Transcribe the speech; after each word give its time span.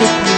with 0.00 0.24
me. 0.28 0.33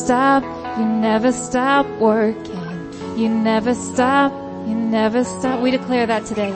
stop, 0.00 0.42
you 0.78 0.86
never 0.86 1.30
stop 1.30 1.86
working. 2.00 2.70
You 3.16 3.28
never 3.28 3.74
stop, 3.74 4.32
you 4.66 4.74
never 4.74 5.24
stop. 5.24 5.60
We 5.60 5.70
declare 5.70 6.06
that 6.06 6.24
today. 6.24 6.54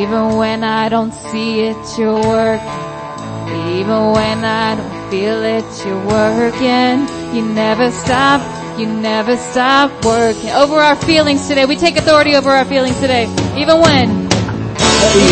Even 0.00 0.36
when 0.36 0.62
I 0.62 0.88
don't 0.88 1.14
see 1.14 1.60
it, 1.60 1.98
you're 1.98 2.14
working. 2.14 2.82
Even 3.78 4.12
when 4.16 4.44
I 4.44 4.76
don't 4.76 5.10
feel 5.10 5.42
it, 5.42 5.64
you're 5.84 6.06
working. 6.06 7.08
You 7.34 7.42
never 7.42 7.90
stop, 7.90 8.40
you 8.78 8.86
never 8.86 9.36
stop 9.36 9.90
working. 10.04 10.50
Over 10.50 10.76
our 10.76 10.96
feelings 10.96 11.48
today, 11.48 11.64
we 11.64 11.76
take 11.76 11.96
authority 11.96 12.36
over 12.36 12.50
our 12.50 12.66
feelings 12.66 12.98
today. 13.00 13.24
Even 13.56 13.80
when. 13.80 14.08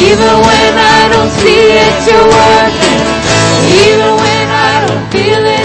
Even 0.08 0.34
when 0.48 0.72
I 0.96 1.02
don't 1.12 1.32
see 1.40 1.64
it, 1.84 1.96
you're 2.08 2.28
working. 2.40 3.02
Even 3.84 4.10
when 4.22 4.46
I 4.48 4.86
don't 4.88 5.06
feel 5.12 5.44
it 5.44 5.59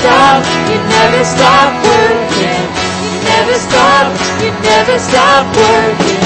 stop, 0.00 0.44
you 0.70 0.78
never 0.94 1.24
stop 1.24 1.70
working. 1.82 2.64
You 3.02 3.10
never 3.26 3.56
stop, 3.58 4.06
you 4.40 4.50
never 4.62 4.98
stop 4.98 5.44
working. 5.56 6.22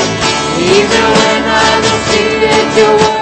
Even 0.60 1.04
when 1.18 1.42
I 1.44 1.70
don't 1.80 2.02
see 2.10 2.38
that 2.44 2.64
you're 2.76 3.21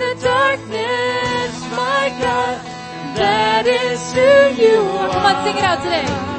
the 0.00 0.14
darkness, 0.22 1.60
my 1.76 2.08
God, 2.18 2.56
that 3.20 3.66
is 3.66 4.00
who 4.14 4.62
you 4.62 4.80
are. 4.80 5.10
Come 5.12 5.26
on, 5.26 5.44
sing 5.44 5.58
it 5.58 5.62
out 5.62 5.82
today. 5.82 6.29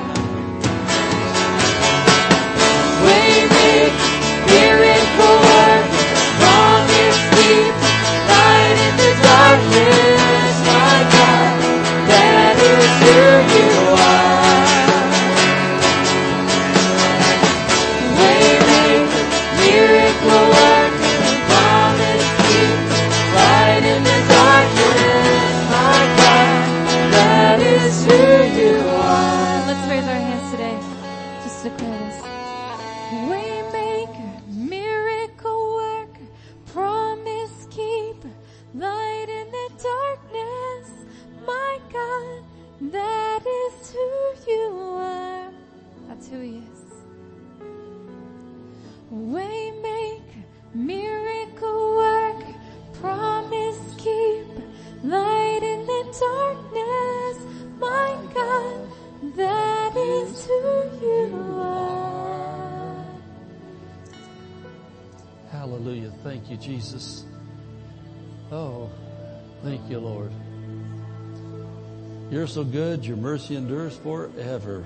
Your 73.01 73.17
mercy 73.17 73.55
endures 73.55 73.97
forever. 73.97 74.83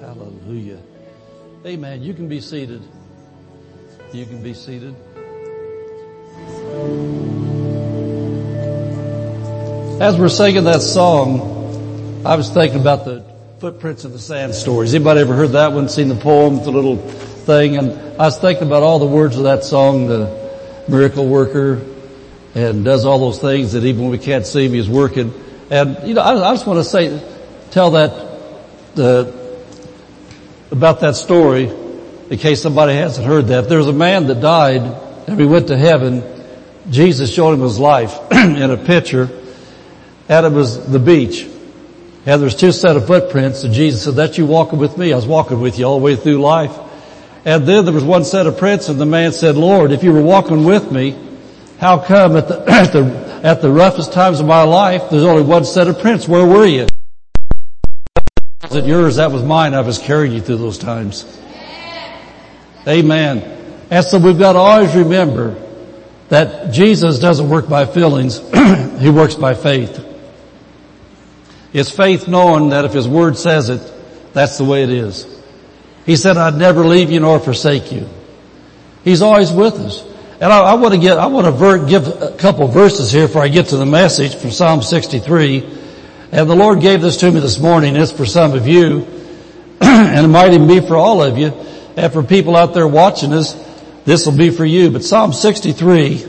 Hallelujah. 0.00 0.78
Amen. 1.66 2.00
You 2.00 2.14
can 2.14 2.28
be 2.28 2.40
seated. 2.40 2.80
You 4.12 4.24
can 4.24 4.40
be 4.40 4.54
seated. 4.54 4.94
As 10.00 10.16
we're 10.16 10.28
singing 10.28 10.62
that 10.64 10.80
song, 10.80 12.22
I 12.24 12.36
was 12.36 12.50
thinking 12.50 12.80
about 12.80 13.04
the 13.04 13.24
footprints 13.58 14.04
in 14.04 14.12
the 14.12 14.20
sand 14.20 14.54
stories. 14.54 14.94
Anybody 14.94 15.20
ever 15.20 15.34
heard 15.34 15.50
that 15.50 15.72
one? 15.72 15.88
Seen 15.88 16.08
the 16.08 16.14
poem, 16.14 16.62
the 16.62 16.70
little 16.70 16.96
thing? 16.96 17.76
And 17.76 17.90
I 18.20 18.26
was 18.26 18.38
thinking 18.38 18.68
about 18.68 18.84
all 18.84 19.00
the 19.00 19.06
words 19.06 19.36
of 19.38 19.42
that 19.42 19.64
song, 19.64 20.06
the 20.06 20.50
miracle 20.88 21.26
worker, 21.26 21.82
and 22.54 22.84
does 22.84 23.04
all 23.04 23.18
those 23.18 23.40
things 23.40 23.72
that 23.72 23.84
even 23.84 24.02
when 24.02 24.12
we 24.12 24.18
can't 24.18 24.46
see 24.46 24.66
him, 24.66 24.72
he's 24.72 24.88
working. 24.88 25.34
And, 25.68 26.06
you 26.06 26.14
know, 26.14 26.20
I, 26.20 26.50
I 26.50 26.54
just 26.54 26.64
want 26.64 26.78
to 26.78 26.84
say, 26.84 27.35
tell 27.70 27.92
that, 27.92 28.10
uh, 28.98 29.32
about 30.70 31.00
that 31.00 31.16
story 31.16 31.70
in 32.30 32.38
case 32.38 32.62
somebody 32.62 32.94
hasn't 32.94 33.26
heard 33.26 33.46
that. 33.48 33.68
There 33.68 33.78
was 33.78 33.88
a 33.88 33.92
man 33.92 34.26
that 34.26 34.40
died 34.40 34.82
and 35.26 35.40
he 35.40 35.46
went 35.46 35.68
to 35.68 35.76
heaven. 35.76 36.22
Jesus 36.90 37.32
showed 37.32 37.52
him 37.52 37.60
his 37.60 37.78
life 37.78 38.16
in 38.32 38.70
a 38.70 38.76
picture 38.76 39.30
it 40.28 40.52
was 40.52 40.90
the 40.90 40.98
beach. 40.98 41.46
And 42.26 42.42
there's 42.42 42.56
two 42.56 42.72
set 42.72 42.96
of 42.96 43.06
footprints 43.06 43.62
and 43.64 43.72
Jesus 43.72 44.04
said, 44.04 44.14
that's 44.14 44.36
you 44.36 44.46
walking 44.46 44.78
with 44.78 44.98
me. 44.98 45.12
I 45.12 45.16
was 45.16 45.26
walking 45.26 45.60
with 45.60 45.78
you 45.78 45.84
all 45.84 45.98
the 45.98 46.04
way 46.04 46.16
through 46.16 46.38
life. 46.38 46.76
And 47.44 47.66
then 47.66 47.84
there 47.84 47.94
was 47.94 48.02
one 48.02 48.24
set 48.24 48.46
of 48.48 48.58
prints 48.58 48.88
and 48.88 49.00
the 49.00 49.06
man 49.06 49.32
said, 49.32 49.56
Lord, 49.56 49.92
if 49.92 50.02
you 50.02 50.12
were 50.12 50.22
walking 50.22 50.64
with 50.64 50.90
me, 50.90 51.16
how 51.78 51.98
come 51.98 52.36
at 52.36 52.48
the, 52.48 52.64
at 52.68 52.92
the, 52.92 53.40
at 53.44 53.62
the 53.62 53.70
roughest 53.70 54.12
times 54.12 54.40
of 54.40 54.46
my 54.46 54.62
life, 54.62 55.10
there's 55.10 55.22
only 55.22 55.42
one 55.42 55.64
set 55.64 55.86
of 55.86 56.00
prints? 56.00 56.26
Where 56.26 56.44
were 56.44 56.66
you? 56.66 56.86
Was 58.76 58.84
it 58.84 58.88
yours? 58.88 59.16
That 59.16 59.32
was 59.32 59.42
mine. 59.42 59.72
I 59.72 59.80
was 59.80 59.96
carrying 59.96 60.34
you 60.34 60.42
through 60.42 60.58
those 60.58 60.76
times. 60.76 61.24
Amen. 62.86 63.38
And 63.88 64.04
so 64.04 64.18
we've 64.18 64.38
got 64.38 64.52
to 64.52 64.58
always 64.58 64.94
remember 64.94 65.54
that 66.28 66.74
Jesus 66.74 67.18
doesn't 67.18 67.48
work 67.48 67.70
by 67.70 67.86
feelings. 67.86 68.38
he 69.00 69.08
works 69.08 69.34
by 69.34 69.54
faith. 69.54 70.04
It's 71.72 71.90
faith 71.90 72.28
knowing 72.28 72.68
that 72.68 72.84
if 72.84 72.92
His 72.92 73.08
Word 73.08 73.38
says 73.38 73.70
it, 73.70 73.80
that's 74.34 74.58
the 74.58 74.64
way 74.64 74.82
it 74.82 74.90
is. 74.90 75.26
He 76.04 76.16
said, 76.16 76.36
I'd 76.36 76.56
never 76.56 76.84
leave 76.84 77.10
you 77.10 77.20
nor 77.20 77.40
forsake 77.40 77.90
you. 77.90 78.06
He's 79.04 79.22
always 79.22 79.50
with 79.52 79.76
us. 79.76 80.04
And 80.38 80.52
I, 80.52 80.58
I 80.58 80.74
want 80.74 80.92
to 80.92 81.00
get, 81.00 81.16
I 81.16 81.28
want 81.28 81.46
to 81.46 81.52
ver- 81.52 81.88
give 81.88 82.08
a 82.08 82.36
couple 82.36 82.68
verses 82.68 83.10
here 83.10 83.26
before 83.26 83.42
I 83.42 83.48
get 83.48 83.68
to 83.68 83.78
the 83.78 83.86
message 83.86 84.34
from 84.34 84.50
Psalm 84.50 84.82
63. 84.82 85.85
And 86.32 86.50
the 86.50 86.56
Lord 86.56 86.80
gave 86.80 87.02
this 87.02 87.18
to 87.18 87.30
me 87.30 87.40
this 87.40 87.58
morning. 87.58 87.94
It's 87.94 88.10
for 88.10 88.26
some 88.26 88.52
of 88.54 88.66
you, 88.66 89.06
and 89.80 90.26
it 90.26 90.28
might 90.28 90.52
even 90.52 90.66
be 90.66 90.80
for 90.80 90.96
all 90.96 91.22
of 91.22 91.38
you. 91.38 91.48
And 91.96 92.12
for 92.12 92.22
people 92.22 92.56
out 92.56 92.74
there 92.74 92.86
watching 92.86 93.32
us, 93.32 93.54
this 94.04 94.26
will 94.26 94.36
be 94.36 94.50
for 94.50 94.64
you. 94.64 94.90
But 94.90 95.04
Psalm 95.04 95.32
63, 95.32 96.24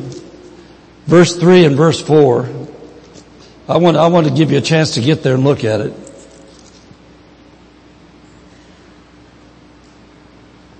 verse 1.05 1.35
3 1.35 1.65
and 1.65 1.75
verse 1.75 2.01
4, 2.01 2.49
I 3.67 3.77
want, 3.77 3.97
I 3.97 4.07
want 4.07 4.27
to 4.27 4.33
give 4.33 4.51
you 4.51 4.59
a 4.59 4.61
chance 4.61 4.93
to 4.93 5.01
get 5.01 5.23
there 5.23 5.33
and 5.33 5.43
look 5.43 5.63
at 5.63 5.81
it. 5.81 5.93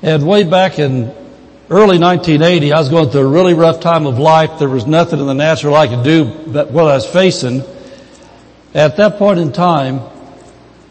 And 0.04 0.26
way 0.26 0.44
back 0.44 0.78
in 0.78 1.14
early 1.70 1.98
1980, 1.98 2.72
I 2.72 2.80
was 2.80 2.90
going 2.90 3.10
through 3.10 3.22
a 3.22 3.28
really 3.28 3.56
rough 3.56 3.80
time 3.80 4.06
of 4.06 4.20
life. 4.20 4.60
There 4.60 4.70
was 4.70 4.86
nothing 4.86 5.20
in 5.20 5.26
the 5.26 5.34
natural 5.34 5.76
I 5.76 5.88
could 5.88 6.04
do 6.04 6.26
but 6.48 6.72
what 6.72 6.86
I 6.86 6.96
was 6.96 7.06
facing. 7.06 7.64
At 8.74 8.98
that 8.98 9.18
point 9.18 9.40
in 9.40 9.52
time, 9.54 10.02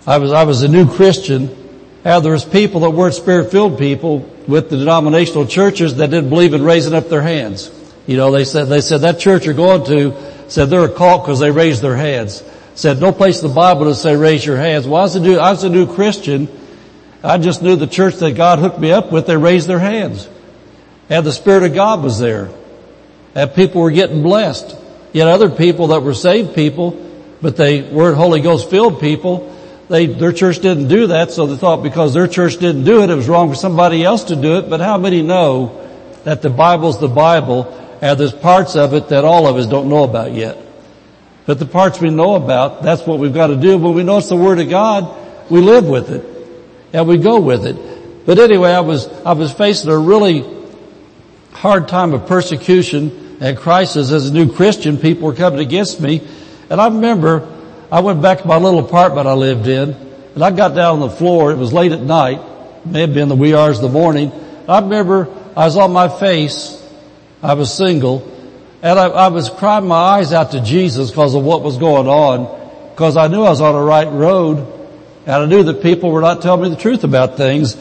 I 0.06 0.18
was, 0.18 0.32
I 0.32 0.44
was 0.44 0.62
a 0.62 0.68
new 0.68 0.88
Christian. 0.88 1.64
And 2.04 2.24
there 2.24 2.32
was 2.32 2.44
people 2.44 2.82
that 2.82 2.90
weren't 2.90 3.14
spirit-filled 3.14 3.78
people 3.78 4.18
with 4.46 4.70
the 4.70 4.76
denominational 4.76 5.46
churches 5.46 5.96
that 5.96 6.10
didn't 6.10 6.30
believe 6.30 6.54
in 6.54 6.62
raising 6.62 6.94
up 6.94 7.08
their 7.08 7.22
hands. 7.22 7.70
You 8.06 8.16
know, 8.16 8.30
they 8.30 8.44
said, 8.44 8.64
they 8.68 8.80
said 8.80 9.00
that 9.00 9.18
church 9.18 9.44
you're 9.44 9.54
going 9.54 9.84
to 9.86 10.14
said 10.48 10.70
they're 10.70 10.84
a 10.84 10.92
cult 10.92 11.24
because 11.24 11.40
they 11.40 11.50
raised 11.50 11.82
their 11.82 11.96
hands. 11.96 12.42
Said 12.74 13.00
no 13.00 13.10
place 13.10 13.42
in 13.42 13.48
the 13.48 13.54
Bible 13.54 13.86
to 13.86 13.94
say 13.94 14.16
raise 14.16 14.44
your 14.44 14.56
hands. 14.56 14.86
Well, 14.86 15.00
I 15.00 15.04
was 15.04 15.16
a 15.16 15.20
new, 15.20 15.36
I 15.38 15.50
was 15.50 15.64
a 15.64 15.68
new 15.68 15.92
Christian. 15.92 16.48
I 17.24 17.38
just 17.38 17.62
knew 17.62 17.74
the 17.74 17.86
church 17.86 18.16
that 18.16 18.32
God 18.32 18.58
hooked 18.58 18.78
me 18.78 18.92
up 18.92 19.10
with, 19.10 19.26
they 19.26 19.36
raised 19.36 19.66
their 19.66 19.78
hands. 19.78 20.28
And 21.08 21.24
the 21.26 21.32
Spirit 21.32 21.64
of 21.64 21.74
God 21.74 22.02
was 22.02 22.18
there. 22.18 22.50
And 23.34 23.52
people 23.54 23.80
were 23.80 23.90
getting 23.90 24.22
blessed. 24.22 24.76
Yet 25.12 25.26
other 25.26 25.50
people 25.50 25.88
that 25.88 26.02
were 26.02 26.14
saved 26.14 26.54
people, 26.54 27.02
but 27.40 27.56
they 27.56 27.82
weren't 27.82 28.16
Holy 28.16 28.40
Ghost 28.40 28.70
filled 28.70 29.00
people, 29.00 29.52
they, 29.88 30.06
their 30.06 30.32
church 30.32 30.58
didn't 30.58 30.88
do 30.88 31.08
that, 31.08 31.30
so 31.30 31.46
they 31.46 31.56
thought 31.56 31.82
because 31.82 32.12
their 32.12 32.26
church 32.26 32.56
didn't 32.56 32.84
do 32.84 33.02
it, 33.02 33.10
it 33.10 33.14
was 33.14 33.28
wrong 33.28 33.48
for 33.48 33.54
somebody 33.54 34.02
else 34.04 34.24
to 34.24 34.36
do 34.36 34.58
it. 34.58 34.68
But 34.68 34.80
how 34.80 34.98
many 34.98 35.22
know 35.22 35.88
that 36.24 36.42
the 36.42 36.50
Bible's 36.50 36.98
the 36.98 37.08
Bible 37.08 37.72
and 38.00 38.18
there's 38.18 38.32
parts 38.32 38.74
of 38.74 38.94
it 38.94 39.08
that 39.08 39.24
all 39.24 39.46
of 39.46 39.56
us 39.56 39.66
don't 39.66 39.88
know 39.88 40.02
about 40.02 40.32
yet? 40.32 40.58
But 41.46 41.60
the 41.60 41.66
parts 41.66 42.00
we 42.00 42.10
know 42.10 42.34
about, 42.34 42.82
that's 42.82 43.06
what 43.06 43.20
we've 43.20 43.32
got 43.32 43.46
to 43.48 43.56
do. 43.56 43.78
When 43.78 43.94
we 43.94 44.02
know 44.02 44.18
it's 44.18 44.28
the 44.28 44.36
Word 44.36 44.58
of 44.58 44.68
God, 44.68 45.48
we 45.48 45.60
live 45.60 45.86
with 45.86 46.10
it. 46.10 46.24
And 46.92 47.06
we 47.06 47.18
go 47.18 47.40
with 47.40 47.64
it. 47.64 48.26
But 48.26 48.40
anyway, 48.40 48.72
I 48.72 48.80
was, 48.80 49.06
I 49.22 49.32
was 49.32 49.52
facing 49.52 49.88
a 49.90 49.96
really 49.98 50.44
hard 51.52 51.86
time 51.86 52.12
of 52.12 52.26
persecution 52.26 53.38
and 53.40 53.56
crisis 53.56 54.10
as 54.10 54.28
a 54.28 54.32
new 54.32 54.52
Christian. 54.52 54.98
People 54.98 55.28
were 55.28 55.34
coming 55.34 55.60
against 55.60 56.00
me. 56.00 56.26
And 56.70 56.80
I 56.80 56.88
remember 56.88 57.52
I 57.90 58.00
went 58.00 58.20
back 58.22 58.40
to 58.40 58.46
my 58.46 58.56
little 58.56 58.80
apartment 58.80 59.26
I 59.26 59.34
lived 59.34 59.68
in 59.68 59.90
and 60.34 60.44
I 60.44 60.50
got 60.50 60.74
down 60.74 61.00
on 61.00 61.00
the 61.00 61.10
floor. 61.10 61.52
It 61.52 61.56
was 61.56 61.72
late 61.72 61.92
at 61.92 62.00
night. 62.00 62.40
It 62.84 62.86
may 62.86 63.00
have 63.02 63.14
been 63.14 63.28
the 63.28 63.36
wee 63.36 63.54
hours 63.54 63.78
of 63.78 63.82
the 63.82 63.88
morning. 63.88 64.32
I 64.68 64.80
remember 64.80 65.28
I 65.56 65.64
was 65.64 65.76
on 65.76 65.92
my 65.92 66.08
face. 66.08 66.82
I 67.42 67.54
was 67.54 67.72
single 67.72 68.32
and 68.82 68.98
I, 68.98 69.06
I 69.06 69.28
was 69.28 69.50
crying 69.50 69.86
my 69.86 69.96
eyes 69.96 70.32
out 70.32 70.52
to 70.52 70.60
Jesus 70.60 71.10
because 71.10 71.34
of 71.34 71.42
what 71.42 71.62
was 71.62 71.76
going 71.78 72.08
on 72.08 72.90
because 72.90 73.16
I 73.16 73.28
knew 73.28 73.42
I 73.42 73.50
was 73.50 73.60
on 73.60 73.74
the 73.74 73.80
right 73.80 74.08
road 74.08 74.58
and 75.26 75.34
I 75.34 75.46
knew 75.46 75.62
that 75.64 75.82
people 75.82 76.10
were 76.10 76.20
not 76.20 76.42
telling 76.42 76.62
me 76.62 76.68
the 76.68 76.80
truth 76.80 77.04
about 77.04 77.36
things. 77.36 77.76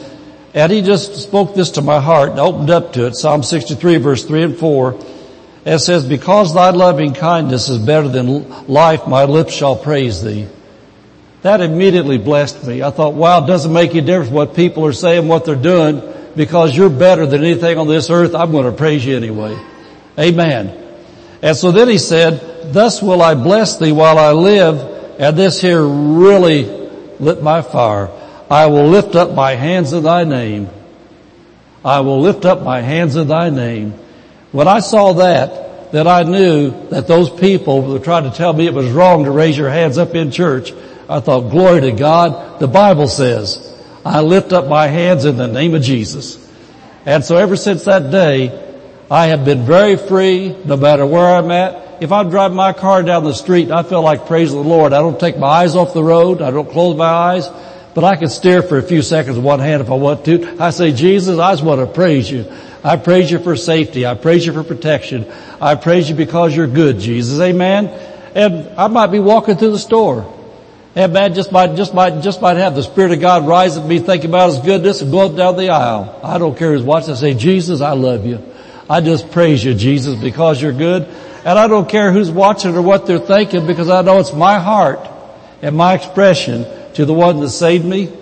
And 0.52 0.72
he 0.72 0.82
just 0.82 1.22
spoke 1.22 1.54
this 1.54 1.72
to 1.72 1.82
my 1.82 2.00
heart 2.00 2.30
and 2.30 2.40
opened 2.40 2.70
up 2.70 2.94
to 2.94 3.06
it. 3.06 3.14
Psalm 3.14 3.42
63 3.42 3.98
verse 3.98 4.24
3 4.24 4.42
and 4.42 4.56
4. 4.56 4.92
It 5.66 5.80
says, 5.80 6.06
because 6.06 6.54
thy 6.54 6.70
loving 6.70 7.12
kindness 7.12 7.68
is 7.68 7.78
better 7.78 8.06
than 8.06 8.68
life, 8.68 9.08
my 9.08 9.24
lips 9.24 9.52
shall 9.52 9.74
praise 9.74 10.22
thee. 10.22 10.46
That 11.42 11.60
immediately 11.60 12.18
blessed 12.18 12.64
me. 12.68 12.84
I 12.84 12.90
thought, 12.90 13.14
wow, 13.14 13.42
it 13.42 13.48
doesn't 13.48 13.72
make 13.72 13.90
any 13.90 14.00
difference 14.00 14.30
what 14.30 14.54
people 14.54 14.86
are 14.86 14.92
saying, 14.92 15.26
what 15.26 15.44
they're 15.44 15.56
doing, 15.56 16.02
because 16.36 16.76
you're 16.76 16.88
better 16.88 17.26
than 17.26 17.42
anything 17.42 17.78
on 17.78 17.88
this 17.88 18.10
earth. 18.10 18.32
I'm 18.32 18.52
going 18.52 18.70
to 18.70 18.76
praise 18.76 19.04
you 19.04 19.16
anyway. 19.16 19.58
Amen. 20.16 20.84
And 21.42 21.56
so 21.56 21.72
then 21.72 21.88
he 21.88 21.98
said, 21.98 22.72
thus 22.72 23.02
will 23.02 23.20
I 23.20 23.34
bless 23.34 23.76
thee 23.76 23.90
while 23.90 24.18
I 24.18 24.30
live. 24.30 25.18
And 25.18 25.36
this 25.36 25.60
here 25.60 25.84
really 25.84 26.62
lit 27.18 27.42
my 27.42 27.62
fire. 27.62 28.08
I 28.48 28.66
will 28.66 28.86
lift 28.86 29.16
up 29.16 29.34
my 29.34 29.56
hands 29.56 29.92
in 29.92 30.04
thy 30.04 30.22
name. 30.22 30.68
I 31.84 32.00
will 32.00 32.20
lift 32.20 32.44
up 32.44 32.62
my 32.62 32.80
hands 32.80 33.16
in 33.16 33.26
thy 33.26 33.50
name. 33.50 33.94
When 34.56 34.68
I 34.68 34.80
saw 34.80 35.12
that, 35.12 35.92
then 35.92 36.06
I 36.06 36.22
knew 36.22 36.88
that 36.88 37.06
those 37.06 37.28
people 37.28 37.82
were 37.82 37.98
trying 37.98 38.24
to 38.24 38.34
tell 38.34 38.54
me 38.54 38.64
it 38.64 38.72
was 38.72 38.90
wrong 38.90 39.24
to 39.24 39.30
raise 39.30 39.58
your 39.58 39.68
hands 39.68 39.98
up 39.98 40.14
in 40.14 40.30
church. 40.30 40.72
I 41.10 41.20
thought, 41.20 41.50
glory 41.50 41.82
to 41.82 41.92
God. 41.92 42.58
The 42.58 42.66
Bible 42.66 43.06
says, 43.06 43.78
I 44.02 44.22
lift 44.22 44.54
up 44.54 44.66
my 44.66 44.86
hands 44.86 45.26
in 45.26 45.36
the 45.36 45.46
name 45.46 45.74
of 45.74 45.82
Jesus. 45.82 46.42
And 47.04 47.22
so 47.22 47.36
ever 47.36 47.54
since 47.54 47.84
that 47.84 48.10
day, 48.10 48.48
I 49.10 49.26
have 49.26 49.44
been 49.44 49.66
very 49.66 49.98
free 49.98 50.56
no 50.64 50.78
matter 50.78 51.04
where 51.04 51.36
I'm 51.36 51.50
at. 51.50 52.02
If 52.02 52.10
I'm 52.10 52.30
driving 52.30 52.56
my 52.56 52.72
car 52.72 53.02
down 53.02 53.24
the 53.24 53.34
street, 53.34 53.64
and 53.64 53.74
I 53.74 53.82
feel 53.82 54.00
like 54.00 54.24
praising 54.26 54.56
the 54.56 54.66
Lord. 54.66 54.94
I 54.94 55.00
don't 55.00 55.20
take 55.20 55.36
my 55.36 55.48
eyes 55.48 55.76
off 55.76 55.92
the 55.92 56.02
road. 56.02 56.40
I 56.40 56.50
don't 56.50 56.70
close 56.70 56.96
my 56.96 57.04
eyes 57.04 57.50
but 57.96 58.04
I 58.04 58.16
can 58.16 58.28
steer 58.28 58.60
for 58.60 58.76
a 58.76 58.82
few 58.82 59.00
seconds 59.00 59.38
with 59.38 59.44
one 59.46 59.58
hand 59.58 59.80
if 59.80 59.88
I 59.88 59.94
want 59.94 60.26
to. 60.26 60.58
I 60.60 60.68
say, 60.68 60.92
Jesus, 60.92 61.38
I 61.38 61.52
just 61.52 61.64
want 61.64 61.80
to 61.80 61.86
praise 61.86 62.30
you. 62.30 62.44
I 62.86 62.94
praise 62.96 63.32
you 63.32 63.40
for 63.40 63.56
safety. 63.56 64.06
I 64.06 64.14
praise 64.14 64.46
you 64.46 64.52
for 64.52 64.62
protection. 64.62 65.26
I 65.60 65.74
praise 65.74 66.08
you 66.08 66.14
because 66.14 66.54
you're 66.54 66.68
good, 66.68 67.00
Jesus. 67.00 67.40
Amen. 67.40 67.86
And 68.32 68.78
I 68.78 68.86
might 68.86 69.08
be 69.08 69.18
walking 69.18 69.56
through 69.56 69.72
the 69.72 69.78
store. 69.80 70.32
And 70.94 71.12
man, 71.12 71.34
just 71.34 71.50
might, 71.50 71.74
just 71.74 71.94
might, 71.94 72.22
just 72.22 72.40
might 72.40 72.58
have 72.58 72.76
the 72.76 72.84
Spirit 72.84 73.10
of 73.10 73.20
God 73.20 73.44
rise 73.44 73.76
me 73.80 73.98
thinking 73.98 74.30
about 74.30 74.50
His 74.50 74.60
goodness 74.60 75.02
and 75.02 75.10
go 75.10 75.26
up 75.26 75.34
down 75.34 75.56
the 75.56 75.70
aisle. 75.70 76.20
I 76.22 76.38
don't 76.38 76.56
care 76.56 76.74
who's 76.74 76.84
watching. 76.84 77.10
I 77.10 77.16
say, 77.16 77.34
Jesus, 77.34 77.80
I 77.80 77.94
love 77.94 78.24
you. 78.24 78.40
I 78.88 79.00
just 79.00 79.32
praise 79.32 79.64
you, 79.64 79.74
Jesus, 79.74 80.14
because 80.14 80.62
you're 80.62 80.72
good. 80.72 81.08
And 81.44 81.58
I 81.58 81.66
don't 81.66 81.88
care 81.88 82.12
who's 82.12 82.30
watching 82.30 82.76
or 82.76 82.82
what 82.82 83.04
they're 83.04 83.18
thinking 83.18 83.66
because 83.66 83.90
I 83.90 84.02
know 84.02 84.20
it's 84.20 84.32
my 84.32 84.60
heart 84.60 85.00
and 85.60 85.76
my 85.76 85.94
expression 85.94 86.64
to 86.94 87.04
the 87.04 87.12
one 87.12 87.40
that 87.40 87.50
saved 87.50 87.84
me, 87.84 88.16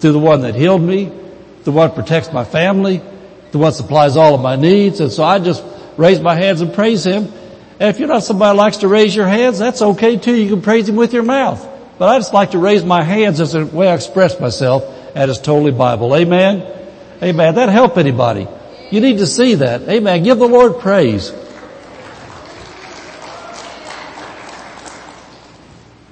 to 0.00 0.12
the 0.12 0.18
one 0.18 0.42
that 0.42 0.54
healed 0.54 0.82
me, 0.82 1.10
the 1.64 1.72
one 1.72 1.88
that 1.88 1.94
protects 1.94 2.30
my 2.30 2.44
family, 2.44 3.00
the 3.56 3.62
one 3.62 3.72
supplies 3.72 4.16
all 4.16 4.34
of 4.34 4.40
my 4.40 4.56
needs. 4.56 5.00
And 5.00 5.10
so 5.10 5.24
I 5.24 5.38
just 5.38 5.64
raise 5.96 6.20
my 6.20 6.34
hands 6.34 6.60
and 6.60 6.74
praise 6.74 7.04
Him. 7.04 7.32
And 7.80 7.90
if 7.90 7.98
you're 7.98 8.08
not 8.08 8.22
somebody 8.22 8.54
that 8.54 8.62
likes 8.62 8.78
to 8.78 8.88
raise 8.88 9.14
your 9.14 9.26
hands, 9.26 9.58
that's 9.58 9.82
okay 9.82 10.16
too. 10.16 10.34
You 10.34 10.50
can 10.50 10.62
praise 10.62 10.88
Him 10.88 10.96
with 10.96 11.12
your 11.12 11.22
mouth. 11.22 11.66
But 11.98 12.08
I 12.10 12.18
just 12.18 12.34
like 12.34 12.50
to 12.50 12.58
raise 12.58 12.84
my 12.84 13.02
hands 13.02 13.40
as 13.40 13.54
a 13.54 13.64
way 13.64 13.88
I 13.88 13.94
express 13.94 14.38
myself 14.38 14.84
and 15.14 15.30
it's 15.30 15.40
totally 15.40 15.72
Bible. 15.72 16.14
Amen? 16.14 16.70
Amen. 17.22 17.54
That 17.54 17.70
help 17.70 17.96
anybody. 17.96 18.46
You 18.90 19.00
need 19.00 19.18
to 19.18 19.26
see 19.26 19.54
that. 19.56 19.82
Amen. 19.88 20.22
Give 20.22 20.38
the 20.38 20.46
Lord 20.46 20.80
praise. 20.80 21.32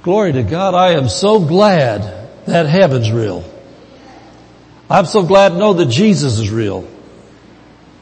Glory 0.03 0.33
to 0.33 0.43
God. 0.43 0.75
I 0.75 0.93
am 0.93 1.09
so 1.09 1.41
glad 1.41 2.47
that 2.47 2.67
heaven's 2.67 3.11
real. 3.11 3.45
I'm 4.89 5.07
so 5.07 5.23
glad 5.23 5.51
to 5.51 5.59
know 5.59 5.75
that 5.75 5.87
Jesus 5.87 6.39
is 6.39 6.51
real. 6.51 6.89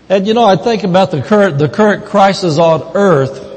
And 0.08 0.26
you 0.26 0.34
know, 0.34 0.44
I 0.44 0.56
think 0.56 0.84
about 0.84 1.10
the 1.10 1.22
current, 1.22 1.58
the 1.58 1.68
current 1.68 2.06
crisis 2.06 2.58
on 2.58 2.92
earth 2.94 3.48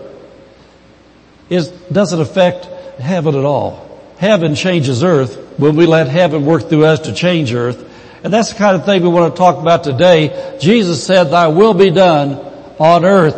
is, 1.50 1.70
doesn't 1.70 2.20
affect 2.20 2.66
heaven 3.00 3.36
at 3.36 3.46
all. 3.46 3.84
Heaven 4.18 4.56
changes 4.56 5.04
earth 5.04 5.36
when 5.58 5.75
we 5.75 5.86
let 5.86 6.08
heaven 6.08 6.46
work 6.46 6.70
through 6.70 6.86
us 6.86 7.02
to 7.02 7.14
change 7.14 7.54
earth. 7.54 7.92
And 8.24 8.34
that's 8.34 8.54
the 8.54 8.58
kind 8.58 8.75
of 8.75 8.86
thing 8.86 9.04
we 9.04 9.10
want 9.10 9.34
to 9.34 9.38
talk 9.38 9.58
about 9.58 9.84
today. 9.84 10.58
Jesus 10.60 11.06
said, 11.06 11.25
thy 11.25 11.48
will 11.48 11.74
be 11.74 11.92
done 11.92 12.36
on 12.80 13.06
earth 13.06 13.36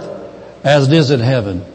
as 0.63 0.87
it 0.87 0.93
is 0.93 1.11
in 1.11 1.19
heaven. 1.19 1.65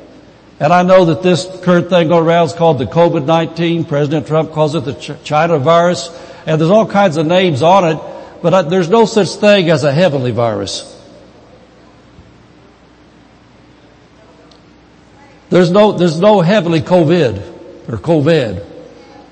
And 0.60 0.72
I 0.72 0.82
know 0.82 1.06
that 1.06 1.22
this 1.22 1.44
current 1.62 1.90
thing 1.90 2.08
going 2.08 2.24
around 2.24 2.46
is 2.46 2.52
called 2.52 2.78
the 2.78 2.84
COVID-19. 2.84 3.88
President 3.88 4.26
Trump 4.26 4.52
calls 4.52 4.74
it 4.74 4.84
the 4.84 4.94
China 5.24 5.58
virus. 5.58 6.08
And 6.46 6.60
there's 6.60 6.70
all 6.70 6.86
kinds 6.86 7.16
of 7.16 7.26
names 7.26 7.62
on 7.62 7.84
it, 7.84 8.00
but 8.42 8.68
there's 8.70 8.88
no 8.88 9.04
such 9.04 9.30
thing 9.30 9.70
as 9.70 9.84
a 9.84 9.92
heavenly 9.92 10.30
virus. 10.30 10.91
There's 15.52 15.70
no, 15.70 15.92
there's 15.92 16.18
no 16.18 16.40
heavenly 16.40 16.80
COVID 16.80 17.86
or 17.86 17.98
COVID. 17.98 18.64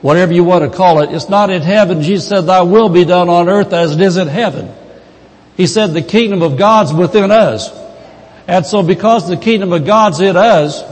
Whatever 0.03 0.35
you 0.35 0.45
want 0.45 0.71
to 0.71 0.77
call 0.77 1.00
it. 1.00 1.11
It's 1.12 1.31
not 1.31 1.49
in 1.49 1.62
heaven. 1.62 2.03
Jesus 2.03 2.29
said, 2.29 2.43
thy 2.43 2.61
will 2.61 2.91
be 2.91 3.07
done 3.07 3.31
on 3.31 3.49
earth 3.49 3.73
as 3.73 3.93
it 3.93 4.03
is 4.03 4.19
in 4.19 4.29
heaven. 4.29 4.71
He 5.57 5.67
said 5.67 5.95
the 5.95 6.03
kingdom 6.03 6.43
of 6.43 6.59
God's 6.59 6.93
within 6.93 7.31
us. 7.31 7.71
And 8.47 8.67
so 8.67 8.83
because 8.83 9.29
the 9.29 9.39
kingdom 9.39 9.73
of 9.73 9.87
God's 9.87 10.21
in 10.21 10.37
us, 10.37 10.83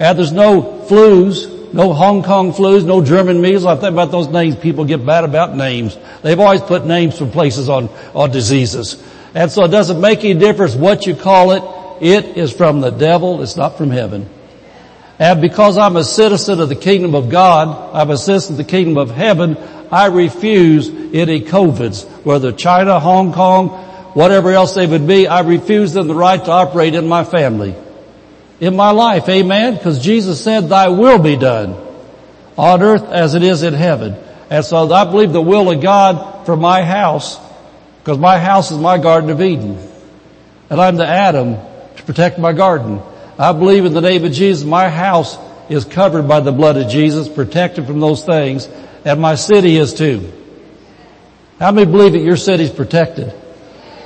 and 0.00 0.18
there's 0.18 0.32
no 0.32 0.84
flus, 0.88 1.72
no 1.72 1.92
Hong 1.92 2.24
Kong 2.24 2.52
flus, 2.52 2.84
no 2.84 3.04
German 3.04 3.40
measles. 3.40 3.66
I 3.66 3.76
think 3.76 3.92
about 3.92 4.10
those 4.10 4.26
names. 4.26 4.56
People 4.56 4.84
get 4.84 5.00
mad 5.00 5.22
about 5.22 5.54
names. 5.54 5.96
They've 6.22 6.40
always 6.40 6.60
put 6.60 6.84
names 6.84 7.16
for 7.16 7.26
places 7.26 7.68
on, 7.68 7.88
on 8.16 8.32
diseases. 8.32 9.00
And 9.32 9.48
so 9.48 9.62
it 9.62 9.68
doesn't 9.68 10.00
make 10.00 10.24
any 10.24 10.34
difference 10.34 10.74
what 10.74 11.06
you 11.06 11.14
call 11.14 11.52
it. 11.52 11.62
It 12.04 12.36
is 12.36 12.52
from 12.52 12.80
the 12.80 12.90
devil. 12.90 13.42
It's 13.42 13.56
not 13.56 13.78
from 13.78 13.90
heaven. 13.90 14.28
And 15.18 15.40
because 15.40 15.78
I'm 15.78 15.96
a 15.96 16.04
citizen 16.04 16.60
of 16.60 16.68
the 16.68 16.76
kingdom 16.76 17.14
of 17.14 17.30
God, 17.30 17.94
I'm 17.94 18.10
a 18.10 18.18
citizen 18.18 18.54
of 18.54 18.58
the 18.58 18.64
kingdom 18.64 18.98
of 18.98 19.10
heaven, 19.10 19.56
I 19.90 20.06
refuse 20.06 20.88
any 20.88 21.40
COVIDs, 21.40 22.04
whether 22.24 22.52
China, 22.52 23.00
Hong 23.00 23.32
Kong, 23.32 23.68
whatever 24.14 24.50
else 24.50 24.74
they 24.74 24.86
would 24.86 25.06
be, 25.06 25.26
I 25.26 25.40
refuse 25.40 25.92
them 25.92 26.08
the 26.08 26.14
right 26.14 26.42
to 26.44 26.50
operate 26.50 26.94
in 26.94 27.06
my 27.06 27.24
family. 27.24 27.74
In 28.60 28.76
my 28.76 28.90
life, 28.90 29.28
amen? 29.28 29.74
Because 29.74 30.02
Jesus 30.02 30.42
said, 30.42 30.68
thy 30.68 30.88
will 30.88 31.18
be 31.18 31.36
done 31.36 31.76
on 32.56 32.82
earth 32.82 33.04
as 33.04 33.34
it 33.34 33.42
is 33.42 33.62
in 33.62 33.74
heaven. 33.74 34.16
And 34.50 34.64
so 34.64 34.90
I 34.92 35.04
believe 35.04 35.32
the 35.32 35.42
will 35.42 35.70
of 35.70 35.80
God 35.80 36.46
for 36.46 36.56
my 36.56 36.82
house, 36.82 37.38
because 38.00 38.18
my 38.18 38.38
house 38.38 38.70
is 38.70 38.78
my 38.78 38.98
garden 38.98 39.30
of 39.30 39.40
Eden. 39.40 39.78
And 40.70 40.80
I'm 40.80 40.96
the 40.96 41.06
Adam 41.06 41.56
to 41.96 42.02
protect 42.02 42.38
my 42.38 42.52
garden. 42.52 43.00
I 43.38 43.52
believe 43.52 43.84
in 43.84 43.92
the 43.92 44.00
name 44.00 44.24
of 44.24 44.32
Jesus, 44.32 44.64
my 44.64 44.88
house 44.88 45.36
is 45.68 45.84
covered 45.84 46.26
by 46.26 46.40
the 46.40 46.52
blood 46.52 46.76
of 46.76 46.88
Jesus, 46.88 47.28
protected 47.28 47.86
from 47.86 48.00
those 48.00 48.24
things, 48.24 48.68
and 49.04 49.20
my 49.20 49.34
city 49.34 49.76
is 49.76 49.92
too. 49.94 50.32
How 51.58 51.72
many 51.72 51.90
believe 51.90 52.12
that 52.12 52.20
your 52.20 52.36
city's 52.36 52.70
protected? 52.70 53.32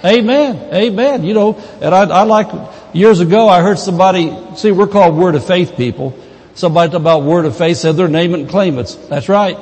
Amen. 0.05 0.75
Amen. 0.75 1.25
You 1.25 1.35
know, 1.35 1.55
and 1.81 1.95
I, 1.95 2.03
I 2.09 2.23
like, 2.23 2.49
years 2.95 3.21
ago 3.21 3.49
I 3.49 3.61
heard 3.61 3.79
somebody, 3.79 4.37
see 4.57 4.73
we're 4.73 4.87
called 4.87 5.17
word 5.17 5.35
of 5.35 5.45
faith 5.47 5.77
people. 5.77 6.19
Somebody 6.55 6.97
about 6.97 7.23
word 7.23 7.45
of 7.45 7.57
faith 7.57 7.77
said 7.77 7.97
they're 7.97 8.09
name 8.09 8.35
it 8.35 8.41
and 8.41 8.49
claim 8.49 8.79
it. 8.79 8.97
That's 9.09 9.29
right. 9.29 9.59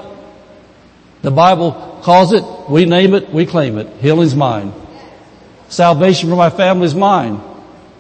The 1.23 1.31
Bible 1.31 2.01
calls 2.03 2.33
it, 2.33 2.45
we 2.71 2.85
name 2.85 3.15
it, 3.15 3.31
we 3.31 3.45
claim 3.45 3.79
it. 3.79 3.89
Healing's 4.01 4.35
mine. 4.35 4.73
Salvation 5.69 6.31
for 6.31 6.37
my 6.37 6.51
family's 6.51 6.95
mine. 6.95 7.41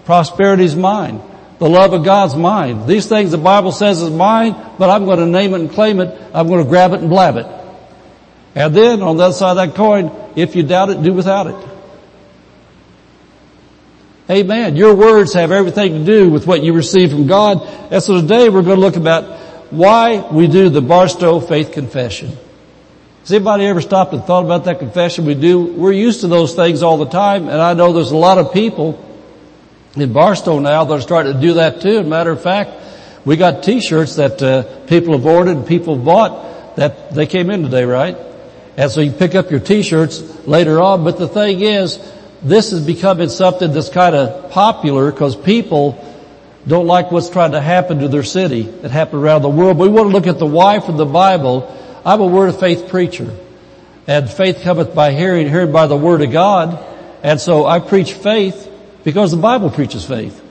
Prosperity's 0.04 0.76
mine. 0.76 1.20
The 1.58 1.68
love 1.68 1.92
of 1.92 2.04
God's 2.04 2.36
mine. 2.36 2.86
These 2.86 3.06
things 3.08 3.32
the 3.32 3.38
Bible 3.38 3.72
says 3.72 4.00
is 4.00 4.10
mine, 4.10 4.54
but 4.78 4.90
I'm 4.90 5.04
going 5.04 5.18
to 5.18 5.26
name 5.26 5.54
it 5.54 5.60
and 5.60 5.70
claim 5.70 6.00
it. 6.00 6.16
I'm 6.32 6.46
going 6.46 6.62
to 6.62 6.68
grab 6.68 6.92
it 6.92 7.00
and 7.00 7.10
blab 7.10 7.36
it. 7.36 7.46
And 8.54 8.74
then 8.74 9.02
on 9.02 9.16
the 9.16 9.24
other 9.24 9.34
side 9.34 9.56
of 9.56 9.56
that 9.56 9.74
coin, 9.74 10.12
if 10.36 10.54
you 10.54 10.62
doubt 10.62 10.90
it, 10.90 11.02
do 11.02 11.12
without 11.12 11.48
it. 11.48 11.68
Amen. 14.30 14.76
Your 14.76 14.94
words 14.94 15.32
have 15.34 15.50
everything 15.50 15.92
to 15.92 16.04
do 16.04 16.30
with 16.30 16.46
what 16.46 16.62
you 16.62 16.74
receive 16.74 17.10
from 17.10 17.26
God. 17.26 17.62
And 17.90 18.02
so 18.02 18.20
today 18.20 18.48
we're 18.48 18.62
going 18.62 18.76
to 18.76 18.80
look 18.80 18.96
about 18.96 19.24
why 19.70 20.28
we 20.30 20.46
do 20.46 20.68
the 20.68 20.82
Barstow 20.82 21.40
Faith 21.40 21.72
Confession. 21.72 22.36
Has 23.20 23.32
anybody 23.32 23.64
ever 23.66 23.80
stopped 23.80 24.12
and 24.12 24.22
thought 24.22 24.44
about 24.44 24.64
that 24.64 24.78
confession 24.78 25.24
we 25.24 25.34
do? 25.34 25.60
We're 25.60 25.92
used 25.92 26.20
to 26.20 26.28
those 26.28 26.54
things 26.54 26.82
all 26.82 26.98
the 26.98 27.08
time, 27.08 27.48
and 27.48 27.60
I 27.60 27.74
know 27.74 27.92
there's 27.92 28.10
a 28.10 28.16
lot 28.16 28.38
of 28.38 28.52
people 28.52 29.04
in 29.97 30.12
Barstow 30.12 30.59
now 30.59 30.85
that 30.85 30.95
are 30.95 31.00
starting 31.00 31.35
to 31.35 31.40
do 31.40 31.54
that 31.54 31.80
too. 31.80 32.02
Matter 32.02 32.33
of 32.33 32.42
fact, 32.42 32.73
we 33.25 33.37
got 33.37 33.62
t-shirts 33.62 34.16
that 34.16 34.42
uh, 34.42 34.62
people 34.87 35.14
have 35.14 35.26
ordered 35.26 35.57
and 35.57 35.66
people 35.66 35.97
bought 35.97 36.76
that 36.76 37.14
they 37.14 37.26
came 37.26 37.50
in 37.50 37.62
today, 37.62 37.85
right? 37.85 38.16
And 38.76 38.90
so 38.90 39.00
you 39.00 39.11
pick 39.11 39.35
up 39.35 39.50
your 39.50 39.61
t-shirts 39.61 40.47
later 40.47 40.80
on, 40.80 41.02
but 41.04 41.18
the 41.18 41.26
thing 41.26 41.61
is, 41.61 41.99
this 42.42 42.73
is 42.73 42.87
becoming 42.87 43.28
something 43.28 43.73
that's 43.73 43.88
kind 43.88 44.14
of 44.14 44.52
popular 44.52 45.11
because 45.11 45.35
people 45.35 46.04
don't 46.66 46.87
like 46.87 47.11
what's 47.11 47.30
trying 47.30 47.52
to 47.52 47.61
happen 47.61 48.00
to 48.00 48.09
their 48.09 48.23
city 48.23 48.61
It 48.61 48.90
happened 48.90 49.23
around 49.23 49.42
the 49.42 49.49
world. 49.49 49.78
But 49.78 49.88
we 49.88 49.95
want 49.95 50.09
to 50.09 50.12
look 50.12 50.26
at 50.26 50.38
the 50.38 50.47
why 50.47 50.80
from 50.80 50.97
the 50.97 51.07
Bible. 51.07 51.75
I'm 52.04 52.21
a 52.21 52.26
word 52.26 52.50
of 52.50 52.61
faith 52.61 52.88
preacher. 52.88 53.35
And 54.07 54.30
faith 54.30 54.62
cometh 54.62 54.95
by 54.95 55.12
hearing, 55.12 55.49
hearing 55.49 55.73
by 55.73 55.87
the 55.87 55.97
word 55.97 56.23
of 56.23 56.30
God. 56.30 56.85
And 57.23 57.40
so 57.40 57.66
I 57.66 57.80
preach 57.80 58.12
faith 58.12 58.67
because 59.05 59.31
the 59.31 59.37
Bible 59.37 59.71
preaches 59.71 60.05
faith. 60.05 60.45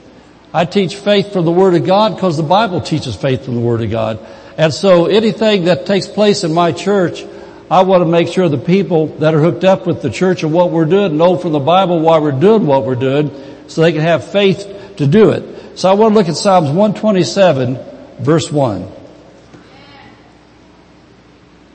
I 0.52 0.64
teach 0.64 0.96
faith 0.96 1.32
from 1.32 1.44
the 1.44 1.52
Word 1.52 1.74
of 1.74 1.84
God 1.84 2.14
because 2.14 2.36
the 2.36 2.42
Bible 2.42 2.80
teaches 2.80 3.14
faith 3.14 3.44
from 3.44 3.54
the 3.54 3.60
Word 3.60 3.82
of 3.82 3.90
God. 3.90 4.18
And 4.56 4.72
so 4.72 5.06
anything 5.06 5.64
that 5.64 5.86
takes 5.86 6.06
place 6.06 6.42
in 6.42 6.52
my 6.52 6.72
church, 6.72 7.24
I 7.70 7.82
want 7.82 8.02
to 8.02 8.06
make 8.06 8.28
sure 8.28 8.48
the 8.48 8.56
people 8.56 9.08
that 9.18 9.34
are 9.34 9.40
hooked 9.40 9.64
up 9.64 9.86
with 9.86 10.00
the 10.00 10.10
church 10.10 10.42
and 10.42 10.52
what 10.52 10.70
we're 10.70 10.86
doing 10.86 11.18
know 11.18 11.36
from 11.36 11.52
the 11.52 11.58
Bible 11.58 12.00
why 12.00 12.18
we're 12.18 12.32
doing 12.32 12.66
what 12.66 12.84
we're 12.84 12.94
doing 12.94 13.30
so 13.68 13.82
they 13.82 13.92
can 13.92 14.00
have 14.00 14.32
faith 14.32 14.94
to 14.96 15.06
do 15.06 15.30
it. 15.30 15.78
So 15.78 15.90
I 15.90 15.92
want 15.92 16.14
to 16.14 16.18
look 16.18 16.28
at 16.28 16.36
Psalms 16.36 16.68
127 16.68 17.78
verse 18.20 18.50
1. 18.50 18.90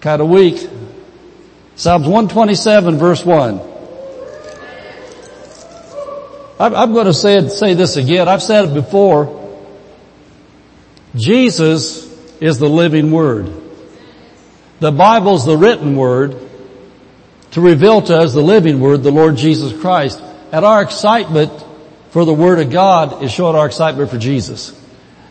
Kind 0.01 0.21
of 0.21 0.27
weak. 0.27 0.67
Psalms 1.75 2.05
127 2.05 2.97
verse 2.97 3.23
1. 3.23 3.72
I'm 6.63 6.93
going 6.93 7.07
to 7.07 7.13
say, 7.13 7.37
it, 7.37 7.49
say 7.49 7.73
this 7.73 7.97
again. 7.97 8.29
I've 8.29 8.43
said 8.43 8.65
it 8.65 8.73
before. 8.73 9.41
Jesus 11.15 12.09
is 12.39 12.57
the 12.57 12.69
living 12.69 13.11
Word. 13.11 13.51
The 14.79 14.91
Bible's 14.91 15.45
the 15.45 15.57
written 15.57 15.95
Word 15.95 16.37
to 17.51 17.61
reveal 17.61 18.01
to 18.03 18.17
us 18.17 18.33
the 18.33 18.41
living 18.41 18.79
Word, 18.79 19.03
the 19.03 19.11
Lord 19.11 19.35
Jesus 19.35 19.79
Christ. 19.79 20.21
And 20.51 20.63
our 20.63 20.81
excitement 20.81 21.51
for 22.11 22.23
the 22.23 22.33
Word 22.33 22.59
of 22.59 22.71
God 22.71 23.23
is 23.23 23.31
showing 23.31 23.55
our 23.55 23.65
excitement 23.65 24.09
for 24.09 24.17
Jesus. 24.17 24.79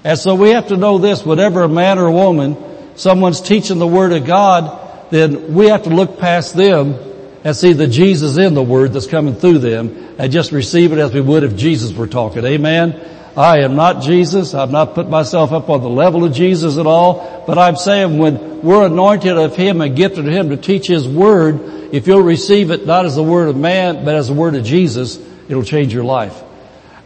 And 0.05 0.19
so 0.19 0.35
we 0.35 0.51
have 0.51 0.69
to 0.69 0.77
know 0.77 0.99
this, 0.99 1.25
whatever 1.25 1.63
a 1.63 1.69
man 1.69 1.99
or 1.99 2.11
woman, 2.11 2.57
someone's 2.97 3.41
teaching 3.41 3.79
the 3.79 3.87
Word 3.87 4.13
of 4.13 4.27
God, 4.27 5.11
then 5.11 5.55
we 5.55 5.69
have 5.69 5.85
to 5.85 5.91
look 5.91 6.19
past 6.19 6.55
them 6.55 7.12
and 7.45 7.57
see 7.57 7.73
the 7.73 7.87
Jesus 7.87 8.37
in 8.37 8.55
the 8.55 8.63
Word 8.63 8.93
that's 8.93 9.07
coming 9.07 9.35
through 9.35 9.59
them 9.59 10.17
and 10.19 10.33
just 10.33 10.53
receive 10.53 10.93
it 10.93 10.99
as 10.99 11.13
we 11.13 11.21
would 11.21 11.43
if 11.43 11.57
Jesus 11.57 11.93
were 11.93 12.07
talking. 12.07 12.45
Amen. 12.45 13.01
I 13.37 13.61
am 13.61 13.77
not 13.77 14.03
Jesus. 14.03 14.55
I've 14.55 14.71
not 14.71 14.95
put 14.95 15.09
myself 15.09 15.53
up 15.53 15.71
on 15.71 15.81
the 15.81 15.89
level 15.89 16.25
of 16.25 16.35
Jesus 16.35 16.77
at 16.77 16.87
all, 16.87 17.45
but 17.47 17.59
I'm 17.59 17.77
saying 17.77 18.19
when 18.19 18.61
we're 18.61 18.87
anointed 18.87 19.37
of 19.37 19.57
Him 19.57 19.81
and 19.81 19.97
gifted 19.97 20.27
of 20.27 20.33
Him 20.33 20.51
to 20.51 20.57
teach 20.57 20.87
His 20.87 21.09
Word, 21.09 21.61
if 21.95 22.07
you'll 22.07 22.23
receive 22.23 22.71
it 22.71 22.87
not 22.87 23.07
as 23.07 23.17
the 23.17 23.23
Word 23.23 23.49
of 23.49 23.57
man, 23.57 24.05
but 24.05 24.15
as 24.15 24.29
the 24.29 24.35
Word 24.35 24.55
of 24.55 24.65
Jesus, 24.65 25.19
it'll 25.49 25.65
change 25.65 25.95
your 25.95 26.05
life. 26.05 26.43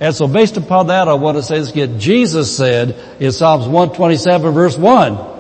And 0.01 0.15
so 0.15 0.27
based 0.27 0.57
upon 0.57 0.89
that, 0.89 1.09
I 1.09 1.15
want 1.15 1.39
to 1.39 1.43
say 1.43 1.59
this 1.59 1.71
again. 1.71 1.99
Jesus 1.99 2.55
said 2.55 2.95
in 3.21 3.33
Psalms 3.33 3.65
127 3.67 4.53
verse 4.53 4.77
1, 4.77 5.36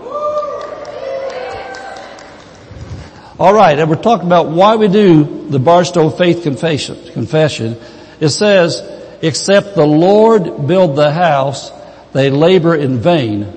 All 3.38 3.52
right, 3.52 3.78
and 3.78 3.90
we're 3.90 3.96
talking 3.96 4.26
about 4.26 4.48
why 4.48 4.76
we 4.76 4.88
do 4.88 5.48
the 5.50 5.58
Barstow 5.58 6.08
Faith 6.08 6.42
Confession. 6.42 6.96
Confession. 7.12 7.76
It 8.18 8.30
says, 8.30 8.82
"Except 9.20 9.74
the 9.74 9.84
Lord 9.84 10.66
build 10.66 10.96
the 10.96 11.10
house, 11.10 11.70
they 12.14 12.30
labor 12.30 12.74
in 12.74 12.98
vain 12.98 13.52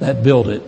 that 0.00 0.22
build 0.22 0.48
it." 0.48 0.62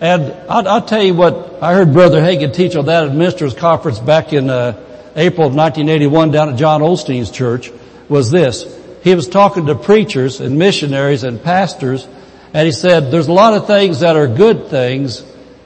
And 0.00 0.32
I'll, 0.48 0.68
I'll 0.68 0.82
tell 0.82 1.02
you 1.02 1.14
what 1.14 1.58
I 1.60 1.74
heard 1.74 1.92
Brother 1.92 2.20
Hagin 2.20 2.54
teach 2.54 2.76
on 2.76 2.86
that 2.86 3.06
at 3.06 3.12
ministers 3.12 3.54
conference 3.54 3.98
back 3.98 4.32
in 4.32 4.48
uh, 4.50 4.78
April 5.16 5.48
of 5.48 5.56
1981 5.56 6.30
down 6.30 6.50
at 6.50 6.56
John 6.56 6.80
Osteen's 6.80 7.32
church. 7.32 7.72
Was 8.08 8.30
this? 8.30 8.66
He 9.02 9.16
was 9.16 9.28
talking 9.28 9.66
to 9.66 9.74
preachers 9.74 10.40
and 10.40 10.60
missionaries 10.60 11.24
and 11.24 11.42
pastors, 11.42 12.06
and 12.52 12.66
he 12.66 12.72
said, 12.72 13.10
"There's 13.10 13.26
a 13.26 13.32
lot 13.32 13.54
of 13.54 13.66
things 13.66 13.98
that 13.98 14.14
are 14.14 14.28
good 14.28 14.68
things." 14.68 15.24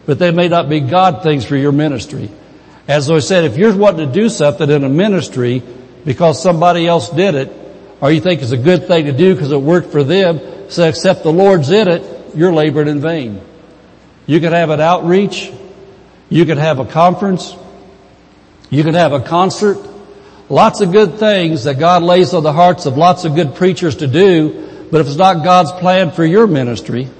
But 0.08 0.18
they 0.18 0.30
may 0.30 0.48
not 0.48 0.70
be 0.70 0.80
God 0.80 1.22
things 1.22 1.44
for 1.44 1.54
your 1.54 1.70
ministry. 1.70 2.30
As 2.88 3.10
I 3.10 3.18
said, 3.18 3.44
if 3.44 3.58
you're 3.58 3.76
wanting 3.76 4.06
to 4.06 4.12
do 4.12 4.30
something 4.30 4.70
in 4.70 4.82
a 4.82 4.88
ministry 4.88 5.62
because 6.02 6.42
somebody 6.42 6.86
else 6.86 7.10
did 7.10 7.34
it, 7.34 7.52
or 8.00 8.10
you 8.10 8.18
think 8.18 8.40
it's 8.40 8.52
a 8.52 8.56
good 8.56 8.86
thing 8.86 9.04
to 9.04 9.12
do 9.12 9.34
because 9.34 9.52
it 9.52 9.60
worked 9.60 9.92
for 9.92 10.02
them, 10.02 10.70
so 10.70 10.88
except 10.88 11.24
the 11.24 11.30
Lord's 11.30 11.68
in 11.68 11.88
it, 11.88 12.34
you're 12.34 12.54
laboring 12.54 12.88
in 12.88 13.02
vain. 13.02 13.42
You 14.24 14.40
could 14.40 14.54
have 14.54 14.70
an 14.70 14.80
outreach, 14.80 15.52
you 16.30 16.46
could 16.46 16.56
have 16.56 16.78
a 16.78 16.86
conference, 16.86 17.54
you 18.70 18.84
could 18.84 18.94
have 18.94 19.12
a 19.12 19.20
concert, 19.20 19.76
lots 20.48 20.80
of 20.80 20.90
good 20.90 21.18
things 21.18 21.64
that 21.64 21.78
God 21.78 22.02
lays 22.02 22.32
on 22.32 22.44
the 22.44 22.54
hearts 22.54 22.86
of 22.86 22.96
lots 22.96 23.26
of 23.26 23.34
good 23.34 23.56
preachers 23.56 23.96
to 23.96 24.06
do, 24.06 24.88
but 24.90 25.02
if 25.02 25.06
it's 25.06 25.16
not 25.16 25.44
God's 25.44 25.72
plan 25.72 26.12
for 26.12 26.24
your 26.24 26.46
ministry, 26.46 27.10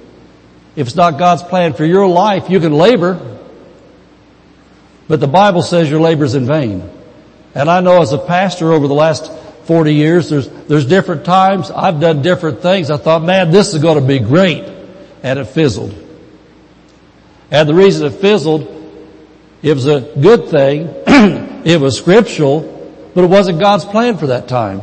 if 0.79 0.87
it's 0.87 0.95
not 0.95 1.19
God's 1.19 1.43
plan 1.43 1.73
for 1.73 1.83
your 1.83 2.07
life, 2.07 2.49
you 2.49 2.61
can 2.61 2.71
labor, 2.71 3.37
but 5.09 5.19
the 5.19 5.27
Bible 5.27 5.61
says 5.61 5.89
your 5.89 5.99
labor 5.99 6.23
is 6.23 6.35
in 6.35 6.45
vain. 6.45 6.89
And 7.53 7.69
I 7.69 7.81
know 7.81 8.01
as 8.01 8.13
a 8.13 8.17
pastor 8.17 8.71
over 8.71 8.87
the 8.87 8.93
last 8.93 9.29
40 9.65 9.93
years, 9.93 10.29
there's, 10.29 10.47
there's 10.47 10.85
different 10.85 11.25
times, 11.25 11.69
I've 11.69 11.99
done 11.99 12.21
different 12.21 12.61
things. 12.61 12.89
I 12.89 12.95
thought, 12.95 13.23
man, 13.23 13.51
this 13.51 13.73
is 13.73 13.81
going 13.81 13.99
to 13.99 14.07
be 14.07 14.19
great. 14.19 14.63
And 15.21 15.37
it 15.37 15.47
fizzled. 15.47 15.93
And 17.51 17.67
the 17.67 17.73
reason 17.73 18.07
it 18.07 18.11
fizzled, 18.11 18.61
it 19.61 19.73
was 19.73 19.85
a 19.85 19.99
good 19.99 20.47
thing, 20.47 20.87
it 21.65 21.81
was 21.81 21.97
scriptural, 21.97 23.11
but 23.13 23.25
it 23.25 23.29
wasn't 23.29 23.59
God's 23.59 23.83
plan 23.83 24.17
for 24.17 24.27
that 24.27 24.47
time. 24.47 24.81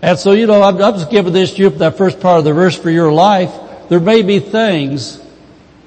And 0.00 0.18
so, 0.18 0.32
you 0.32 0.46
know, 0.46 0.62
I'm, 0.62 0.80
I'm 0.80 0.94
just 0.94 1.10
giving 1.10 1.34
this 1.34 1.52
to 1.56 1.62
you 1.62 1.68
that 1.68 1.98
first 1.98 2.20
part 2.20 2.38
of 2.38 2.46
the 2.46 2.54
verse 2.54 2.78
for 2.78 2.88
your 2.88 3.12
life. 3.12 3.52
There 3.90 4.00
may 4.00 4.22
be 4.22 4.40
things 4.40 5.20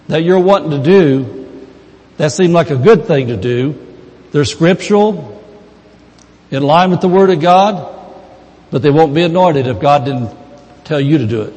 that 0.09 0.23
you're 0.23 0.39
wanting 0.39 0.71
to 0.71 0.83
do 0.83 1.47
that 2.17 2.31
seem 2.31 2.51
like 2.51 2.71
a 2.71 2.75
good 2.75 3.05
thing 3.05 3.27
to 3.27 3.37
do. 3.37 3.87
They're 4.31 4.43
scriptural, 4.43 5.41
in 6.51 6.63
line 6.63 6.91
with 6.91 6.99
the 6.99 7.07
Word 7.07 7.29
of 7.29 7.39
God, 7.39 7.95
but 8.71 8.81
they 8.81 8.89
won't 8.89 9.13
be 9.13 9.21
anointed 9.21 9.67
if 9.67 9.79
God 9.79 10.05
didn't 10.05 10.35
tell 10.83 10.99
you 10.99 11.19
to 11.19 11.27
do 11.27 11.41
it. 11.43 11.53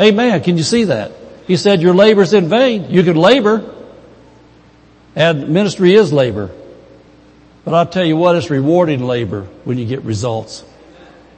Amen. 0.00 0.42
Can 0.42 0.56
you 0.56 0.62
see 0.62 0.84
that? 0.84 1.12
He 1.46 1.56
said 1.56 1.82
your 1.82 1.94
labor's 1.94 2.32
in 2.32 2.48
vain. 2.48 2.90
You 2.90 3.02
can 3.02 3.16
labor. 3.16 3.74
And 5.16 5.48
ministry 5.48 5.94
is 5.94 6.12
labor. 6.12 6.50
But 7.64 7.74
I'll 7.74 7.86
tell 7.86 8.04
you 8.04 8.16
what, 8.16 8.36
it's 8.36 8.48
rewarding 8.48 9.02
labor 9.02 9.42
when 9.64 9.76
you 9.76 9.86
get 9.86 10.02
results. 10.02 10.64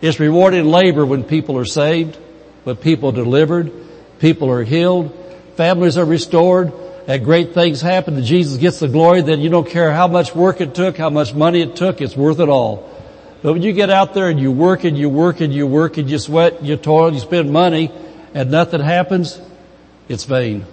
It's 0.02 0.20
rewarding 0.20 0.66
labor 0.66 1.06
when 1.06 1.24
people 1.24 1.56
are 1.56 1.64
saved, 1.64 2.16
when 2.64 2.76
people 2.76 3.10
are 3.10 3.12
delivered, 3.12 3.72
people 4.18 4.50
are 4.50 4.62
healed, 4.62 5.17
families 5.58 5.98
are 5.98 6.04
restored, 6.04 6.72
and 7.08 7.24
great 7.24 7.52
things 7.52 7.80
happen 7.80 8.14
and 8.14 8.24
Jesus 8.24 8.58
gets 8.58 8.78
the 8.78 8.86
glory, 8.86 9.22
then 9.22 9.40
you 9.40 9.50
don't 9.50 9.68
care 9.68 9.92
how 9.92 10.06
much 10.06 10.32
work 10.32 10.60
it 10.60 10.72
took, 10.72 10.96
how 10.96 11.10
much 11.10 11.34
money 11.34 11.62
it 11.62 11.74
took, 11.74 12.00
it's 12.00 12.16
worth 12.16 12.38
it 12.38 12.48
all. 12.48 12.88
But 13.42 13.54
when 13.54 13.62
you 13.62 13.72
get 13.72 13.90
out 13.90 14.14
there 14.14 14.28
and 14.28 14.38
you 14.38 14.52
work 14.52 14.84
and 14.84 14.96
you 14.96 15.08
work 15.08 15.40
and 15.40 15.52
you 15.52 15.66
work 15.66 15.96
and 15.96 16.08
you 16.08 16.18
sweat, 16.18 16.62
you 16.62 16.76
toil, 16.76 17.12
you 17.12 17.18
spend 17.18 17.52
money, 17.52 17.90
and 18.34 18.52
nothing 18.52 18.80
happens, 18.80 19.40
it's 20.08 20.22
vain. 20.22 20.64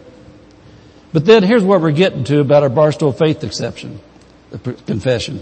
But 1.12 1.26
then 1.26 1.42
here's 1.42 1.64
what 1.64 1.82
we're 1.82 1.90
getting 1.90 2.24
to 2.26 2.40
about 2.40 2.62
our 2.62 2.70
Barstow 2.70 3.12
faith 3.12 3.44
exception, 3.44 4.00
confession. 4.86 5.42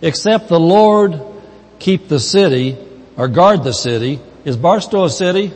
Except 0.00 0.48
the 0.48 0.58
Lord 0.58 1.20
keep 1.78 2.08
the 2.08 2.20
city 2.20 2.78
or 3.18 3.28
guard 3.28 3.64
the 3.64 3.74
city. 3.74 4.18
Is 4.46 4.56
Barstow 4.56 5.04
a 5.04 5.10
city? 5.10 5.52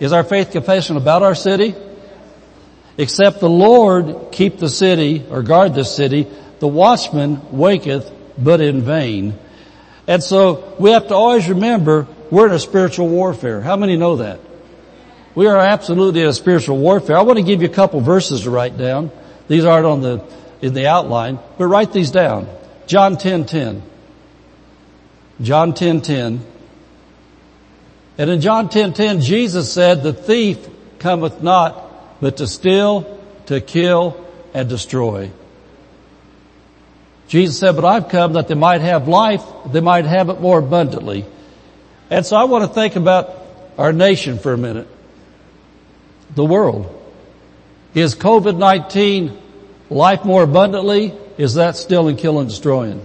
Is 0.00 0.12
our 0.12 0.24
faith 0.24 0.52
confession 0.52 0.96
about 0.96 1.22
our 1.22 1.34
city? 1.34 1.74
Except 2.96 3.40
the 3.40 3.48
Lord 3.48 4.32
keep 4.32 4.58
the 4.58 4.68
city 4.68 5.24
or 5.30 5.42
guard 5.42 5.74
the 5.74 5.84
city, 5.84 6.26
the 6.60 6.68
watchman 6.68 7.56
waketh 7.56 8.10
but 8.36 8.60
in 8.60 8.82
vain. 8.82 9.38
And 10.06 10.22
so 10.22 10.74
we 10.78 10.90
have 10.90 11.08
to 11.08 11.14
always 11.14 11.48
remember 11.48 12.06
we're 12.30 12.46
in 12.46 12.52
a 12.52 12.58
spiritual 12.58 13.08
warfare. 13.08 13.60
How 13.60 13.76
many 13.76 13.96
know 13.96 14.16
that? 14.16 14.40
We 15.34 15.46
are 15.46 15.58
absolutely 15.58 16.22
in 16.22 16.28
a 16.28 16.32
spiritual 16.32 16.78
warfare. 16.78 17.16
I 17.16 17.22
want 17.22 17.38
to 17.38 17.44
give 17.44 17.62
you 17.62 17.68
a 17.68 17.72
couple 17.72 18.00
verses 18.00 18.42
to 18.42 18.50
write 18.50 18.76
down. 18.76 19.10
These 19.46 19.64
aren't 19.64 19.86
on 19.86 20.00
the, 20.00 20.24
in 20.60 20.74
the 20.74 20.86
outline, 20.88 21.38
but 21.56 21.66
write 21.66 21.92
these 21.92 22.10
down. 22.10 22.48
John 22.86 23.16
10:10. 23.16 23.46
10, 23.46 23.46
10. 23.46 23.82
John 25.42 25.72
10:10. 25.72 25.76
10, 25.76 26.00
10. 26.00 26.46
And 28.18 28.28
in 28.28 28.40
John 28.40 28.68
10:10 28.68 28.94
10, 28.94 29.20
Jesus 29.20 29.72
said, 29.72 30.02
"The 30.02 30.12
thief 30.12 30.58
cometh 30.98 31.40
not 31.40 32.20
but 32.20 32.38
to 32.38 32.48
steal, 32.48 33.06
to 33.46 33.60
kill 33.60 34.16
and 34.52 34.68
destroy." 34.68 35.30
Jesus 37.28 37.58
said, 37.58 37.76
"But 37.76 37.84
I've 37.84 38.08
come 38.08 38.32
that 38.32 38.48
they 38.48 38.54
might 38.54 38.80
have 38.80 39.06
life, 39.06 39.44
they 39.70 39.80
might 39.80 40.04
have 40.04 40.30
it 40.30 40.40
more 40.40 40.58
abundantly." 40.58 41.26
And 42.10 42.26
so 42.26 42.36
I 42.36 42.44
want 42.44 42.64
to 42.64 42.68
think 42.68 42.96
about 42.96 43.34
our 43.76 43.92
nation 43.92 44.38
for 44.38 44.52
a 44.52 44.58
minute. 44.58 44.88
The 46.34 46.44
world. 46.44 46.86
Is 47.94 48.14
COVID-19 48.14 49.30
life 49.90 50.24
more 50.24 50.42
abundantly? 50.42 51.14
Is 51.36 51.54
that 51.54 51.76
still 51.76 52.08
in 52.08 52.16
killing 52.16 52.40
and 52.40 52.48
destroying? 52.48 53.00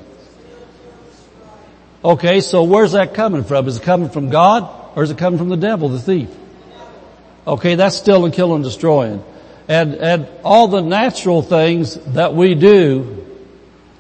Okay, 2.04 2.42
so 2.42 2.64
where's 2.64 2.94
that 2.94 3.14
coming 3.14 3.44
from? 3.44 3.68
Is 3.68 3.78
it 3.78 3.84
coming 3.84 4.10
from 4.10 4.30
God 4.30 4.68
or 4.96 5.04
is 5.04 5.12
it 5.12 5.18
coming 5.18 5.38
from 5.38 5.50
the 5.50 5.58
devil, 5.58 5.90
the 5.90 6.00
thief? 6.00 6.30
Okay, 7.46 7.76
that's 7.76 7.96
still 7.96 8.26
in 8.26 8.32
killing 8.32 8.62
destroying. 8.62 9.24
And, 9.68 9.96
and 9.96 10.28
all 10.44 10.68
the 10.68 10.82
natural 10.82 11.42
things 11.42 11.96
that 12.14 12.34
we 12.34 12.56
do 12.56 13.26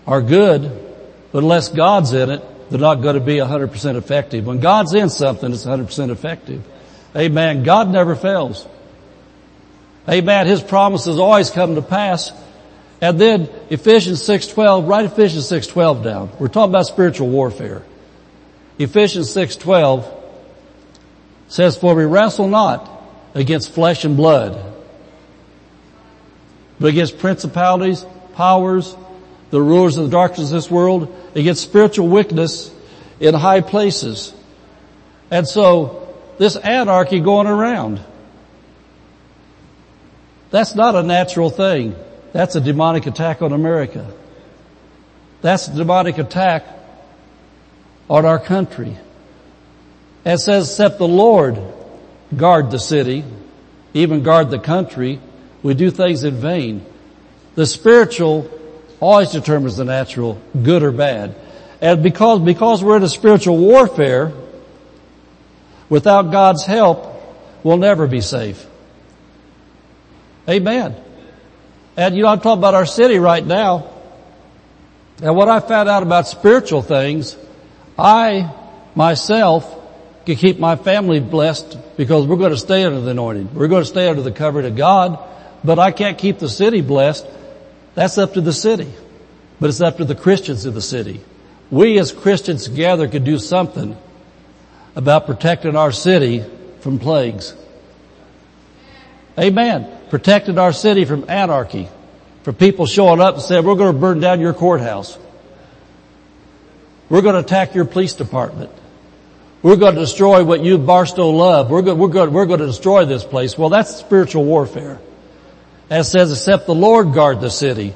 are 0.05 0.21
good, 0.21 0.61
but 1.31 1.39
unless 1.39 1.69
God's 1.69 2.13
in 2.13 2.29
it, 2.29 2.41
they're 2.69 2.79
not 2.79 2.95
going 2.95 3.15
to 3.15 3.21
be 3.21 3.35
100% 3.35 3.95
effective. 3.95 4.45
When 4.45 4.59
God's 4.59 4.93
in 4.93 5.09
something, 5.09 5.51
it's 5.51 5.65
100% 5.65 6.09
effective. 6.09 6.63
Amen. 7.15 7.63
God 7.63 7.89
never 7.89 8.15
fails. 8.15 8.67
Amen. 10.09 10.47
His 10.47 10.61
promises 10.61 11.19
always 11.19 11.49
come 11.49 11.75
to 11.75 11.81
pass. 11.81 12.31
And 12.99 13.19
then 13.19 13.49
Ephesians 13.69 14.21
6.12, 14.21 14.87
write 14.87 15.05
Ephesians 15.05 15.49
6.12 15.49 16.03
down. 16.03 16.31
We're 16.39 16.47
talking 16.47 16.71
about 16.71 16.87
spiritual 16.87 17.29
warfare. 17.29 17.83
Ephesians 18.79 19.33
6.12 19.33 20.22
says, 21.53 21.77
For 21.77 21.93
we 21.93 22.03
wrestle 22.05 22.47
not 22.47 22.89
against 23.35 23.73
flesh 23.73 24.05
and 24.05 24.17
blood, 24.17 24.59
but 26.79 26.87
against 26.87 27.19
principalities, 27.19 28.03
powers, 28.33 28.95
the 29.51 29.61
rulers 29.61 29.97
of 29.97 30.05
the 30.05 30.09
darkness 30.09 30.49
of 30.49 30.55
this 30.55 30.71
world, 30.71 31.15
against 31.35 31.61
spiritual 31.61 32.07
wickedness 32.07 32.73
in 33.19 33.35
high 33.35 33.61
places. 33.61 34.33
And 35.29 35.47
so, 35.47 36.17
this 36.39 36.55
anarchy 36.55 37.19
going 37.19 37.45
around, 37.45 38.01
that's 40.49 40.73
not 40.73 40.95
a 40.95 41.03
natural 41.03 41.51
thing. 41.51 41.95
That's 42.31 42.55
a 42.55 42.61
demonic 42.61 43.05
attack 43.05 43.43
on 43.43 43.53
America. 43.53 44.11
That's 45.41 45.67
a 45.67 45.75
demonic 45.75 46.17
attack 46.17 46.65
on 48.09 48.25
our 48.25 48.39
country. 48.39 48.97
It 50.25 50.37
says, 50.37 50.69
except 50.69 50.99
the 50.99 51.07
Lord 51.07 51.59
guard 52.35 52.71
the 52.71 52.79
city, 52.79 53.23
even 53.93 54.23
guard 54.23 54.49
the 54.49 54.59
country, 54.59 55.19
we 55.61 55.73
do 55.73 55.91
things 55.91 56.23
in 56.23 56.35
vain. 56.35 56.85
The 57.55 57.65
spiritual 57.65 58.49
always 58.99 59.31
determines 59.31 59.77
the 59.77 59.85
natural, 59.85 60.41
good 60.61 60.81
or 60.81 60.91
bad. 60.91 61.35
And 61.81 62.01
because, 62.01 62.39
because 62.39 62.83
we're 62.83 62.97
in 62.97 63.03
a 63.03 63.09
spiritual 63.09 63.57
warfare, 63.57 64.31
without 65.89 66.31
God's 66.31 66.65
help, 66.65 67.21
we'll 67.63 67.77
never 67.77 68.07
be 68.07 68.21
safe. 68.21 68.65
Amen. 70.47 70.95
And 71.95 72.15
you 72.15 72.23
know, 72.23 72.29
I'm 72.29 72.39
talking 72.39 72.59
about 72.59 72.73
our 72.73 72.85
city 72.85 73.19
right 73.19 73.45
now. 73.45 73.89
And 75.21 75.35
what 75.35 75.47
I 75.47 75.59
found 75.59 75.89
out 75.89 76.01
about 76.01 76.27
spiritual 76.27 76.81
things, 76.81 77.37
I 77.97 78.51
myself 78.95 79.82
can 80.25 80.35
keep 80.35 80.59
my 80.59 80.75
family 80.75 81.19
blessed 81.19 81.77
because 81.97 82.25
we're 82.25 82.37
going 82.37 82.51
to 82.51 82.57
stay 82.57 82.83
under 82.83 83.01
the 83.01 83.11
anointing. 83.11 83.53
We're 83.53 83.67
going 83.67 83.83
to 83.83 83.89
stay 83.89 84.07
under 84.07 84.21
the 84.21 84.31
covering 84.31 84.65
of 84.65 84.75
God, 84.75 85.19
but 85.63 85.79
I 85.79 85.91
can't 85.91 86.17
keep 86.17 86.39
the 86.39 86.49
city 86.49 86.81
blessed 86.81 87.25
that's 87.95 88.17
up 88.17 88.33
to 88.33 88.41
the 88.41 88.53
city. 88.53 88.91
But 89.59 89.69
it's 89.69 89.81
up 89.81 89.97
to 89.97 90.05
the 90.05 90.15
Christians 90.15 90.65
of 90.65 90.73
the 90.73 90.81
city. 90.81 91.21
We 91.69 91.99
as 91.99 92.11
Christians 92.11 92.65
together 92.65 93.07
could 93.07 93.23
do 93.23 93.37
something 93.37 93.95
about 94.95 95.25
protecting 95.25 95.75
our 95.75 95.91
city 95.91 96.43
from 96.81 96.99
plagues. 96.99 97.55
Amen. 99.39 99.87
Protecting 100.09 100.57
our 100.57 100.73
city 100.73 101.05
from 101.05 101.29
anarchy. 101.29 101.87
from 102.43 102.55
people 102.55 102.85
showing 102.85 103.21
up 103.21 103.35
and 103.35 103.43
saying, 103.43 103.65
we're 103.65 103.75
going 103.75 103.93
to 103.93 103.99
burn 103.99 104.19
down 104.19 104.39
your 104.41 104.53
courthouse. 104.53 105.17
We're 107.09 107.21
going 107.21 107.35
to 107.35 107.39
attack 107.39 107.73
your 107.73 107.85
police 107.85 108.13
department. 108.13 108.71
We're 109.63 109.77
going 109.77 109.95
to 109.95 110.01
destroy 110.01 110.43
what 110.43 110.63
you 110.63 110.77
Barstow 110.77 111.29
love. 111.29 111.71
We're 111.71 111.81
going, 111.81 111.97
we're 111.97 112.09
going, 112.09 112.31
we're 112.31 112.45
going 112.45 112.59
to 112.59 112.67
destroy 112.67 113.05
this 113.05 113.23
place. 113.23 113.57
Well, 113.57 113.69
that's 113.69 113.95
spiritual 113.95 114.45
warfare 114.45 114.99
as 115.93 116.09
says, 116.09 116.31
except 116.31 116.65
the 116.65 116.75
Lord 116.75 117.13
guard 117.13 117.39
the 117.39 117.51
city. 117.51 117.93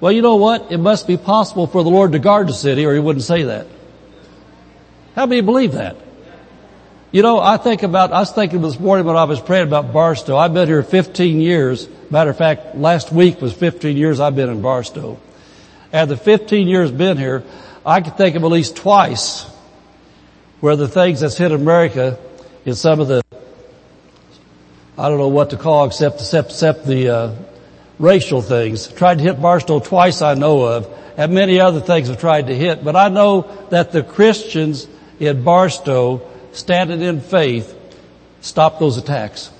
Well, 0.00 0.10
you 0.12 0.22
know 0.22 0.36
what? 0.36 0.72
It 0.72 0.78
must 0.78 1.06
be 1.06 1.18
possible 1.18 1.66
for 1.66 1.82
the 1.84 1.90
Lord 1.90 2.12
to 2.12 2.18
guard 2.18 2.48
the 2.48 2.54
city 2.54 2.86
or 2.86 2.94
he 2.94 3.00
wouldn't 3.00 3.24
say 3.24 3.44
that. 3.44 3.66
How 5.14 5.26
many 5.26 5.40
believe 5.40 5.72
that? 5.72 5.96
You 7.12 7.22
know, 7.22 7.38
I 7.38 7.58
think 7.58 7.82
about, 7.82 8.12
I 8.12 8.20
was 8.20 8.32
thinking 8.32 8.62
this 8.62 8.80
morning 8.80 9.06
when 9.06 9.16
I 9.16 9.24
was 9.24 9.40
praying 9.40 9.66
about 9.66 9.92
Barstow. 9.92 10.36
I've 10.36 10.54
been 10.54 10.66
here 10.66 10.82
15 10.82 11.40
years. 11.40 11.88
Matter 12.10 12.30
of 12.30 12.38
fact, 12.38 12.74
last 12.74 13.12
week 13.12 13.40
was 13.40 13.52
15 13.52 13.96
years 13.96 14.18
I've 14.18 14.36
been 14.36 14.48
in 14.48 14.62
Barstow. 14.62 15.18
And 15.92 16.10
the 16.10 16.16
15 16.16 16.68
years 16.68 16.90
been 16.90 17.16
here, 17.16 17.42
I 17.84 18.00
can 18.00 18.12
think 18.12 18.36
of 18.36 18.44
at 18.44 18.50
least 18.50 18.76
twice 18.76 19.46
where 20.66 20.74
the 20.74 20.88
things 20.88 21.20
that's 21.20 21.36
hit 21.36 21.52
America 21.52 22.18
is 22.64 22.80
some 22.80 22.98
of 22.98 23.06
the 23.06 23.22
I 24.98 25.08
don't 25.08 25.18
know 25.18 25.28
what 25.28 25.50
to 25.50 25.56
call 25.56 25.84
except, 25.84 26.16
except, 26.16 26.50
except 26.50 26.84
the, 26.84 27.08
uh, 27.08 27.34
racial 28.00 28.42
things. 28.42 28.88
Tried 28.88 29.18
to 29.18 29.22
hit 29.24 29.40
Barstow 29.40 29.78
twice 29.78 30.22
I 30.22 30.34
know 30.34 30.64
of, 30.64 30.92
and 31.16 31.32
many 31.32 31.60
other 31.60 31.78
things 31.78 32.08
have 32.08 32.18
tried 32.18 32.48
to 32.48 32.54
hit, 32.56 32.82
but 32.82 32.96
I 32.96 33.10
know 33.10 33.42
that 33.70 33.92
the 33.92 34.02
Christians 34.02 34.88
in 35.20 35.44
Barstow, 35.44 36.28
standing 36.50 37.00
in 37.00 37.20
faith, 37.20 37.72
stopped 38.40 38.80
those 38.80 38.96
attacks. 38.96 39.52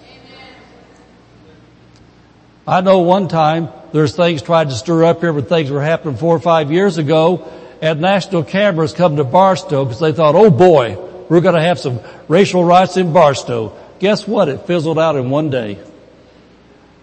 I 2.67 2.81
know 2.81 2.99
one 2.99 3.29
time 3.29 3.69
there's 3.93 4.17
things 4.17 4.43
tried 4.43 4.71
to 4.71 4.75
stir 4.75 5.05
up 5.05 5.21
here, 5.21 5.33
but 5.33 5.49
things 5.49 5.71
were 5.71 5.83
happening 5.83 6.17
four 6.17 6.35
or 6.35 6.41
five 6.41 6.73
years 6.73 6.99
ago, 6.99 7.49
and 7.81 8.01
national 8.01 8.45
cameras 8.45 8.93
come 8.93 9.17
to 9.17 9.25
Barstow 9.25 9.85
because 9.85 10.01
they 10.01 10.13
thought, 10.13 10.35
oh 10.35 10.51
boy, 10.51 10.97
we're 11.29 11.41
going 11.41 11.55
to 11.55 11.63
have 11.63 11.79
some 11.79 12.01
racial 12.29 12.65
riots 12.65 12.97
in 12.97 13.13
Barstow. 13.13 13.77
Guess 13.99 14.27
what? 14.27 14.49
It 14.49 14.67
fizzled 14.67 14.99
out 14.99 15.17
in 15.17 15.31
one 15.31 15.51
day. 15.51 15.79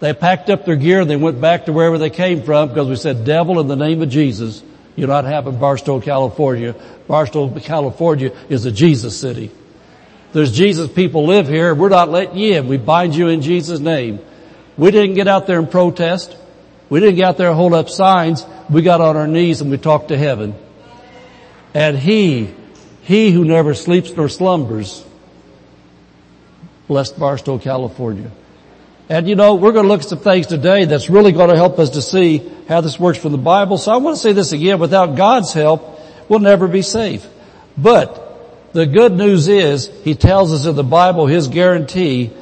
They 0.00 0.12
packed 0.12 0.50
up 0.50 0.64
their 0.64 0.76
gear 0.76 1.00
and 1.00 1.08
they 1.08 1.16
went 1.16 1.40
back 1.40 1.66
to 1.66 1.72
wherever 1.72 1.98
they 1.98 2.10
came 2.10 2.42
from 2.42 2.68
because 2.68 2.88
we 2.88 2.96
said, 2.96 3.24
devil 3.24 3.60
in 3.60 3.68
the 3.68 3.76
name 3.76 4.02
of 4.02 4.08
Jesus, 4.08 4.62
you're 4.96 5.08
not 5.08 5.24
having 5.24 5.58
Barstow, 5.58 6.00
California. 6.00 6.74
Barstow, 7.08 7.48
California 7.60 8.36
is 8.48 8.64
a 8.64 8.72
Jesus 8.72 9.18
city. 9.18 9.50
There's 10.32 10.52
Jesus 10.52 10.90
people 10.90 11.26
live 11.26 11.46
here. 11.48 11.74
We're 11.74 11.88
not 11.88 12.10
letting 12.10 12.36
you 12.36 12.54
in. 12.54 12.68
We 12.68 12.76
bind 12.76 13.14
you 13.14 13.28
in 13.28 13.40
Jesus' 13.40 13.80
name. 13.80 14.18
We 14.76 14.90
didn't 14.90 15.14
get 15.14 15.28
out 15.28 15.46
there 15.46 15.58
and 15.58 15.70
protest. 15.70 16.36
We 16.90 17.00
didn't 17.00 17.16
get 17.16 17.28
out 17.28 17.36
there 17.36 17.48
and 17.48 17.56
hold 17.56 17.72
up 17.72 17.88
signs. 17.88 18.44
We 18.70 18.82
got 18.82 19.00
on 19.00 19.16
our 19.16 19.26
knees 19.26 19.60
and 19.60 19.70
we 19.70 19.78
talked 19.78 20.08
to 20.08 20.16
heaven. 20.16 20.54
And 21.74 21.98
He, 21.98 22.52
He 23.02 23.30
who 23.30 23.44
never 23.44 23.74
sleeps 23.74 24.12
nor 24.16 24.28
slumbers, 24.28 25.04
blessed 26.88 27.18
Barstow, 27.18 27.58
California. 27.58 28.30
And 29.08 29.28
you 29.28 29.34
know, 29.34 29.56
we're 29.56 29.72
going 29.72 29.84
to 29.84 29.88
look 29.88 30.00
at 30.00 30.08
some 30.08 30.20
things 30.20 30.46
today 30.46 30.86
that's 30.86 31.10
really 31.10 31.32
going 31.32 31.50
to 31.50 31.56
help 31.56 31.78
us 31.78 31.90
to 31.90 32.02
see 32.02 32.50
how 32.68 32.80
this 32.80 32.98
works 32.98 33.18
from 33.18 33.32
the 33.32 33.38
Bible. 33.38 33.76
So 33.76 33.92
I 33.92 33.98
want 33.98 34.16
to 34.16 34.22
say 34.22 34.32
this 34.32 34.52
again, 34.52 34.78
without 34.78 35.16
God's 35.16 35.52
help, 35.52 36.00
we'll 36.28 36.40
never 36.40 36.66
be 36.68 36.82
safe. 36.82 37.26
But 37.76 38.72
the 38.72 38.86
good 38.86 39.12
news 39.12 39.48
is, 39.48 39.90
He 40.04 40.14
tells 40.14 40.52
us 40.52 40.64
in 40.64 40.74
the 40.74 40.82
Bible 40.82 41.26
His 41.26 41.48
guarantee 41.48 42.32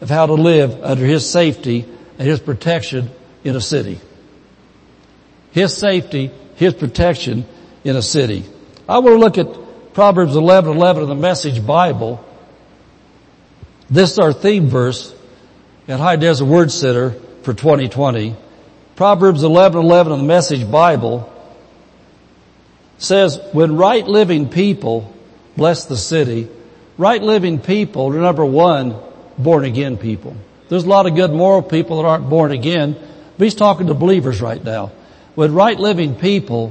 of 0.00 0.10
how 0.10 0.26
to 0.26 0.34
live 0.34 0.82
under 0.84 1.06
His 1.06 1.28
safety 1.28 1.86
and 2.18 2.28
His 2.28 2.40
protection 2.40 3.10
in 3.44 3.56
a 3.56 3.60
city. 3.60 3.98
His 5.52 5.76
safety, 5.76 6.30
His 6.56 6.74
protection 6.74 7.44
in 7.84 7.96
a 7.96 8.02
city. 8.02 8.44
I 8.88 8.98
want 8.98 9.14
to 9.14 9.18
look 9.18 9.38
at 9.38 9.94
Proverbs 9.94 10.36
11, 10.36 10.76
11 10.76 11.02
of 11.02 11.08
the 11.08 11.14
Message 11.14 11.64
Bible. 11.64 12.24
This 13.88 14.12
is 14.12 14.18
our 14.18 14.32
theme 14.32 14.68
verse 14.68 15.14
at 15.88 15.98
High 15.98 16.16
Desert 16.16 16.44
Word 16.44 16.70
Center 16.70 17.10
for 17.42 17.52
2020. 17.52 18.36
Proverbs 18.96 19.42
11, 19.42 19.80
11 19.80 20.12
of 20.12 20.18
the 20.18 20.24
Message 20.24 20.70
Bible 20.70 21.32
says, 22.98 23.40
when 23.52 23.76
right 23.76 24.06
living 24.06 24.48
people 24.48 25.12
bless 25.56 25.86
the 25.86 25.96
city, 25.96 26.48
right 26.98 27.22
living 27.22 27.58
people 27.58 28.14
are 28.14 28.20
number 28.20 28.44
one, 28.44 28.94
born 29.38 29.64
again 29.64 29.96
people. 29.96 30.36
There's 30.68 30.84
a 30.84 30.88
lot 30.88 31.06
of 31.06 31.16
good 31.16 31.32
moral 31.32 31.62
people 31.62 32.00
that 32.00 32.08
aren't 32.08 32.28
born 32.28 32.52
again, 32.52 32.94
but 33.36 33.44
he's 33.44 33.54
talking 33.54 33.88
to 33.88 33.94
believers 33.94 34.40
right 34.40 34.62
now. 34.62 34.92
When 35.40 35.54
right 35.54 35.80
living 35.80 36.16
people, 36.16 36.70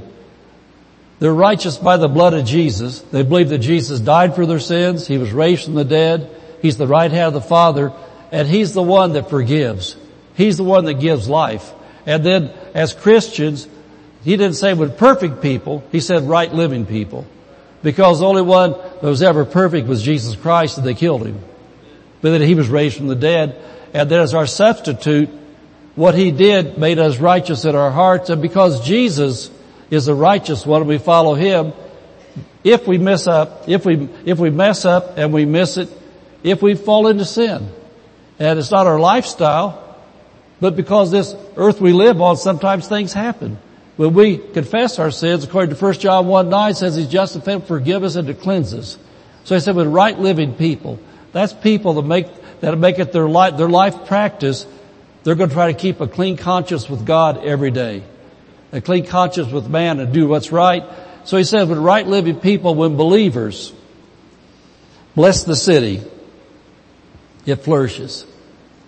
they're 1.18 1.34
righteous 1.34 1.76
by 1.76 1.98
the 1.98 2.08
blood 2.08 2.36
of 2.36 2.46
Jesus. 2.46 3.00
They 3.02 3.24
believe 3.24 3.50
that 3.50 3.58
Jesus 3.66 4.00
died 4.00 4.36
for 4.36 4.46
their 4.46 4.60
sins. 4.60 5.08
He 5.08 5.18
was 5.18 5.32
raised 5.32 5.66
from 5.66 5.74
the 5.74 5.84
dead. 5.84 6.30
He's 6.62 6.78
the 6.78 6.86
right 6.86 7.10
hand 7.10 7.30
of 7.30 7.34
the 7.34 7.42
Father 7.42 7.92
and 8.32 8.48
He's 8.48 8.76
the 8.76 8.84
one 8.84 9.14
that 9.14 9.28
forgives. 9.28 9.96
He's 10.36 10.58
the 10.58 10.64
one 10.64 10.86
that 10.86 11.00
gives 11.00 11.28
life. 11.28 11.74
And 12.06 12.24
then 12.24 12.52
as 12.76 12.94
Christians, 12.94 13.68
He 14.24 14.38
didn't 14.38 14.54
say 14.54 14.76
with 14.76 15.00
perfect 15.00 15.42
people, 15.42 15.84
He 15.92 16.00
said 16.00 16.30
right 16.30 16.54
living 16.54 16.86
people. 16.86 17.26
Because 17.82 18.20
the 18.20 18.28
only 18.28 18.44
one 18.44 18.74
that 18.74 19.02
was 19.02 19.24
ever 19.24 19.46
perfect 19.46 19.88
was 19.88 20.04
Jesus 20.04 20.36
Christ 20.36 20.78
and 20.78 20.86
they 20.86 20.94
killed 20.94 21.26
Him. 21.26 21.40
But 22.22 22.30
then 22.30 22.42
He 22.42 22.54
was 22.54 22.70
raised 22.70 22.98
from 22.98 23.08
the 23.08 23.16
dead. 23.16 23.60
And 23.96 24.12
then 24.12 24.20
as 24.20 24.36
our 24.36 24.46
substitute, 24.46 25.32
what 26.00 26.16
He 26.16 26.32
did 26.32 26.78
made 26.78 26.98
us 26.98 27.18
righteous 27.18 27.66
in 27.66 27.76
our 27.76 27.92
hearts. 27.92 28.30
And 28.30 28.42
because 28.42 28.88
Jesus 28.88 29.52
is 29.92 30.06
the 30.06 30.16
righteous 30.16 30.66
one 30.66 30.88
we 30.88 30.98
follow 30.98 31.36
Him, 31.36 31.74
if 32.64 32.88
we 32.88 32.98
mess 32.98 33.28
up, 33.28 33.68
if 33.68 33.86
we, 33.86 34.08
if 34.24 34.40
we 34.40 34.50
mess 34.50 34.86
up 34.86 35.18
and 35.18 35.34
we 35.34 35.44
miss 35.44 35.76
it, 35.76 35.90
if 36.42 36.62
we 36.62 36.76
fall 36.76 37.08
into 37.08 37.26
sin, 37.26 37.70
and 38.40 38.58
it's 38.58 38.72
not 38.72 38.88
our 38.88 38.98
lifestyle, 38.98 39.98
but 40.62 40.78
because 40.78 41.12
this 41.12 41.36
earth 41.58 41.82
we 41.82 41.92
live 41.92 42.22
on, 42.22 42.38
sometimes 42.38 42.88
things 42.88 43.12
happen. 43.12 43.58
When 43.98 44.14
we 44.14 44.38
confess 44.38 45.00
our 45.00 45.12
sins, 45.12 45.44
according 45.44 45.76
to 45.76 45.84
1 45.84 45.94
John 45.96 46.28
1 46.28 46.50
9 46.50 46.76
says 46.76 46.96
he's 46.96 47.10
just 47.10 47.36
and 47.36 47.64
forgive 47.66 48.06
us 48.06 48.16
and 48.16 48.26
to 48.30 48.34
cleanse 48.34 48.74
us. 48.74 48.98
So 49.44 49.56
he 49.56 49.60
said 49.60 49.76
with 49.76 49.88
right 49.88 50.18
living 50.18 50.54
people, 50.54 50.98
that's 51.34 51.52
people 51.52 51.96
that 51.96 52.06
make, 52.06 52.28
that 52.62 52.78
make 52.78 53.00
it 53.00 53.12
their 53.12 53.28
life, 53.28 53.58
their 53.58 53.68
life 53.68 54.06
practice, 54.06 54.66
they're 55.24 55.36
going 55.36 55.50
to 55.50 55.56
try 55.56 55.72
to 55.72 55.78
keep 55.78 56.00
a 56.02 56.08
clean 56.08 56.38
conscience 56.38 56.90
with 56.90 57.06
God 57.06 57.44
every 57.44 57.72
day. 57.72 58.04
A 58.72 58.82
clean 58.82 59.06
conscience 59.06 59.52
with 59.52 59.68
man 59.68 60.00
and 60.00 60.14
do 60.14 60.28
what's 60.28 60.52
right. 60.52 60.84
So 61.26 61.38
he 61.38 61.44
says, 61.44 61.68
when 61.68 61.82
right 61.82 62.06
living 62.06 62.40
people, 62.40 62.76
when 62.76 62.96
believers 62.96 63.74
bless 65.16 65.44
the 65.44 65.56
city, 65.56 66.02
it 67.46 67.58
flourishes. 67.58 68.26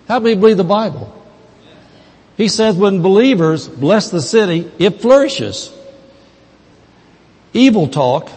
How 0.08 0.20
many 0.20 0.36
believe 0.36 0.58
the 0.58 0.64
Bible? 0.64 1.18
He 2.38 2.48
says 2.48 2.76
when 2.76 3.02
believers 3.02 3.68
bless 3.68 4.10
the 4.10 4.22
city, 4.22 4.72
it 4.80 5.02
flourishes. 5.02 5.72
Evil 7.54 7.88
talk 7.88 8.32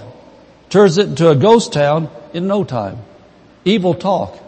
turns 0.69 0.99
it 0.99 1.09
into 1.09 1.31
a 1.31 1.37
ghost 1.37 1.73
town 1.73 2.11
in 2.33 2.47
no 2.47 2.65
time. 2.65 2.99
Evil 3.65 3.95
talk. 3.95 4.39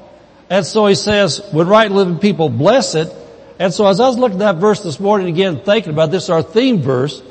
And 0.50 0.66
so 0.66 0.86
he 0.86 0.94
says, 0.94 1.40
when 1.52 1.68
right 1.68 1.90
living 1.90 2.18
people 2.18 2.48
bless 2.48 2.94
it, 2.94 3.12
and 3.58 3.72
so 3.72 3.86
as 3.86 4.00
I 4.00 4.08
was 4.08 4.18
looking 4.18 4.40
at 4.42 4.54
that 4.54 4.60
verse 4.60 4.82
this 4.82 5.00
morning 5.00 5.28
again, 5.28 5.60
thinking 5.60 5.92
about 5.92 6.10
this, 6.10 6.28
our 6.28 6.42
theme 6.42 6.82
verse, 6.82 7.22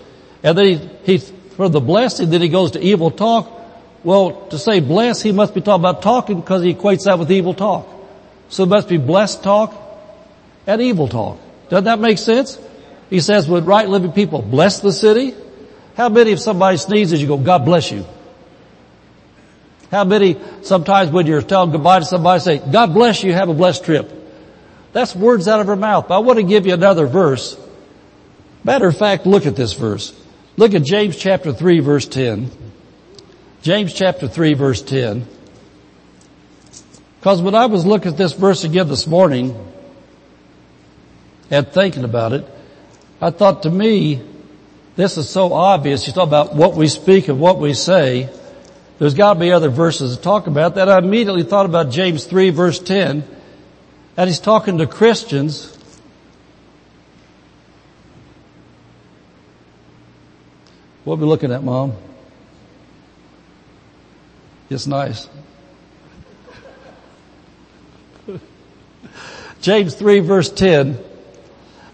and 0.43 0.57
then 0.57 0.65
he, 0.65 0.89
he, 1.03 1.17
for 1.17 1.69
the 1.69 1.79
blessing, 1.79 2.29
then 2.29 2.41
he 2.41 2.49
goes 2.49 2.71
to 2.71 2.81
evil 2.81 3.11
talk. 3.11 3.51
Well, 4.03 4.47
to 4.47 4.59
say 4.59 4.79
bless, 4.79 5.21
he 5.21 5.31
must 5.31 5.53
be 5.53 5.61
talking 5.61 5.81
about 5.81 6.01
talking 6.01 6.39
because 6.39 6.63
he 6.63 6.73
equates 6.73 7.05
that 7.05 7.17
with 7.17 7.31
evil 7.31 7.53
talk. 7.53 7.87
So 8.49 8.63
it 8.63 8.69
must 8.69 8.87
be 8.87 8.97
blessed 8.97 9.43
talk 9.43 9.73
and 10.67 10.81
evil 10.81 11.07
talk. 11.07 11.39
Doesn't 11.69 11.85
that 11.85 11.99
make 11.99 12.17
sense? 12.17 12.59
He 13.09 13.19
says, 13.19 13.47
would 13.47 13.65
right 13.65 13.87
living 13.87 14.11
people 14.11 14.41
bless 14.41 14.79
the 14.79 14.91
city? 14.91 15.33
How 15.95 16.09
many 16.09 16.31
if 16.31 16.39
somebody 16.39 16.77
sneezes 16.77 17.21
you 17.21 17.27
go, 17.27 17.37
God 17.37 17.65
bless 17.65 17.91
you? 17.91 18.05
How 19.91 20.03
many 20.03 20.37
sometimes 20.61 21.11
when 21.11 21.25
you're 21.25 21.41
telling 21.41 21.71
goodbye 21.71 21.99
to 21.99 22.05
somebody 22.05 22.39
say, 22.41 22.57
God 22.57 22.93
bless 22.93 23.23
you, 23.23 23.33
have 23.33 23.49
a 23.49 23.53
blessed 23.53 23.85
trip? 23.85 24.11
That's 24.95 25.13
words 25.13 25.49
out 25.49 25.59
of 25.59 25.67
her 25.67 25.75
mouth. 25.75 26.07
But 26.07 26.15
I 26.15 26.19
want 26.19 26.39
to 26.39 26.43
give 26.43 26.65
you 26.65 26.73
another 26.73 27.05
verse. 27.05 27.59
Matter 28.63 28.87
of 28.87 28.97
fact, 28.97 29.25
look 29.25 29.45
at 29.45 29.53
this 29.53 29.73
verse. 29.73 30.17
Look 30.55 30.73
at 30.73 30.83
James 30.83 31.17
chapter 31.17 31.51
3 31.51 31.81
verse 31.81 32.07
10. 32.07 32.49
James 33.61 33.93
chapter 33.93 34.29
3 34.29 34.53
verse 34.53 34.81
10. 34.81 35.27
Because 37.19 37.41
when 37.41 37.55
I 37.55 37.65
was 37.65 37.85
looking 37.85 38.13
at 38.13 38.17
this 38.17 38.31
verse 38.31 38.63
again 38.63 38.87
this 38.87 39.05
morning 39.05 39.53
and 41.51 41.67
thinking 41.67 42.05
about 42.05 42.31
it, 42.31 42.47
I 43.19 43.31
thought 43.31 43.63
to 43.63 43.69
me, 43.69 44.21
this 44.95 45.17
is 45.17 45.27
so 45.27 45.51
obvious. 45.51 46.07
You 46.07 46.13
talk 46.13 46.29
about 46.29 46.55
what 46.55 46.75
we 46.75 46.87
speak 46.87 47.27
and 47.27 47.37
what 47.37 47.59
we 47.59 47.73
say. 47.73 48.29
There's 48.99 49.13
got 49.13 49.33
to 49.33 49.39
be 49.41 49.51
other 49.51 49.67
verses 49.67 50.15
to 50.15 50.23
talk 50.23 50.47
about 50.47 50.75
that. 50.75 50.87
I 50.87 50.99
immediately 50.99 51.43
thought 51.43 51.65
about 51.65 51.89
James 51.89 52.23
3 52.23 52.51
verse 52.51 52.79
10 52.79 53.35
and 54.17 54.29
he's 54.29 54.39
talking 54.39 54.77
to 54.77 54.87
Christians 54.87 55.75
What 61.05 61.15
are 61.15 61.17
we 61.17 61.27
looking 61.27 61.51
at, 61.51 61.63
Mom? 61.63 61.93
It's 64.71 64.87
nice. 64.87 65.29
James 69.61 69.93
3 69.93 70.21
verse 70.21 70.49
10, 70.51 70.97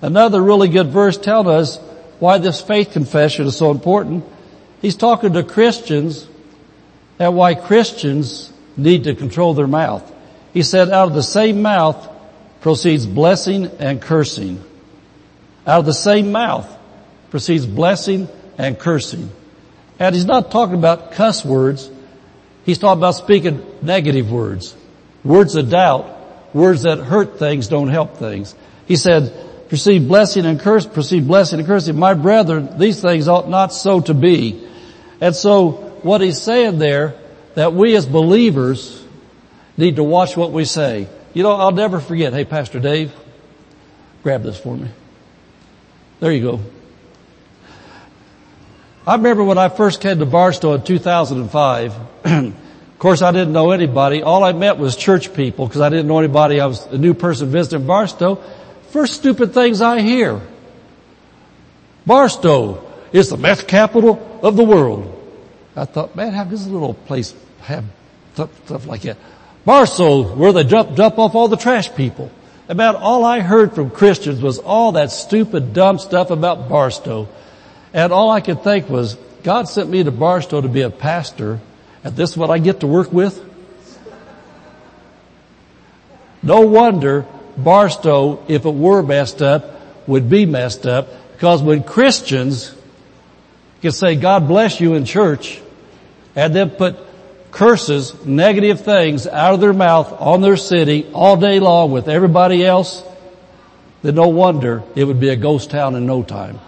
another 0.02 0.42
really 0.42 0.70
good 0.70 0.88
verse 0.88 1.18
telling 1.18 1.54
us 1.54 1.78
why 2.20 2.38
this 2.38 2.62
faith 2.62 2.92
confession 2.94 3.48
is 3.48 3.58
so 3.58 3.72
important. 3.72 4.24
He's 4.82 4.96
talking 4.96 5.34
to 5.34 5.44
Christians 5.44 6.26
and 7.20 7.36
why 7.36 7.56
Christians 7.56 8.50
need 8.78 9.04
to 9.04 9.14
control 9.14 9.54
their 9.54 9.68
mouth. 9.68 10.10
He 10.54 10.64
said, 10.64 10.90
out 10.90 11.08
of 11.08 11.14
the 11.14 11.24
same 11.24 11.62
mouth 11.62 12.10
proceeds 12.62 13.06
blessing 13.06 13.66
and 13.80 14.02
cursing. 14.02 14.64
Out 15.66 15.80
of 15.80 15.86
the 15.86 15.94
same 15.94 16.32
mouth 16.32 16.68
proceeds 17.30 17.66
blessing 17.66 18.28
and 18.58 18.78
cursing. 18.78 19.30
And 20.00 20.16
he's 20.16 20.26
not 20.26 20.52
talking 20.52 20.76
about 20.76 21.14
cuss 21.14 21.46
words. 21.46 21.90
He's 22.66 22.78
talking 22.78 23.00
about 23.00 23.16
speaking 23.16 23.66
negative 23.82 24.32
words. 24.32 24.76
Words 25.24 25.56
of 25.56 25.70
doubt 25.70 26.22
words 26.54 26.84
that 26.84 27.00
hurt 27.00 27.40
things 27.40 27.68
don't 27.68 27.88
help 27.88 28.18
things. 28.18 28.56
He 28.86 28.96
said, 28.96 29.34
"Proceed 29.70 30.08
blessing 30.08 30.46
and 30.46 30.60
curse, 30.60 30.86
Proceed 30.86 31.28
blessing 31.28 31.60
and 31.60 31.68
cursing. 31.68 31.98
My 31.98 32.14
brethren, 32.14 32.78
these 32.78 33.00
things 33.00 33.28
ought 33.28 33.50
not 33.50 33.74
so 33.74 34.02
to 34.02 34.14
be. 34.14 34.62
And 35.22 35.36
so 35.36 35.94
what 36.02 36.22
he's 36.22 36.42
saying 36.42 36.80
there, 36.80 37.14
that 37.56 37.74
we 37.74 37.96
as 37.96 38.06
believers 38.06 39.01
need 39.78 39.96
to 39.98 40.04
watch 40.04 40.36
what 40.38 40.52
we 40.52 40.66
say. 40.66 41.08
You 41.34 41.44
know, 41.44 41.52
I'll 41.52 41.72
never 41.72 42.00
forget, 42.00 42.34
hey 42.34 42.46
Pastor 42.46 42.80
Dave, 42.80 43.14
grab 44.24 44.44
this 44.44 44.60
for 44.60 44.76
me. 44.76 44.90
There 46.20 46.32
you 46.32 46.42
go. 46.42 46.60
I 49.06 49.16
remember 49.16 49.44
when 49.44 49.58
I 49.58 49.70
first 49.70 50.02
came 50.02 50.20
to 50.20 50.26
Barstow 50.28 50.74
in 50.74 50.84
2005, 50.84 51.96
of 52.24 52.54
course, 53.00 53.24
I 53.24 53.32
didn't 53.32 53.52
know 53.52 53.72
anybody. 53.72 54.22
All 54.22 54.44
I 54.44 54.52
met 54.52 54.78
was 54.78 54.96
church 54.96 55.34
people 55.34 55.66
because 55.66 55.82
I 55.82 55.90
didn't 55.90 56.08
know 56.08 56.20
anybody. 56.20 56.60
I 56.60 56.68
was 56.68 56.86
a 56.86 56.98
new 56.98 57.16
person 57.16 57.50
visiting 57.50 57.88
Barstow. 57.88 58.36
First 58.92 59.16
stupid 59.16 59.54
things 59.54 59.82
I 59.82 60.02
hear. 60.02 60.40
Barstow 62.06 62.86
is 63.12 63.30
the 63.30 63.38
meth 63.38 63.66
capital 63.68 64.40
of 64.44 64.56
the 64.56 64.64
world. 64.64 65.18
I 65.76 65.86
thought, 65.86 66.16
man, 66.16 66.34
how 66.34 66.44
does 66.44 66.68
a 66.68 66.70
little 66.70 66.94
place 66.94 67.34
have 67.62 67.86
stuff, 68.34 68.66
stuff 68.66 68.86
like 68.86 69.02
that? 69.02 69.18
Barstow, 69.65 70.24
where 70.24 70.54
they 70.54 70.63
dump, 70.63 70.95
dump 70.95 71.19
off 71.19 71.36
all 71.36 71.47
the 71.47 71.58
trash 71.58 71.93
people. 71.93 72.32
About 72.67 72.95
all 72.95 73.26
I 73.26 73.41
heard 73.41 73.76
from 73.76 73.89
Christians 73.89 74.41
was 74.41 74.58
all 74.58 74.93
that 74.93 75.12
stupid, 75.12 75.74
dumb 75.74 76.00
stuff 76.00 76.32
about 76.32 76.69
Barstow. 76.69 77.28
And 77.93 78.13
all 78.13 78.32
I 78.32 78.41
could 78.41 78.63
think 78.63 78.89
was, 78.89 79.17
God 79.43 79.67
sent 79.67 79.89
me 79.89 80.04
to 80.04 80.12
Barstow 80.12 80.62
to 80.62 80.69
be 80.69 80.82
a 80.82 80.89
pastor, 80.89 81.60
and 82.04 82.15
this 82.15 82.32
is 82.32 82.38
what 82.38 82.50
I 82.50 82.60
get 82.60 82.80
to 82.80 82.88
work 82.88 83.12
with? 83.12 83.43
No 86.41 86.62
wonder 86.62 87.26
Barstow, 87.58 88.43
if 88.47 88.65
it 88.65 88.74
were 88.74 89.04
messed 89.04 89.41
up, 89.41 89.80
would 90.08 90.30
be 90.30 90.45
messed 90.45 90.88
up, 90.88 91.10
because 91.34 91.62
when 91.62 91.84
Christians 91.84 92.74
can 93.82 93.91
say, 93.91 94.15
God 94.15 94.47
bless 94.47 94.80
you 94.80 94.95
in 94.95 95.06
church, 95.06 95.62
and 96.36 96.56
then 96.56 96.69
put 96.69 96.97
curses, 97.52 98.26
negative 98.26 98.82
things 98.82 99.28
out 99.28 99.54
of 99.54 99.60
their 99.60 99.74
mouth 99.74 100.12
on 100.20 100.42
their 100.42 100.58
city 100.58 101.10
all 101.14 101.38
day 101.38 101.60
long 101.60 101.92
with 101.92 102.08
everybody 102.08 102.66
else, 102.66 103.04
then 104.02 104.16
no 104.16 104.30
wonder 104.30 104.84
it 104.96 105.04
would 105.04 105.20
be 105.20 105.30
a 105.30 105.36
ghost 105.36 105.70
town 105.70 105.96
in 105.96 106.06
no 106.06 106.24
time. 106.24 106.60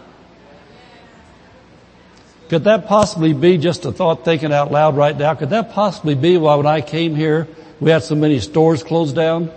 Could 2.49 2.65
that 2.65 2.87
possibly 2.87 3.33
be 3.33 3.57
just 3.57 3.85
a 3.85 3.91
thought 3.91 4.25
thinking 4.25 4.53
out 4.53 4.71
loud 4.71 4.95
right 4.95 5.17
now? 5.17 5.33
Could 5.33 5.49
that 5.49 5.71
possibly 5.71 6.13
be 6.13 6.37
why 6.37 6.55
when 6.55 6.67
I 6.67 6.81
came 6.81 7.15
here, 7.15 7.47
we 7.79 7.89
had 7.89 8.03
so 8.03 8.15
many 8.15 8.39
stores 8.39 8.83
closed 8.83 9.15
down? 9.15 9.49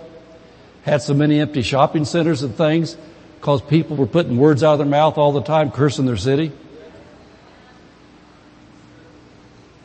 Had 0.83 1.01
so 1.01 1.13
many 1.13 1.39
empty 1.39 1.61
shopping 1.61 2.05
centers 2.05 2.41
and 2.41 2.55
things? 2.55 2.97
Because 3.39 3.61
people 3.61 3.97
were 3.97 4.07
putting 4.07 4.37
words 4.37 4.63
out 4.63 4.73
of 4.73 4.79
their 4.79 4.87
mouth 4.87 5.17
all 5.17 5.31
the 5.31 5.43
time, 5.43 5.69
cursing 5.69 6.05
their 6.05 6.17
city? 6.17 6.51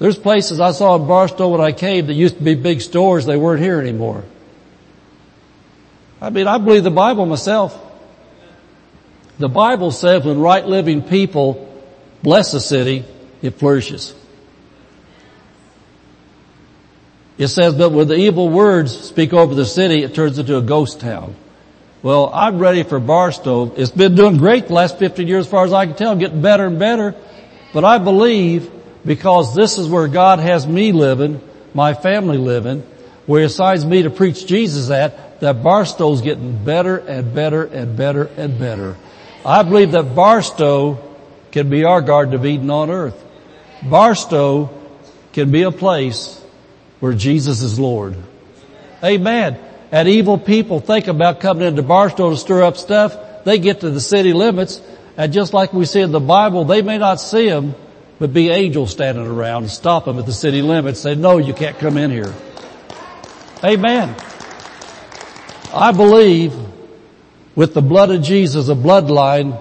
There's 0.02 0.18
places 0.18 0.58
I 0.58 0.72
saw 0.72 0.96
in 0.96 1.06
Barstow 1.06 1.50
when 1.50 1.60
I 1.60 1.70
came 1.70 2.08
that 2.08 2.14
used 2.14 2.36
to 2.38 2.42
be 2.42 2.56
big 2.56 2.80
stores, 2.80 3.24
they 3.24 3.36
weren't 3.36 3.62
here 3.62 3.78
anymore. 3.78 4.24
I 6.20 6.30
mean, 6.30 6.48
I 6.48 6.58
believe 6.58 6.82
the 6.82 6.90
Bible 6.90 7.24
myself. 7.24 7.80
The 9.38 9.48
Bible 9.48 9.92
says 9.92 10.24
when 10.24 10.40
right 10.40 10.66
living 10.66 11.02
people 11.02 11.72
bless 12.20 12.52
a 12.52 12.60
city, 12.60 13.04
it 13.42 13.60
flourishes. 13.60 14.12
It 17.38 17.46
says, 17.46 17.76
but 17.76 17.90
when 17.90 18.08
the 18.08 18.16
evil 18.16 18.48
words 18.48 18.98
speak 18.98 19.32
over 19.32 19.54
the 19.54 19.64
city, 19.64 20.02
it 20.02 20.16
turns 20.16 20.36
into 20.36 20.56
a 20.56 20.62
ghost 20.62 20.98
town. 20.98 21.36
Well, 22.02 22.28
I'm 22.34 22.58
ready 22.58 22.82
for 22.82 22.98
Barstow. 22.98 23.72
It's 23.76 23.92
been 23.92 24.16
doing 24.16 24.38
great 24.38 24.66
the 24.66 24.74
last 24.74 24.98
15 24.98 25.28
years 25.28 25.46
as 25.46 25.50
far 25.52 25.64
as 25.64 25.72
I 25.72 25.86
can 25.86 25.94
tell, 25.94 26.16
getting 26.16 26.42
better 26.42 26.66
and 26.66 26.80
better. 26.80 27.14
But 27.72 27.84
I 27.84 27.98
believe 27.98 28.82
because 29.04 29.54
this 29.54 29.78
is 29.78 29.88
where 29.88 30.08
God 30.08 30.38
has 30.38 30.66
me 30.66 30.92
living, 30.92 31.40
my 31.74 31.94
family 31.94 32.38
living, 32.38 32.80
where 33.26 33.40
He 33.40 33.46
assigns 33.46 33.84
me 33.84 34.02
to 34.02 34.10
preach 34.10 34.46
Jesus 34.46 34.90
at, 34.90 35.40
that 35.40 35.62
Barstow's 35.62 36.22
getting 36.22 36.64
better 36.64 36.96
and 36.98 37.34
better 37.34 37.64
and 37.64 37.96
better 37.96 38.24
and 38.36 38.58
better. 38.58 38.96
I 39.44 39.62
believe 39.62 39.92
that 39.92 40.14
Barstow 40.14 41.16
can 41.50 41.68
be 41.68 41.84
our 41.84 42.00
Garden 42.00 42.34
of 42.34 42.46
Eden 42.46 42.70
on 42.70 42.90
earth. 42.90 43.22
Barstow 43.82 44.70
can 45.32 45.50
be 45.50 45.62
a 45.62 45.72
place 45.72 46.40
where 47.00 47.12
Jesus 47.12 47.62
is 47.62 47.78
Lord. 47.78 48.16
Amen. 49.02 49.58
And 49.90 50.08
evil 50.08 50.38
people 50.38 50.80
think 50.80 51.08
about 51.08 51.40
coming 51.40 51.66
into 51.66 51.82
Barstow 51.82 52.30
to 52.30 52.36
stir 52.36 52.62
up 52.62 52.76
stuff. 52.76 53.44
They 53.44 53.58
get 53.58 53.80
to 53.80 53.90
the 53.90 54.00
city 54.00 54.32
limits, 54.32 54.80
and 55.16 55.32
just 55.32 55.52
like 55.52 55.72
we 55.72 55.84
see 55.84 56.00
in 56.00 56.12
the 56.12 56.20
Bible, 56.20 56.64
they 56.64 56.80
may 56.82 56.98
not 56.98 57.20
see 57.20 57.48
them, 57.48 57.74
but 58.18 58.33
be 58.33 58.51
angels 58.51 58.90
standing 58.90 59.27
around 59.27 59.64
and 59.64 59.70
stop 59.70 60.05
them 60.05 60.18
at 60.18 60.27
the 60.27 60.33
city 60.33 60.62
limits 60.62 61.01
say, 61.01 61.14
no, 61.14 61.38
you 61.38 61.55
can't 61.55 61.79
come 61.79 61.96
in 61.96 62.11
here. 62.11 62.33
Amen. 63.64 64.14
I 65.75 65.92
believe 65.92 66.55
with 67.55 67.75
the 67.75 67.83
blood 67.83 68.11
of 68.11 68.22
Jesus, 68.22 68.68
a 68.68 68.75
bloodline 68.75 69.61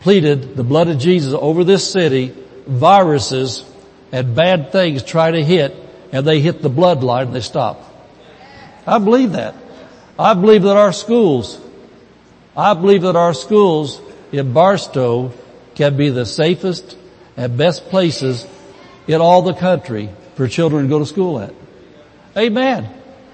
pleaded 0.00 0.56
the 0.56 0.64
blood 0.64 0.88
of 0.88 0.98
Jesus 0.98 1.34
over 1.38 1.64
this 1.64 1.90
city, 1.90 2.34
viruses 2.66 3.64
and 4.12 4.34
bad 4.34 4.72
things 4.72 5.02
try 5.02 5.30
to 5.30 5.44
hit 5.44 5.76
and 6.12 6.26
they 6.26 6.40
hit 6.40 6.62
the 6.62 6.70
bloodline 6.70 7.26
and 7.26 7.34
they 7.34 7.40
stop. 7.40 7.84
I 8.86 8.98
believe 8.98 9.32
that. 9.32 9.54
I 10.18 10.34
believe 10.34 10.62
that 10.62 10.76
our 10.76 10.92
schools, 10.92 11.60
I 12.56 12.74
believe 12.74 13.02
that 13.02 13.16
our 13.16 13.34
schools 13.34 14.00
in 14.32 14.52
Barstow 14.52 15.32
can 15.74 15.96
be 15.96 16.10
the 16.10 16.26
safest 16.26 16.96
and 17.36 17.56
best 17.56 17.88
places 17.88 18.46
in 19.06 19.20
all 19.20 19.42
the 19.42 19.54
country 19.54 20.10
for 20.34 20.48
children 20.48 20.84
to 20.84 20.88
go 20.88 20.98
to 20.98 21.06
school 21.06 21.40
at. 21.40 21.54
Amen. 22.36 22.84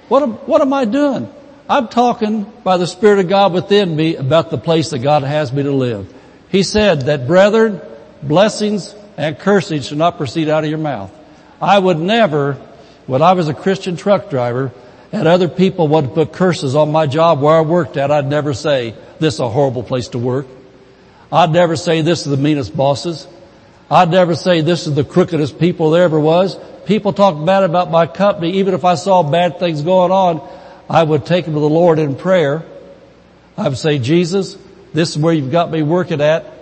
What 0.09 0.23
am, 0.23 0.33
what 0.33 0.61
am 0.61 0.73
I 0.73 0.85
doing? 0.85 1.33
I'm 1.69 1.89
talking 1.89 2.45
by 2.63 2.77
the 2.77 2.87
Spirit 2.87 3.19
of 3.19 3.29
God 3.29 3.53
within 3.53 3.95
me 3.95 4.17
about 4.17 4.51
the 4.51 4.59
place 4.59 4.91
that 4.91 5.01
God 5.01 5.23
has 5.25 5.53
me 5.53 5.65
to 5.65 5.73
live. 5.73 6.13
He 6.49 6.63
said 6.63 7.03
that 7.03 7.27
brethren, 7.27 7.81
blessings 8.23 8.95
and 9.17 9.39
cursing 9.39 9.83
should 9.83 9.99
not 9.99 10.17
proceed 10.17 10.49
out 10.49 10.65
of 10.65 10.71
your 10.71 10.79
mouth. 10.79 11.13
I 11.61 11.79
would 11.79 11.99
never, 11.99 12.55
when 13.07 13.23
I 13.23 13.33
was 13.33 13.49
a 13.49 13.55
Christian 13.55 13.97
truck 13.97 14.31
driver, 14.31 14.73
and 15.13 15.27
other 15.27 15.49
people 15.49 15.89
wanted 15.89 16.09
to 16.09 16.15
put 16.15 16.33
curses 16.33 16.75
on 16.75 16.93
my 16.93 17.07
job 17.07 17.41
where 17.41 17.55
I 17.55 17.61
worked 17.63 17.97
at, 17.97 18.11
I'd 18.11 18.27
never 18.27 18.53
say, 18.53 18.95
this 19.19 19.35
is 19.35 19.41
a 19.41 19.49
horrible 19.49 19.83
place 19.83 20.09
to 20.09 20.19
work. 20.19 20.47
I'd 21.33 21.51
never 21.51 21.77
say 21.77 22.03
this 22.03 22.27
is 22.27 22.31
the 22.31 22.37
meanest 22.37 22.77
bosses. 22.77 23.27
I'd 23.91 24.11
never 24.11 24.35
say 24.35 24.63
this 24.63 24.87
is 24.87 24.95
the 24.95 25.05
crookedest 25.05 25.59
people 25.59 25.91
there 25.91 26.03
ever 26.03 26.19
was. 26.19 26.59
People 26.87 27.13
talk 27.13 27.45
bad 27.45 27.63
about 27.63 27.91
my 27.91 28.07
company. 28.07 28.59
Even 28.59 28.75
if 28.75 28.85
I 28.85 28.97
saw 28.97 29.23
bad 29.23 29.59
things 29.59 29.83
going 29.83 30.11
on, 30.11 30.47
I 30.91 31.03
would 31.03 31.25
take 31.25 31.45
them 31.45 31.55
to 31.55 31.61
the 31.61 31.69
Lord 31.69 31.99
in 31.99 32.17
prayer. 32.17 32.65
I 33.57 33.69
would 33.69 33.79
say, 33.79 33.99
Jesus, 33.99 34.57
this 34.93 35.11
is 35.11 35.19
where 35.19 35.33
you've 35.33 35.53
got 35.53 35.71
me 35.71 35.83
working 35.83 36.21
at. 36.21 36.53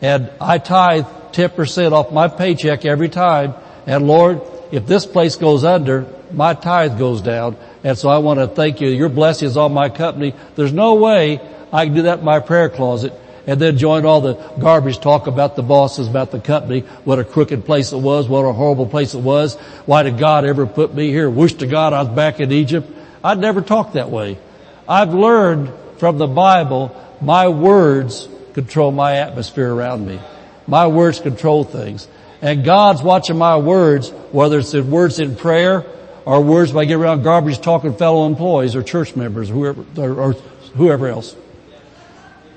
And 0.00 0.30
I 0.40 0.58
tithe 0.58 1.06
10% 1.32 1.92
off 1.92 2.12
my 2.12 2.28
paycheck 2.28 2.84
every 2.84 3.08
time. 3.08 3.54
And 3.86 4.06
Lord, 4.06 4.40
if 4.70 4.86
this 4.86 5.04
place 5.04 5.34
goes 5.36 5.64
under, 5.64 6.06
my 6.32 6.54
tithe 6.54 6.96
goes 6.96 7.22
down. 7.22 7.56
And 7.82 7.98
so 7.98 8.08
I 8.08 8.18
want 8.18 8.38
to 8.38 8.46
thank 8.46 8.80
you. 8.80 8.88
Your 8.88 9.08
blessings 9.08 9.56
on 9.56 9.72
my 9.72 9.88
company. 9.88 10.34
There's 10.54 10.72
no 10.72 10.94
way 10.94 11.40
I 11.72 11.86
can 11.86 11.94
do 11.94 12.02
that 12.02 12.20
in 12.20 12.24
my 12.24 12.38
prayer 12.38 12.68
closet 12.68 13.12
and 13.48 13.58
then 13.58 13.78
join 13.78 14.04
all 14.04 14.20
the 14.20 14.34
garbage 14.60 15.00
talk 15.00 15.26
about 15.26 15.56
the 15.56 15.62
bosses, 15.62 16.06
about 16.06 16.30
the 16.30 16.38
company, 16.38 16.80
what 17.04 17.18
a 17.18 17.24
crooked 17.24 17.64
place 17.64 17.92
it 17.92 17.96
was, 17.96 18.28
what 18.28 18.42
a 18.42 18.52
horrible 18.52 18.84
place 18.84 19.14
it 19.14 19.22
was. 19.22 19.56
Why 19.86 20.02
did 20.02 20.18
God 20.18 20.44
ever 20.44 20.66
put 20.66 20.94
me 20.94 21.08
here? 21.08 21.30
Wish 21.30 21.54
to 21.54 21.66
God 21.66 21.94
I 21.94 22.02
was 22.02 22.14
back 22.14 22.40
in 22.40 22.52
Egypt. 22.52 22.86
I'd 23.24 23.38
never 23.38 23.62
talk 23.62 23.94
that 23.94 24.10
way. 24.10 24.38
I've 24.86 25.14
learned 25.14 25.72
from 25.96 26.18
the 26.18 26.26
Bible, 26.26 26.94
my 27.22 27.48
words 27.48 28.28
control 28.52 28.92
my 28.92 29.16
atmosphere 29.16 29.72
around 29.72 30.06
me. 30.06 30.20
My 30.66 30.86
words 30.88 31.18
control 31.18 31.64
things. 31.64 32.06
And 32.42 32.66
God's 32.66 33.02
watching 33.02 33.38
my 33.38 33.56
words, 33.56 34.10
whether 34.30 34.58
it's 34.58 34.74
in 34.74 34.90
words 34.90 35.20
in 35.20 35.36
prayer 35.36 35.86
or 36.26 36.42
words 36.42 36.74
when 36.74 36.84
I 36.84 36.86
get 36.86 36.96
around 36.96 37.22
garbage 37.22 37.62
talking 37.62 37.94
fellow 37.94 38.26
employees 38.26 38.76
or 38.76 38.82
church 38.82 39.16
members, 39.16 39.48
whoever, 39.48 39.86
or 39.96 40.32
whoever 40.76 41.08
else. 41.08 41.34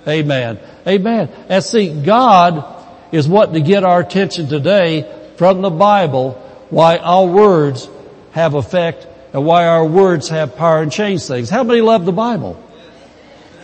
Amen. 0.08 0.60
Amen. 0.88 1.30
And 1.50 1.64
see, 1.64 2.02
God 2.02 2.66
is 3.12 3.28
what 3.28 3.54
to 3.54 3.62
get 3.62 3.84
our 3.84 4.00
attention 4.00 4.48
today 4.48 5.34
from 5.38 5.62
the 5.62 5.70
Bible, 5.70 6.34
why 6.70 6.98
our 6.98 7.26
words 7.26 7.90
have 8.32 8.54
effect 8.56 9.08
and 9.34 9.46
why 9.46 9.68
our 9.68 9.86
words 9.86 10.30
have 10.30 10.56
power 10.56 10.82
and 10.82 10.92
change 10.92 11.24
things. 11.24 11.50
How 11.50 11.64
many 11.64 11.82
love 11.82 12.06
the 12.06 12.12
Bible? 12.12 12.62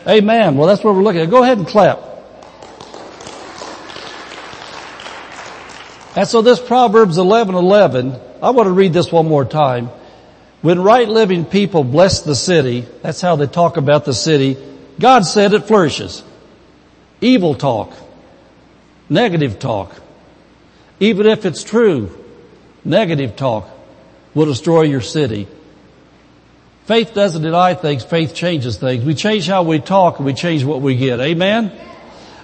Amen. 0.07 0.55
Well, 0.57 0.67
that's 0.67 0.83
what 0.83 0.95
we're 0.95 1.03
looking 1.03 1.21
at. 1.21 1.29
Go 1.29 1.43
ahead 1.43 1.57
and 1.57 1.67
clap. 1.67 1.99
And 6.15 6.27
so 6.27 6.41
this 6.41 6.59
Proverbs 6.59 7.17
11, 7.17 7.53
11, 7.53 8.19
I 8.41 8.49
want 8.51 8.67
to 8.67 8.71
read 8.71 8.93
this 8.93 9.11
one 9.11 9.27
more 9.27 9.45
time. 9.45 9.89
When 10.61 10.81
right 10.81 11.07
living 11.07 11.45
people 11.45 11.83
bless 11.83 12.21
the 12.21 12.33
city, 12.33 12.87
that's 13.03 13.21
how 13.21 13.35
they 13.35 13.45
talk 13.45 13.77
about 13.77 14.05
the 14.05 14.13
city, 14.13 14.57
God 14.99 15.25
said 15.25 15.53
it 15.53 15.67
flourishes. 15.67 16.23
Evil 17.21 17.55
talk, 17.55 17.93
negative 19.09 19.59
talk, 19.59 19.91
even 20.99 21.25
if 21.25 21.45
it's 21.45 21.63
true, 21.63 22.15
negative 22.85 23.35
talk 23.35 23.69
will 24.33 24.45
destroy 24.45 24.83
your 24.83 25.01
city. 25.01 25.47
Faith 26.85 27.13
doesn't 27.13 27.41
deny 27.41 27.73
things, 27.73 28.05
faith 28.05 28.33
changes 28.33 28.77
things. 28.77 29.03
We 29.03 29.13
change 29.13 29.47
how 29.47 29.63
we 29.63 29.79
talk 29.79 30.17
and 30.17 30.25
we 30.25 30.33
change 30.33 30.63
what 30.63 30.81
we 30.81 30.95
get. 30.95 31.19
Amen? 31.19 31.71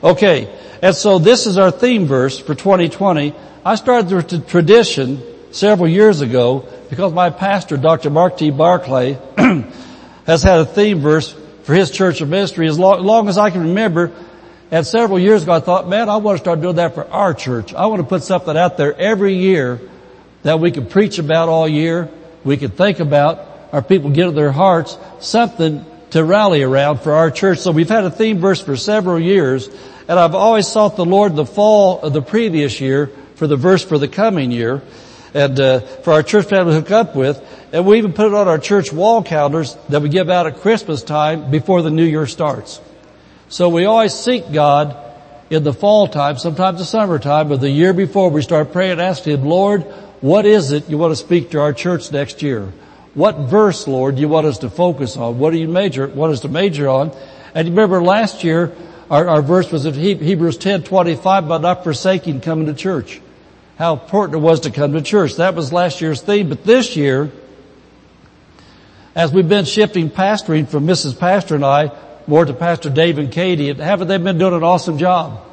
Okay. 0.04 0.54
And 0.82 0.94
so 0.94 1.18
this 1.18 1.48
is 1.48 1.58
our 1.58 1.72
theme 1.72 2.08
verse 2.08 2.40
for 2.40 2.54
2020. 2.54 3.34
I 3.64 3.76
started 3.76 4.10
the 4.10 4.40
tradition 4.40 5.24
several 5.52 5.88
years 5.88 6.20
ago 6.20 6.68
because 6.90 7.14
my 7.14 7.30
pastor, 7.30 7.78
Dr. 7.78 8.10
Mark 8.10 8.38
T. 8.38 8.50
Barclay, 8.52 9.18
has 10.26 10.44
had 10.44 10.60
a 10.60 10.66
theme 10.66 11.00
verse 11.00 11.34
for 11.64 11.74
his 11.74 11.92
church 11.92 12.22
of 12.22 12.30
ministry 12.30 12.68
as 12.68 12.78
long, 12.78 13.00
as 13.00 13.06
long 13.06 13.30
as 13.30 13.38
I 13.38 13.50
can 13.50 13.62
remember 13.62 14.12
and 14.74 14.88
several 14.88 15.20
years 15.20 15.44
ago 15.44 15.52
I 15.52 15.60
thought, 15.60 15.88
man, 15.88 16.10
I 16.10 16.18
want 16.18 16.38
to 16.38 16.44
start 16.44 16.62
doing 16.62 16.78
that 16.78 16.96
for 16.96 17.08
our 17.10 17.34
church. 17.36 17.76
I 17.76 17.86
want 17.86 18.02
to 18.02 18.08
put 18.08 18.24
something 18.24 18.58
out 18.58 18.76
there 18.76 18.96
every 18.96 19.36
year 19.36 19.80
that 20.42 20.60
we 20.60 20.72
can 20.72 20.88
preach 20.88 21.20
about 21.20 21.48
all 21.48 21.68
year, 21.68 22.10
we 22.44 22.58
can 22.58 22.72
think 22.72 23.00
about, 23.00 23.48
our 23.72 23.82
people 23.82 24.10
get 24.10 24.28
in 24.28 24.36
their 24.36 24.52
hearts 24.52 24.98
something 25.20 25.86
to 26.10 26.24
rally 26.24 26.64
around 26.64 27.02
for 27.02 27.14
our 27.14 27.32
church. 27.32 27.60
So 27.60 27.72
we've 27.72 27.90
had 27.90 28.04
a 28.04 28.12
theme 28.12 28.40
verse 28.40 28.62
for 28.62 28.76
several 28.76 29.20
years, 29.20 29.70
and 30.08 30.20
I've 30.20 30.36
always 30.36 30.68
sought 30.68 30.96
the 30.96 31.06
Lord 31.06 31.36
the 31.36 31.46
fall 31.46 32.02
of 32.02 32.14
the 32.14 32.22
previous 32.22 32.82
year 32.82 33.08
for 33.36 33.48
the 33.48 33.56
verse 33.56 33.84
for 33.84 33.98
the 33.98 34.08
coming 34.08 34.52
year, 34.52 34.82
and 35.34 35.60
uh, 35.60 35.80
for 35.80 36.14
our 36.14 36.24
church 36.24 36.48
family 36.48 36.74
to 36.74 36.82
hook 36.82 36.92
up 36.92 37.16
with. 37.16 37.42
And 37.72 37.86
we 37.86 37.98
even 37.98 38.14
put 38.14 38.28
it 38.28 38.34
on 38.34 38.48
our 38.48 38.60
church 38.60 38.94
wall 38.94 39.24
calendars 39.24 39.76
that 39.90 40.02
we 40.02 40.10
give 40.10 40.30
out 40.30 40.48
at 40.48 40.58
Christmas 40.58 41.04
time 41.04 41.50
before 41.50 41.82
the 41.82 41.90
new 41.90 42.06
year 42.06 42.28
starts. 42.28 42.80
So 43.50 43.70
we 43.70 43.86
always 43.86 44.14
seek 44.14 44.52
God 44.52 44.98
in 45.50 45.64
the 45.64 45.74
fall 45.74 46.08
time, 46.08 46.38
sometimes 46.38 46.80
the 46.80 46.86
summertime, 46.86 47.50
but 47.50 47.62
the 47.62 47.70
year 47.70 47.94
before 47.94 48.30
we 48.30 48.42
start 48.42 48.72
praying 48.72 48.94
and 48.94 49.02
asking 49.02 49.34
Him, 49.40 49.46
Lord, 49.46 49.82
what 50.22 50.46
is 50.46 50.72
it 50.72 50.90
you 50.90 50.98
want 50.98 51.12
to 51.12 51.16
speak 51.16 51.52
to 51.52 51.60
our 51.60 51.74
church 51.74 52.12
next 52.12 52.42
year? 52.42 52.72
What 53.14 53.38
verse, 53.38 53.88
Lord, 53.88 54.16
do 54.16 54.22
you 54.22 54.30
want 54.30 54.48
us 54.48 54.60
to 54.60 54.70
focus 54.70 55.18
on? 55.18 55.38
What 55.38 55.52
do 55.52 55.60
you 55.60 55.68
major, 55.68 56.08
want 56.08 56.34
us 56.34 56.40
to 56.42 56.48
major 56.48 56.90
on? 56.90 57.12
And 57.54 57.68
you 57.68 57.74
remember 57.74 58.02
last 58.02 58.44
year, 58.44 58.76
our, 59.12 59.28
our 59.28 59.42
verse 59.42 59.72
was 59.72 59.86
in 59.86 59.94
Hebrews 59.94 60.58
10, 60.58 60.84
25, 60.84 61.48
but 61.48 61.60
not 61.60 61.84
forsaking 61.84 62.42
coming 62.42 62.66
to 62.66 62.74
church. 62.74 63.22
How 63.78 63.94
important 63.94 64.36
it 64.36 64.42
was 64.42 64.62
to 64.62 64.72
come 64.72 64.94
to 64.94 65.02
church. 65.02 65.38
That 65.38 65.56
was 65.56 65.74
last 65.74 66.00
year's 66.00 66.22
theme, 66.22 66.50
but 66.50 66.64
this 66.64 66.96
year, 66.96 67.32
as 69.16 69.32
we've 69.32 69.50
been 69.50 69.66
shifting 69.66 70.10
pastoring 70.10 70.68
from 70.68 70.86
Mrs. 70.86 71.18
Pastor 71.18 71.56
and 71.56 71.66
I 71.66 71.92
more 72.28 72.46
to 72.46 72.54
Pastor 72.54 72.90
Dave 72.90 73.18
and 73.18 73.32
Katie, 73.32 73.70
and 73.70 73.80
haven't 73.80 74.08
they 74.08 74.18
been 74.18 74.38
doing 74.38 74.54
an 74.54 74.64
awesome 74.64 74.98
job? 74.98 75.44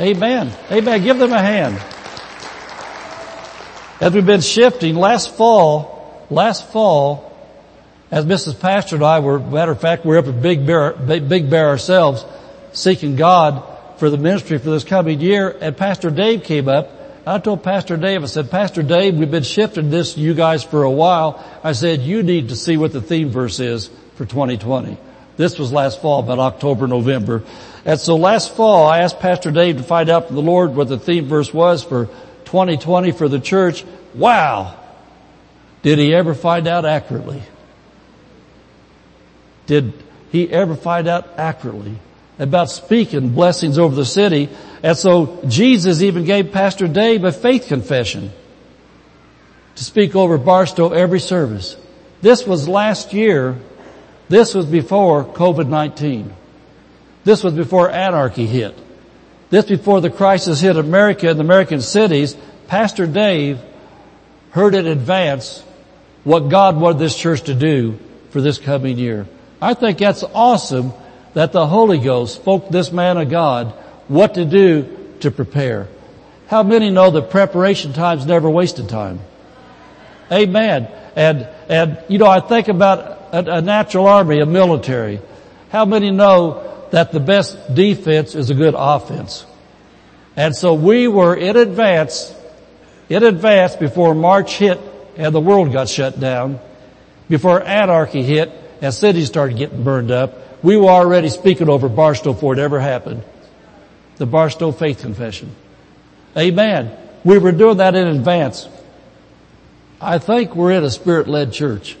Amen. 0.00 0.52
Amen. 0.70 1.02
Give 1.02 1.18
them 1.18 1.32
a 1.32 1.38
hand. 1.38 1.76
As 4.00 4.12
we've 4.12 4.26
been 4.26 4.40
shifting, 4.40 4.94
last 4.94 5.36
fall, 5.36 6.26
last 6.30 6.70
fall, 6.72 7.24
as 8.10 8.24
Mrs. 8.24 8.58
Pastor 8.58 8.96
and 8.96 9.04
I 9.04 9.18
were, 9.18 9.38
matter 9.38 9.72
of 9.72 9.80
fact, 9.80 10.04
we 10.04 10.10
we're 10.10 10.18
up 10.18 10.26
at 10.28 10.40
Big 10.40 10.66
Bear, 10.66 10.92
Big 10.92 11.50
Bear 11.50 11.68
ourselves, 11.68 12.24
seeking 12.72 13.16
God 13.16 13.62
for 13.98 14.08
the 14.08 14.16
ministry 14.16 14.58
for 14.58 14.70
this 14.70 14.84
coming 14.84 15.20
year, 15.20 15.56
and 15.60 15.76
Pastor 15.76 16.10
Dave 16.10 16.44
came 16.44 16.68
up 16.68 16.97
I 17.28 17.38
told 17.38 17.62
Pastor 17.62 17.98
Dave, 17.98 18.22
I 18.22 18.26
said, 18.26 18.50
Pastor 18.50 18.82
Dave, 18.82 19.14
we've 19.16 19.30
been 19.30 19.42
shifting 19.42 19.90
this 19.90 20.14
to 20.14 20.20
you 20.20 20.32
guys 20.32 20.64
for 20.64 20.84
a 20.84 20.90
while. 20.90 21.44
I 21.62 21.72
said, 21.72 22.00
you 22.00 22.22
need 22.22 22.48
to 22.48 22.56
see 22.56 22.78
what 22.78 22.94
the 22.94 23.02
theme 23.02 23.28
verse 23.28 23.60
is 23.60 23.90
for 24.14 24.24
2020. 24.24 24.96
This 25.36 25.58
was 25.58 25.70
last 25.70 26.00
fall, 26.00 26.20
about 26.20 26.38
October, 26.38 26.86
November. 26.86 27.42
And 27.84 28.00
so 28.00 28.16
last 28.16 28.56
fall, 28.56 28.86
I 28.86 29.00
asked 29.00 29.20
Pastor 29.20 29.50
Dave 29.50 29.76
to 29.76 29.82
find 29.82 30.08
out 30.08 30.28
from 30.28 30.36
the 30.36 30.42
Lord 30.42 30.74
what 30.74 30.88
the 30.88 30.98
theme 30.98 31.26
verse 31.26 31.52
was 31.52 31.84
for 31.84 32.06
2020 32.46 33.12
for 33.12 33.28
the 33.28 33.40
church. 33.40 33.84
Wow! 34.14 34.74
Did 35.82 35.98
he 35.98 36.14
ever 36.14 36.32
find 36.32 36.66
out 36.66 36.86
accurately? 36.86 37.42
Did 39.66 39.92
he 40.32 40.50
ever 40.50 40.74
find 40.74 41.06
out 41.06 41.28
accurately? 41.36 41.98
about 42.38 42.70
speaking 42.70 43.30
blessings 43.30 43.78
over 43.78 43.94
the 43.94 44.04
city. 44.04 44.48
And 44.82 44.96
so 44.96 45.40
Jesus 45.46 46.02
even 46.02 46.24
gave 46.24 46.52
Pastor 46.52 46.86
Dave 46.86 47.24
a 47.24 47.32
faith 47.32 47.66
confession 47.66 48.30
to 49.74 49.84
speak 49.84 50.14
over 50.14 50.38
Barstow 50.38 50.90
every 50.90 51.20
service. 51.20 51.76
This 52.20 52.46
was 52.46 52.68
last 52.68 53.12
year. 53.12 53.56
This 54.28 54.54
was 54.54 54.66
before 54.66 55.24
COVID-19. 55.24 56.30
This 57.24 57.42
was 57.42 57.54
before 57.54 57.90
anarchy 57.90 58.46
hit. 58.46 58.76
This 59.50 59.64
before 59.64 60.00
the 60.00 60.10
crisis 60.10 60.60
hit 60.60 60.76
America 60.76 61.28
and 61.28 61.38
the 61.38 61.44
American 61.44 61.80
cities. 61.80 62.36
Pastor 62.66 63.06
Dave 63.06 63.58
heard 64.50 64.74
in 64.74 64.86
advance 64.86 65.62
what 66.24 66.48
God 66.48 66.76
wanted 66.76 66.98
this 66.98 67.16
church 67.16 67.42
to 67.42 67.54
do 67.54 67.98
for 68.30 68.40
this 68.40 68.58
coming 68.58 68.98
year. 68.98 69.26
I 69.60 69.74
think 69.74 69.98
that's 69.98 70.22
awesome 70.22 70.92
that 71.34 71.52
the 71.52 71.66
Holy 71.66 71.98
Ghost 71.98 72.36
spoke 72.36 72.68
this 72.68 72.92
man 72.92 73.16
of 73.16 73.30
God 73.30 73.72
what 74.08 74.34
to 74.34 74.44
do 74.44 75.16
to 75.20 75.30
prepare. 75.30 75.88
How 76.48 76.62
many 76.62 76.90
know 76.90 77.10
that 77.10 77.30
preparation 77.30 77.92
time's 77.92 78.26
never 78.26 78.48
wasted 78.48 78.88
time? 78.88 79.20
Amen. 80.32 80.88
And, 81.14 81.48
and, 81.68 82.02
you 82.08 82.18
know, 82.18 82.26
I 82.26 82.40
think 82.40 82.68
about 82.68 82.98
a, 83.32 83.56
a 83.56 83.62
natural 83.62 84.06
army, 84.06 84.40
a 84.40 84.46
military. 84.46 85.20
How 85.70 85.84
many 85.84 86.10
know 86.10 86.86
that 86.90 87.12
the 87.12 87.20
best 87.20 87.74
defense 87.74 88.34
is 88.34 88.50
a 88.50 88.54
good 88.54 88.74
offense? 88.76 89.44
And 90.36 90.54
so 90.54 90.74
we 90.74 91.08
were 91.08 91.34
in 91.34 91.56
advance, 91.56 92.34
in 93.08 93.22
advance 93.22 93.76
before 93.76 94.14
March 94.14 94.56
hit 94.56 94.80
and 95.16 95.34
the 95.34 95.40
world 95.40 95.72
got 95.72 95.88
shut 95.88 96.18
down, 96.18 96.60
before 97.28 97.62
anarchy 97.62 98.22
hit 98.22 98.50
and 98.80 98.94
cities 98.94 99.26
started 99.26 99.58
getting 99.58 99.82
burned 99.82 100.10
up, 100.10 100.64
we 100.64 100.76
were 100.76 100.88
already 100.88 101.28
speaking 101.28 101.68
over 101.68 101.88
Barstow 101.88 102.32
before 102.32 102.54
it 102.54 102.58
ever 102.58 102.80
happened. 102.80 103.22
The 104.18 104.26
Barstow 104.26 104.72
Faith 104.72 105.00
Confession. 105.00 105.54
Amen. 106.36 106.96
We 107.24 107.38
were 107.38 107.52
doing 107.52 107.78
that 107.78 107.94
in 107.94 108.06
advance. 108.06 108.68
I 110.00 110.18
think 110.18 110.54
we're 110.54 110.72
in 110.72 110.84
a 110.84 110.90
spirit-led 110.90 111.52
church. 111.52 111.96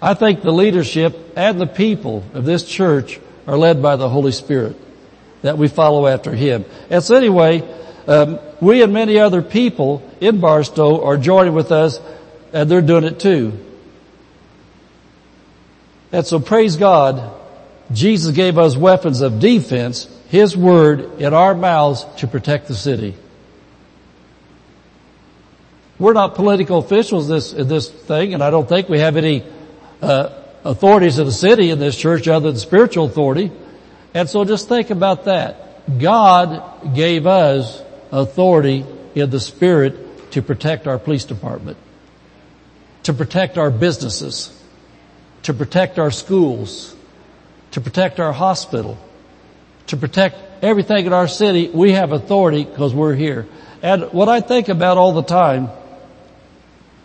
I 0.00 0.14
think 0.14 0.42
the 0.42 0.52
leadership 0.52 1.32
and 1.36 1.60
the 1.60 1.66
people 1.66 2.24
of 2.34 2.44
this 2.44 2.64
church 2.64 3.20
are 3.46 3.56
led 3.56 3.82
by 3.82 3.96
the 3.96 4.08
Holy 4.08 4.32
Spirit. 4.32 4.76
That 5.42 5.56
we 5.56 5.68
follow 5.68 6.06
after 6.06 6.32
Him. 6.32 6.64
And 6.90 7.02
so 7.02 7.14
anyway, 7.14 7.62
um, 8.06 8.40
we 8.60 8.82
and 8.82 8.92
many 8.92 9.18
other 9.18 9.40
people 9.42 10.08
in 10.20 10.40
Barstow 10.40 11.04
are 11.04 11.16
joining 11.16 11.54
with 11.54 11.70
us 11.70 12.00
and 12.52 12.70
they're 12.70 12.82
doing 12.82 13.04
it 13.04 13.20
too. 13.20 13.52
And 16.10 16.26
so 16.26 16.40
praise 16.40 16.76
God, 16.76 17.37
Jesus 17.92 18.34
gave 18.34 18.58
us 18.58 18.76
weapons 18.76 19.20
of 19.20 19.40
defense, 19.40 20.08
His 20.28 20.56
word 20.56 21.20
in 21.20 21.32
our 21.32 21.54
mouths 21.54 22.04
to 22.18 22.26
protect 22.26 22.68
the 22.68 22.74
city. 22.74 23.14
We're 25.98 26.12
not 26.12 26.34
political 26.34 26.78
officials 26.78 27.28
this, 27.28 27.52
in 27.52 27.66
this 27.66 27.90
thing, 27.90 28.34
and 28.34 28.42
I 28.42 28.50
don't 28.50 28.68
think 28.68 28.88
we 28.88 29.00
have 29.00 29.16
any 29.16 29.42
uh, 30.00 30.30
authorities 30.64 31.18
in 31.18 31.26
the 31.26 31.32
city 31.32 31.70
in 31.70 31.78
this 31.78 31.96
church 31.96 32.28
other 32.28 32.50
than 32.50 32.58
spiritual 32.58 33.06
authority. 33.06 33.50
And 34.14 34.28
so 34.28 34.44
just 34.44 34.68
think 34.68 34.90
about 34.90 35.24
that. 35.24 35.98
God 35.98 36.94
gave 36.94 37.26
us 37.26 37.82
authority 38.12 38.84
in 39.14 39.30
the 39.30 39.40
Spirit 39.40 40.32
to 40.32 40.42
protect 40.42 40.86
our 40.86 40.98
police 40.98 41.24
department, 41.24 41.78
to 43.04 43.12
protect 43.12 43.58
our 43.58 43.70
businesses, 43.70 44.54
to 45.44 45.54
protect 45.54 45.98
our 45.98 46.10
schools, 46.10 46.94
to 47.72 47.80
protect 47.80 48.20
our 48.20 48.32
hospital, 48.32 48.98
to 49.88 49.96
protect 49.96 50.36
everything 50.62 51.06
in 51.06 51.12
our 51.12 51.28
city. 51.28 51.68
We 51.68 51.92
have 51.92 52.12
authority 52.12 52.64
because 52.64 52.94
we're 52.94 53.14
here. 53.14 53.46
And 53.82 54.12
what 54.12 54.28
I 54.28 54.40
think 54.40 54.68
about 54.68 54.98
all 54.98 55.12
the 55.12 55.22
time 55.22 55.68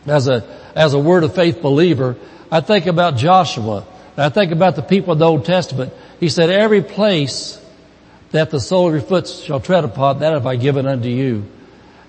as 0.06 0.28
a, 0.28 0.44
as 0.76 0.94
a 0.94 1.00
word 1.00 1.24
of 1.24 1.36
faith 1.36 1.62
believer, 1.62 2.16
I 2.52 2.62
think 2.62 2.88
about 2.88 3.18
Joshua. 3.18 3.86
I 4.18 4.30
think 4.30 4.52
about 4.52 4.76
the 4.76 4.82
people 4.82 5.14
of 5.14 5.20
the 5.20 5.26
Old 5.26 5.46
Testament. 5.46 5.94
He 6.20 6.30
said, 6.30 6.50
every 6.50 6.82
place 6.82 7.60
that 8.32 8.50
the 8.50 8.60
sole 8.60 8.88
of 8.88 8.94
your 8.94 9.02
foot 9.02 9.28
shall 9.28 9.60
tread 9.60 9.84
upon, 9.84 10.20
that 10.20 10.34
have 10.34 10.48
I 10.48 10.56
given 10.56 10.88
unto 10.88 11.10
you. 11.10 11.46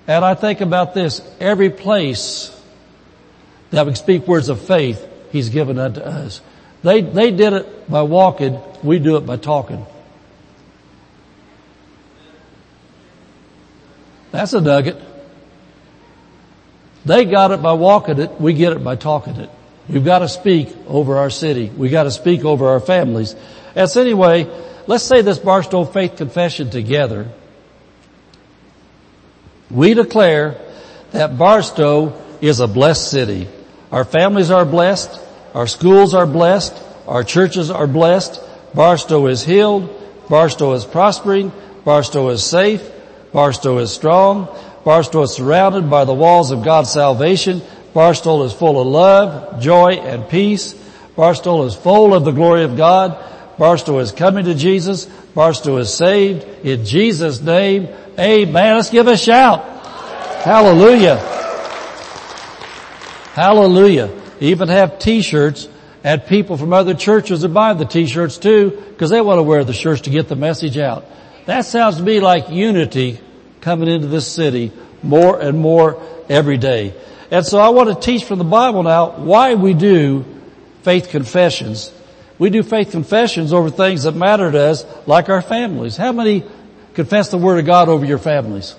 And 0.06 0.24
I 0.24 0.34
think 0.34 0.60
about 0.60 0.94
this, 0.94 1.20
every 1.40 1.70
place 1.70 2.50
that 3.70 3.86
we 3.86 3.94
speak 3.94 4.26
words 4.26 4.48
of 4.48 4.60
faith, 4.60 5.06
He's 5.32 5.48
given 5.48 5.78
unto 5.78 6.00
us. 6.00 6.40
They, 6.84 7.00
they 7.00 7.30
did 7.30 7.54
it 7.54 7.90
by 7.90 8.02
walking. 8.02 8.60
We 8.82 8.98
do 8.98 9.16
it 9.16 9.22
by 9.22 9.38
talking. 9.38 9.86
That's 14.30 14.52
a 14.52 14.60
nugget. 14.60 15.00
They 17.06 17.24
got 17.24 17.52
it 17.52 17.62
by 17.62 17.72
walking 17.72 18.18
it. 18.18 18.38
We 18.38 18.52
get 18.52 18.74
it 18.74 18.84
by 18.84 18.96
talking 18.96 19.36
it. 19.36 19.48
We've 19.88 20.04
got 20.04 20.18
to 20.18 20.28
speak 20.28 20.76
over 20.86 21.16
our 21.16 21.30
city. 21.30 21.70
We've 21.74 21.90
got 21.90 22.02
to 22.02 22.10
speak 22.10 22.44
over 22.44 22.68
our 22.68 22.80
families. 22.80 23.34
And 23.74 23.88
so 23.88 24.02
anyway, 24.02 24.46
let's 24.86 25.04
say 25.04 25.22
this 25.22 25.38
Barstow 25.38 25.84
Faith 25.84 26.16
Confession 26.16 26.68
together. 26.68 27.30
We 29.70 29.94
declare 29.94 30.60
that 31.12 31.38
Barstow 31.38 32.20
is 32.42 32.60
a 32.60 32.68
blessed 32.68 33.10
city. 33.10 33.48
Our 33.90 34.04
families 34.04 34.50
are 34.50 34.66
blessed. 34.66 35.23
Our 35.54 35.66
schools 35.68 36.14
are 36.14 36.26
blessed. 36.26 36.74
Our 37.06 37.22
churches 37.22 37.70
are 37.70 37.86
blessed. 37.86 38.40
Barstow 38.74 39.26
is 39.28 39.44
healed. 39.44 39.88
Barstow 40.28 40.72
is 40.72 40.84
prospering. 40.84 41.52
Barstow 41.84 42.28
is 42.30 42.44
safe. 42.44 42.82
Barstow 43.32 43.78
is 43.78 43.92
strong. 43.92 44.48
Barstow 44.84 45.22
is 45.22 45.32
surrounded 45.32 45.88
by 45.88 46.04
the 46.04 46.14
walls 46.14 46.50
of 46.50 46.64
God's 46.64 46.90
salvation. 46.90 47.62
Barstow 47.94 48.42
is 48.42 48.52
full 48.52 48.80
of 48.80 48.86
love, 48.86 49.60
joy, 49.60 49.92
and 49.92 50.28
peace. 50.28 50.74
Barstow 51.16 51.64
is 51.64 51.76
full 51.76 52.12
of 52.12 52.24
the 52.24 52.32
glory 52.32 52.64
of 52.64 52.76
God. 52.76 53.16
Barstow 53.56 54.00
is 54.00 54.10
coming 54.10 54.46
to 54.46 54.54
Jesus. 54.54 55.06
Barstow 55.34 55.76
is 55.76 55.94
saved. 55.94 56.44
In 56.64 56.84
Jesus' 56.84 57.40
name, 57.40 57.88
amen. 58.18 58.76
Let's 58.76 58.90
give 58.90 59.06
a 59.06 59.16
shout. 59.16 59.64
Hallelujah. 60.42 61.16
Hallelujah. 63.34 64.23
Even 64.44 64.68
have 64.68 64.98
t-shirts 64.98 65.68
and 66.02 66.24
people 66.26 66.58
from 66.58 66.74
other 66.74 66.92
churches 66.92 67.44
are 67.46 67.48
buy 67.48 67.72
the 67.72 67.86
t-shirts 67.86 68.36
too 68.36 68.70
because 68.90 69.08
they 69.08 69.22
want 69.22 69.38
to 69.38 69.42
wear 69.42 69.64
the 69.64 69.72
shirts 69.72 70.02
to 70.02 70.10
get 70.10 70.28
the 70.28 70.36
message 70.36 70.76
out. 70.76 71.06
That 71.46 71.62
sounds 71.62 71.96
to 71.96 72.02
me 72.02 72.20
like 72.20 72.50
unity 72.50 73.20
coming 73.62 73.88
into 73.88 74.06
this 74.06 74.26
city 74.30 74.70
more 75.02 75.40
and 75.40 75.58
more 75.58 76.02
every 76.28 76.58
day. 76.58 76.92
And 77.30 77.46
so 77.46 77.58
I 77.58 77.70
want 77.70 77.88
to 77.88 77.94
teach 77.94 78.24
from 78.24 78.38
the 78.38 78.44
Bible 78.44 78.82
now 78.82 79.16
why 79.16 79.54
we 79.54 79.72
do 79.72 80.26
faith 80.82 81.08
confessions. 81.08 81.90
We 82.38 82.50
do 82.50 82.62
faith 82.62 82.90
confessions 82.90 83.54
over 83.54 83.70
things 83.70 84.02
that 84.02 84.12
matter 84.12 84.52
to 84.52 84.60
us, 84.60 84.84
like 85.06 85.30
our 85.30 85.40
families. 85.40 85.96
How 85.96 86.12
many 86.12 86.44
confess 86.92 87.30
the 87.30 87.38
Word 87.38 87.60
of 87.60 87.64
God 87.64 87.88
over 87.88 88.04
your 88.04 88.18
families? 88.18 88.74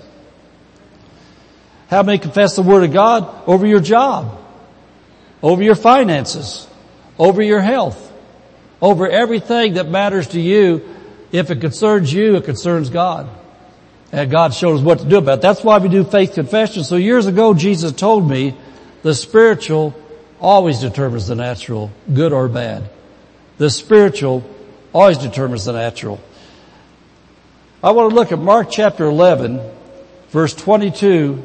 How 1.88 2.04
many 2.04 2.18
confess 2.18 2.54
the 2.54 2.62
Word 2.62 2.84
of 2.84 2.92
God 2.92 3.28
over 3.48 3.66
your 3.66 3.80
job? 3.80 4.45
Over 5.42 5.62
your 5.62 5.74
finances? 5.74 6.66
Over 7.18 7.42
your 7.42 7.60
health? 7.60 8.12
Over 8.80 9.08
everything 9.08 9.74
that 9.74 9.88
matters 9.88 10.28
to 10.28 10.40
you. 10.40 10.94
If 11.32 11.50
it 11.50 11.60
concerns 11.60 12.12
you, 12.12 12.36
it 12.36 12.44
concerns 12.44 12.90
God. 12.90 13.28
And 14.12 14.30
God 14.30 14.54
showed 14.54 14.76
us 14.76 14.82
what 14.82 15.00
to 15.00 15.04
do 15.04 15.18
about 15.18 15.38
it. 15.38 15.42
That's 15.42 15.62
why 15.64 15.78
we 15.78 15.88
do 15.88 16.04
faith 16.04 16.34
confession. 16.34 16.84
So 16.84 16.96
years 16.96 17.26
ago, 17.26 17.54
Jesus 17.54 17.92
told 17.92 18.28
me 18.28 18.56
the 19.02 19.14
spiritual 19.14 19.94
always 20.40 20.80
determines 20.80 21.26
the 21.26 21.34
natural, 21.34 21.90
good 22.12 22.32
or 22.32 22.48
bad. 22.48 22.88
The 23.58 23.70
spiritual 23.70 24.44
always 24.92 25.18
determines 25.18 25.64
the 25.64 25.72
natural. 25.72 26.20
I 27.82 27.90
want 27.92 28.10
to 28.10 28.14
look 28.14 28.32
at 28.32 28.38
Mark 28.38 28.70
chapter 28.70 29.04
11, 29.04 29.60
verse 30.30 30.54
22 30.54 31.44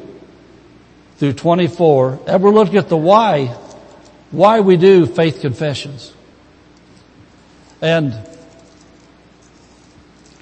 through 1.16 1.32
24, 1.34 2.20
and 2.26 2.42
we're 2.42 2.50
looking 2.50 2.76
at 2.76 2.88
the 2.88 2.96
why, 2.96 3.56
why 4.32 4.60
we 4.60 4.76
do 4.76 5.06
faith 5.06 5.40
confessions. 5.40 6.12
And 7.80 8.14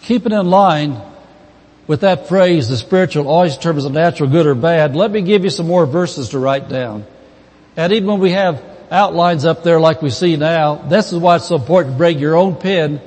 keeping 0.01 0.33
in 0.33 0.49
line 0.49 1.01
with 1.87 2.03
that 2.03 2.29
phrase, 2.29 2.69
the 2.69 2.77
spiritual 2.77 3.29
always 3.29 3.57
determines 3.57 3.85
the 3.85 3.91
natural, 3.91 4.31
good 4.31 4.47
or 4.47 4.55
bad, 4.55 4.95
let 4.95 5.11
me 5.11 5.23
give 5.23 5.43
you 5.43 5.51
some 5.51 5.67
more 5.67 5.87
verses 5.87 6.31
to 6.31 6.39
write 6.39 6.69
down. 6.69 7.05
And 7.77 7.93
even 7.93 8.09
when 8.09 8.21
we 8.21 8.31
have 8.31 8.63
outlines 8.91 9.45
up 9.45 9.65
there 9.65 9.81
like 9.81 10.03
we 10.03 10.11
see 10.11 10.37
now, 10.37 10.77
this 10.77 11.13
is 11.13 11.19
why 11.19 11.37
it's 11.37 11.49
so 11.49 11.57
important 11.57 11.95
to 11.95 11.99
bring 11.99 12.19
your 12.19 12.37
own 12.37 12.57
pen 12.57 13.01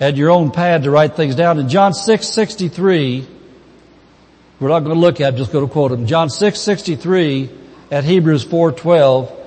and 0.00 0.16
your 0.18 0.30
own 0.30 0.50
pad 0.50 0.82
to 0.82 0.90
write 0.90 1.14
things 1.14 1.34
down. 1.34 1.58
In 1.58 1.68
John 1.68 1.94
6, 1.94 2.26
63, 2.26 3.26
we're 4.58 4.68
not 4.68 4.80
going 4.80 4.94
to 4.94 5.00
look 5.00 5.20
at, 5.20 5.34
it, 5.34 5.36
just 5.36 5.52
going 5.52 5.66
to 5.66 5.72
quote 5.72 5.92
him. 5.92 6.06
John 6.06 6.28
6, 6.28 6.58
63 6.58 7.50
at 7.90 8.04
Hebrews 8.04 8.44
4, 8.44 8.72
12, 8.72 9.39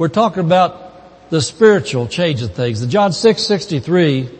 we're 0.00 0.08
talking 0.08 0.42
about 0.42 1.28
the 1.28 1.42
spiritual 1.42 2.08
change 2.08 2.40
of 2.40 2.54
things. 2.54 2.80
In 2.80 2.88
John 2.88 3.12
6, 3.12 3.42
63, 3.42 4.30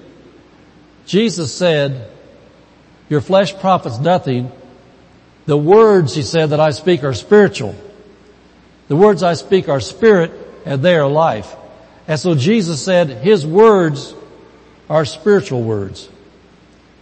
Jesus 1.05 1.55
said, 1.55 2.11
your 3.11 3.21
flesh 3.21 3.55
profits 3.59 3.99
nothing. 3.99 4.51
The 5.45 5.59
words, 5.59 6.15
he 6.15 6.23
said, 6.23 6.47
that 6.51 6.61
I 6.61 6.71
speak 6.71 7.05
are 7.05 7.13
spiritual. 7.13 7.75
The 8.89 8.97
words 8.97 9.23
I 9.23 9.35
speak 9.35 9.69
are 9.69 9.81
spirit 9.81 10.33
and 10.65 10.83
they 10.83 10.97
are 10.97 11.07
life. 11.07 11.55
And 12.09 12.19
so 12.19 12.35
Jesus 12.35 12.83
said 12.83 13.11
his 13.11 13.47
words 13.47 14.15
are 14.89 15.05
spiritual 15.05 15.63
words. 15.63 16.09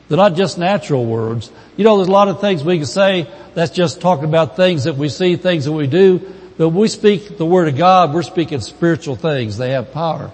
They're 0.08 0.16
not 0.16 0.34
just 0.34 0.58
natural 0.58 1.06
words. 1.06 1.48
You 1.76 1.84
know, 1.84 1.98
there's 1.98 2.08
a 2.08 2.10
lot 2.10 2.26
of 2.26 2.40
things 2.40 2.64
we 2.64 2.78
can 2.78 2.86
say 2.86 3.30
that's 3.54 3.70
just 3.70 4.00
talking 4.00 4.24
about 4.24 4.56
things 4.56 4.82
that 4.82 4.96
we 4.96 5.10
see, 5.10 5.36
things 5.36 5.66
that 5.66 5.72
we 5.72 5.86
do. 5.86 6.34
But 6.58 6.70
when 6.70 6.80
we 6.80 6.88
speak 6.88 7.38
the 7.38 7.46
word 7.46 7.68
of 7.68 7.76
God, 7.76 8.12
we're 8.12 8.22
speaking 8.22 8.60
spiritual 8.60 9.16
things. 9.16 9.56
They 9.56 9.70
have 9.70 9.92
power. 9.92 10.32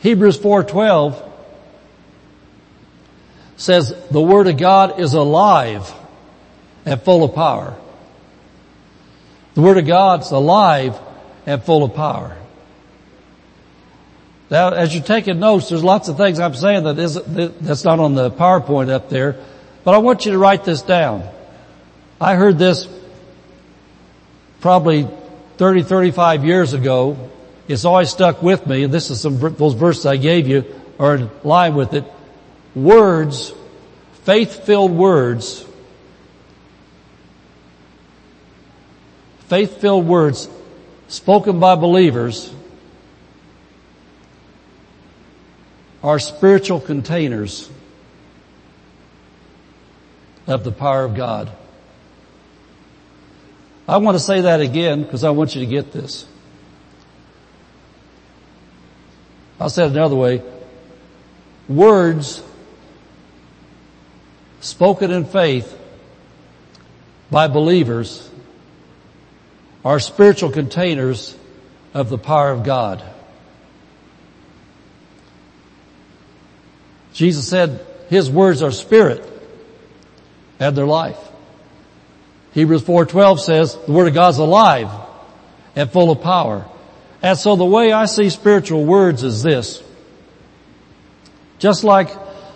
Hebrews 0.00 0.38
4:12 0.38 1.20
says 3.56 3.94
the 4.10 4.20
Word 4.20 4.48
of 4.48 4.56
God 4.58 5.00
is 5.00 5.14
alive 5.14 5.92
and 6.84 7.00
full 7.00 7.24
of 7.24 7.34
power. 7.34 7.76
The 9.54 9.60
Word 9.60 9.78
of 9.78 9.86
God's 9.86 10.30
alive 10.30 10.98
and 11.46 11.62
full 11.62 11.84
of 11.84 11.94
power. 11.94 12.36
Now, 14.50 14.70
as 14.70 14.94
you're 14.94 15.04
taking 15.04 15.38
notes, 15.38 15.70
there's 15.70 15.84
lots 15.84 16.08
of 16.08 16.16
things 16.18 16.38
I'm 16.38 16.54
saying 16.54 16.84
that 16.84 16.98
isn't, 16.98 17.62
that's 17.62 17.84
not 17.84 18.00
on 18.00 18.14
the 18.14 18.30
PowerPoint 18.30 18.90
up 18.90 19.08
there, 19.08 19.36
but 19.84 19.94
I 19.94 19.98
want 19.98 20.26
you 20.26 20.32
to 20.32 20.38
write 20.38 20.64
this 20.64 20.82
down. 20.82 21.26
I 22.20 22.34
heard 22.34 22.58
this 22.58 22.86
probably 24.60 25.08
30, 25.62 25.84
35 25.84 26.44
years 26.44 26.72
ago. 26.72 27.30
It's 27.68 27.84
always 27.84 28.10
stuck 28.10 28.42
with 28.42 28.66
me, 28.66 28.82
and 28.82 28.92
this 28.92 29.10
is 29.10 29.20
some, 29.20 29.38
those 29.38 29.74
verses 29.74 30.06
I 30.06 30.16
gave 30.16 30.48
you 30.48 30.64
are 30.98 31.14
in 31.14 31.30
line 31.44 31.76
with 31.76 31.94
it 31.94 32.04
words, 32.74 33.54
faith-filled 34.24 34.90
words, 34.90 35.64
faith-filled 39.46 40.04
words 40.04 40.48
spoken 41.06 41.60
by 41.60 41.76
believers 41.76 42.52
are 46.02 46.18
spiritual 46.18 46.80
containers 46.80 47.70
of 50.48 50.64
the 50.64 50.72
power 50.72 51.04
of 51.04 51.14
God. 51.14 51.52
I 53.88 53.96
want 53.96 54.16
to 54.16 54.20
say 54.20 54.42
that 54.42 54.60
again 54.60 55.02
because 55.02 55.24
I 55.24 55.30
want 55.30 55.54
you 55.54 55.60
to 55.60 55.66
get 55.66 55.92
this. 55.92 56.26
I'll 59.58 59.70
say 59.70 59.84
it 59.84 59.90
another 59.90 60.16
way. 60.16 60.42
Words 61.68 62.42
spoken 64.60 65.10
in 65.10 65.24
faith 65.24 65.78
by 67.30 67.48
believers 67.48 68.28
are 69.84 69.98
spiritual 69.98 70.50
containers 70.50 71.36
of 71.94 72.08
the 72.08 72.18
power 72.18 72.50
of 72.50 72.62
God. 72.62 73.02
Jesus 77.12 77.48
said 77.48 77.84
his 78.08 78.30
words 78.30 78.62
are 78.62 78.70
spirit 78.70 79.22
and 80.58 80.76
they're 80.76 80.86
life. 80.86 81.18
Hebrews 82.52 82.82
4.12 82.82 83.40
says 83.40 83.78
the 83.86 83.92
word 83.92 84.08
of 84.08 84.14
God's 84.14 84.38
alive 84.38 84.90
and 85.74 85.90
full 85.90 86.10
of 86.10 86.22
power. 86.22 86.66
And 87.22 87.38
so 87.38 87.56
the 87.56 87.64
way 87.64 87.92
I 87.92 88.06
see 88.06 88.30
spiritual 88.30 88.84
words 88.84 89.22
is 89.22 89.42
this. 89.42 89.82
Just 91.58 91.84
like 91.84 92.10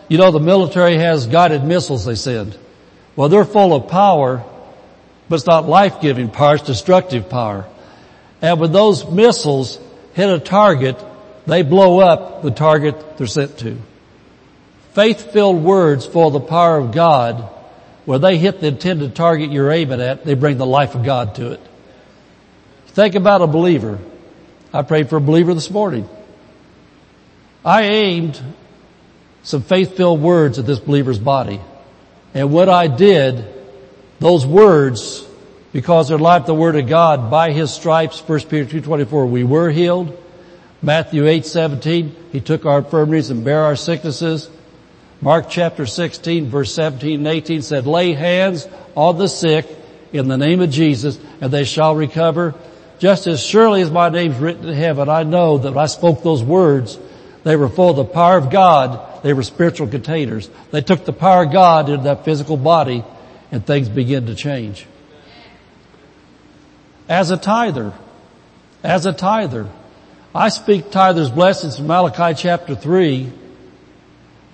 you 0.09 0.18
know, 0.18 0.30
the 0.30 0.40
military 0.40 0.99
has 0.99 1.26
guided 1.26 1.64
missiles 1.64 2.05
they 2.05 2.14
send. 2.14 2.57
Well, 3.16 3.28
they're 3.28 3.44
full 3.44 3.74
of 3.74 3.88
power, 3.88 4.44
but 5.28 5.36
it's 5.36 5.47
not 5.47 5.66
life-giving 5.66 6.30
power, 6.30 6.57
it's 6.57 6.64
destructive 6.64 7.28
power. 7.28 7.66
And 8.40 8.61
when 8.61 8.72
those 8.72 9.09
missiles 9.11 9.80
hit 10.14 10.28
a 10.28 10.38
target, 10.38 11.03
they 11.47 11.62
blow 11.62 12.01
up 12.01 12.42
the 12.42 12.51
target 12.51 13.16
they're 13.16 13.26
sent 13.26 13.59
to. 13.59 13.78
Faith-filled 14.92 15.62
words 15.62 16.07
of 16.07 16.32
the 16.32 16.40
power 16.40 16.78
of 16.78 16.92
God, 16.92 17.49
where 18.07 18.19
they 18.19 18.39
hit 18.39 18.61
the 18.61 18.69
intended 18.69 19.15
target 19.15 19.51
you're 19.51 19.71
aiming 19.71 20.01
at, 20.01 20.25
they 20.25 20.35
bring 20.35 20.57
the 20.57 20.67
life 20.67 20.95
of 20.95 21.05
God 21.05 21.35
to 21.35 21.53
it. 21.53 21.61
Think 22.89 23.15
about 23.17 23.43
a 23.43 23.47
believer. 23.47 23.99
I 24.73 24.83
prayed 24.83 25.11
for 25.11 25.17
a 25.17 25.21
believer 25.21 25.53
this 25.53 25.71
morning. 25.71 26.09
I 27.65 27.83
aimed 27.83 28.41
some 29.43 29.63
faith-filled 29.63 30.21
words 30.21 30.59
at 30.59 30.67
this 30.67 30.79
believer's 30.79 31.19
body. 31.19 31.61
And 32.33 32.53
what 32.53 32.69
I 32.69 32.87
did, 32.87 33.45
those 34.21 34.47
words, 34.47 35.27
because 35.73 36.09
they're 36.09 36.19
like 36.19 36.47
the 36.47 36.55
word 36.55 36.77
of 36.77 36.89
God, 36.89 37.31
by 37.31 37.51
his 37.53 37.73
stripes, 37.73 38.21
1 38.21 38.41
Peter 38.43 38.81
2.24, 38.81 39.29
we 39.29 39.43
were 39.43 39.71
healed. 39.71 40.17
Matthew 40.81 41.25
8.17, 41.25 42.13
he 42.31 42.41
took 42.41 42.67
our 42.67 42.79
infirmities 42.79 43.31
and 43.31 43.45
bare 43.45 43.65
our 43.65 43.77
sicknesses. 43.77 44.49
Mark 45.21 45.49
chapter 45.49 45.87
16 45.87 46.49
verse 46.49 46.75
17 46.75 47.21
and 47.21 47.27
18 47.27 47.62
said, 47.62 47.87
lay 47.87 48.12
hands 48.12 48.67
on 48.95 49.19
the 49.19 49.29
sick 49.29 49.67
in 50.12 50.29
the 50.29 50.37
name 50.37 50.61
of 50.61 50.71
Jesus 50.71 51.19
and 51.41 51.51
they 51.51 51.64
shall 51.64 51.97
recover. 51.97 52.55
Just 52.99 53.27
as 53.27 53.43
surely 53.43 53.83
as 53.83 53.91
my 53.91 54.09
name's 54.09 54.39
written 54.39 54.69
in 54.69 54.75
heaven, 54.75 55.09
I 55.09 55.23
know 55.23 55.59
that 55.59 55.73
when 55.73 55.83
I 55.83 55.87
spoke 55.87 56.23
those 56.23 56.43
words, 56.43 56.99
they 57.45 57.57
were 57.57 57.69
full 57.69 57.91
of 57.91 57.97
the 57.97 58.05
power 58.05 58.39
of 58.39 58.51
God 58.51 59.17
they 59.27 59.33
were 59.33 59.43
spiritual 59.43 59.89
containers. 59.89 60.49
They 60.71 60.83
took 60.83 61.05
the 61.05 61.12
power 61.12 61.47
of 61.47 61.53
God 61.53 61.89
into 61.89 62.05
that 62.05 62.25
physical 62.25 62.57
body 62.57 63.03
and 63.51 63.67
things 63.67 63.89
began 63.89 64.27
to 64.27 64.37
change. 64.37 64.87
As 67.09 67.33
a 67.33 67.37
tither, 67.37 67.93
as 68.85 69.05
a 69.05 69.12
tither, 69.12 69.69
I 70.33 70.49
speak 70.49 70.93
tither's 70.93 71.29
blessings 71.29 71.77
from 71.77 71.89
Malachi 71.89 72.41
chapter 72.41 72.77
3, 72.77 73.33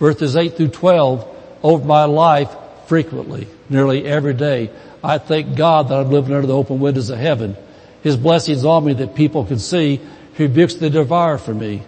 verses 0.03 0.35
8 0.35 0.57
through 0.57 0.67
12 0.67 1.61
over 1.63 1.85
my 1.85 2.07
life 2.07 2.53
frequently, 2.89 3.47
nearly 3.71 4.05
every 4.05 4.35
day. 4.35 4.69
I 5.01 5.19
thank 5.19 5.57
God 5.57 5.91
that 5.91 5.95
I'm 6.01 6.11
living 6.11 6.35
under 6.35 6.49
the 6.49 6.57
open 6.57 6.81
windows 6.81 7.09
of 7.09 7.21
heaven 7.21 7.57
His 8.03 8.17
blessings 8.17 8.65
on 8.65 8.85
me 8.85 8.95
that 8.95 9.15
people 9.15 9.45
can 9.45 9.61
see. 9.61 10.01
He 10.35 10.43
rebukes 10.43 10.75
the 10.75 10.91
devourer 10.91 11.39
for 11.39 11.55
me. 11.55 11.85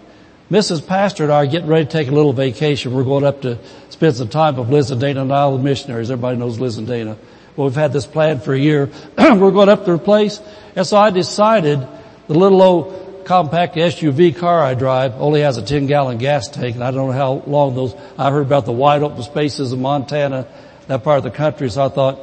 Mrs. 0.49 0.87
Pastor 0.87 1.23
and 1.23 1.33
I 1.33 1.43
are 1.43 1.45
getting 1.45 1.67
ready 1.67 1.83
to 1.83 1.91
take 1.91 2.07
a 2.07 2.11
little 2.11 2.31
vacation. 2.31 2.93
We're 2.93 3.03
going 3.03 3.25
up 3.25 3.41
to 3.41 3.59
spend 3.89 4.15
some 4.15 4.29
time 4.29 4.55
with 4.55 4.69
Liz 4.69 4.91
and 4.91 5.01
Dana 5.01 5.23
and 5.23 5.33
Isle 5.33 5.55
of 5.55 5.63
Missionaries. 5.63 6.09
Everybody 6.09 6.37
knows 6.37 6.57
Liz 6.57 6.77
and 6.77 6.87
Dana. 6.87 7.17
Well, 7.57 7.67
we've 7.67 7.75
had 7.75 7.91
this 7.91 8.05
plan 8.05 8.39
for 8.39 8.53
a 8.53 8.57
year. 8.57 8.89
We're 9.17 9.51
going 9.51 9.67
up 9.67 9.79
to 9.79 9.85
their 9.85 9.97
place. 9.97 10.39
And 10.73 10.87
so 10.87 10.95
I 10.95 11.09
decided 11.09 11.85
the 12.27 12.33
little 12.33 12.61
old 12.61 13.04
compact 13.25 13.75
SUV 13.75 14.37
car 14.37 14.61
I 14.61 14.73
drive 14.73 15.15
only 15.15 15.41
has 15.41 15.57
a 15.57 15.61
10 15.61 15.87
gallon 15.87 16.17
gas 16.17 16.47
tank 16.47 16.75
and 16.75 16.83
I 16.83 16.91
don't 16.91 17.07
know 17.07 17.13
how 17.13 17.43
long 17.47 17.75
those, 17.75 17.95
I 18.17 18.31
heard 18.31 18.45
about 18.45 18.65
the 18.65 18.71
wide 18.71 19.03
open 19.03 19.23
spaces 19.23 19.71
of 19.71 19.79
Montana, 19.79 20.47
that 20.87 21.03
part 21.03 21.17
of 21.17 21.23
the 21.23 21.31
country. 21.31 21.69
So 21.69 21.85
I 21.85 21.89
thought, 21.89 22.19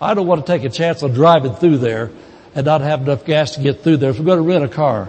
I 0.00 0.14
don't 0.14 0.26
want 0.26 0.46
to 0.46 0.52
take 0.52 0.64
a 0.64 0.68
chance 0.68 1.02
on 1.02 1.12
driving 1.12 1.54
through 1.54 1.78
there 1.78 2.10
and 2.54 2.66
not 2.66 2.82
have 2.82 3.02
enough 3.02 3.24
gas 3.24 3.54
to 3.56 3.62
get 3.62 3.82
through 3.82 3.96
there. 3.96 4.12
So 4.12 4.20
we're 4.20 4.26
going 4.26 4.38
to 4.38 4.48
rent 4.48 4.64
a 4.64 4.68
car. 4.68 5.08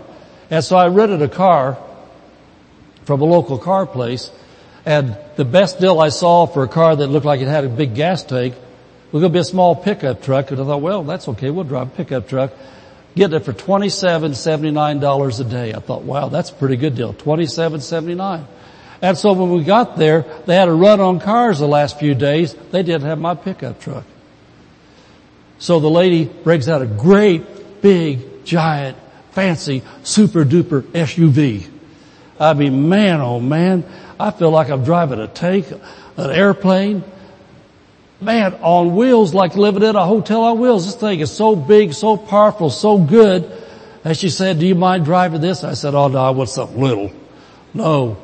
And 0.49 0.63
so 0.63 0.77
I 0.77 0.87
rented 0.87 1.21
a 1.21 1.29
car 1.29 1.77
from 3.05 3.21
a 3.21 3.25
local 3.25 3.57
car 3.57 3.85
place 3.85 4.31
and 4.85 5.17
the 5.35 5.45
best 5.45 5.79
deal 5.79 5.99
I 5.99 6.09
saw 6.09 6.45
for 6.45 6.63
a 6.63 6.67
car 6.67 6.95
that 6.95 7.07
looked 7.07 7.25
like 7.25 7.41
it 7.41 7.47
had 7.47 7.63
a 7.63 7.69
big 7.69 7.95
gas 7.95 8.23
tank 8.23 8.55
was 9.11 9.21
going 9.21 9.31
to 9.31 9.37
be 9.37 9.39
a 9.39 9.43
small 9.43 9.75
pickup 9.75 10.23
truck. 10.23 10.51
And 10.51 10.59
I 10.59 10.65
thought, 10.65 10.81
well, 10.81 11.03
that's 11.03 11.27
okay. 11.29 11.51
We'll 11.51 11.65
drive 11.65 11.87
a 11.87 11.91
pickup 11.91 12.27
truck. 12.27 12.51
Get 13.15 13.33
it 13.33 13.41
for 13.41 13.53
twenty-seven 13.53 14.33
seventy-nine 14.33 14.99
dollars 14.99 15.39
a 15.39 15.43
day. 15.43 15.73
I 15.73 15.79
thought, 15.79 16.01
wow, 16.01 16.29
that's 16.29 16.49
a 16.49 16.53
pretty 16.53 16.77
good 16.77 16.95
deal. 16.95 17.13
Twenty-seven 17.13 17.81
seventy-nine. 17.81 18.47
And 19.01 19.17
so 19.17 19.33
when 19.33 19.51
we 19.51 19.63
got 19.63 19.97
there, 19.97 20.25
they 20.45 20.55
had 20.55 20.69
a 20.69 20.73
run 20.73 20.99
on 20.99 21.19
cars 21.19 21.59
the 21.59 21.67
last 21.67 21.99
few 21.99 22.15
days. 22.15 22.53
They 22.71 22.83
didn't 22.83 23.03
have 23.03 23.19
my 23.19 23.35
pickup 23.35 23.81
truck. 23.81 24.05
So 25.59 25.79
the 25.79 25.89
lady 25.89 26.25
brings 26.25 26.67
out 26.67 26.81
a 26.81 26.85
great, 26.85 27.81
big, 27.81 28.45
giant, 28.45 28.97
fancy, 29.31 29.83
super 30.03 30.45
duper 30.45 30.81
SUV. 30.81 31.69
I 32.39 32.53
mean, 32.53 32.89
man, 32.89 33.21
oh 33.21 33.39
man, 33.39 33.83
I 34.19 34.31
feel 34.31 34.51
like 34.51 34.69
I'm 34.69 34.83
driving 34.83 35.19
a 35.19 35.27
tank, 35.27 35.71
an 36.17 36.31
airplane. 36.31 37.03
Man, 38.23 38.53
on 38.61 38.95
wheels 38.95 39.33
like 39.33 39.55
living 39.55 39.83
in 39.83 39.95
a 39.95 40.05
hotel 40.05 40.43
on 40.43 40.59
wheels. 40.59 40.85
This 40.85 40.95
thing 40.95 41.19
is 41.19 41.31
so 41.31 41.55
big, 41.55 41.93
so 41.93 42.17
powerful, 42.17 42.69
so 42.69 42.97
good. 42.97 43.51
And 44.03 44.17
she 44.17 44.29
said, 44.29 44.59
do 44.59 44.67
you 44.67 44.75
mind 44.75 45.05
driving 45.05 45.41
this? 45.41 45.63
I 45.63 45.73
said, 45.73 45.93
oh 45.93 46.07
no, 46.07 46.19
I 46.19 46.29
want 46.31 46.49
something 46.49 46.79
little. 46.79 47.11
No. 47.73 48.17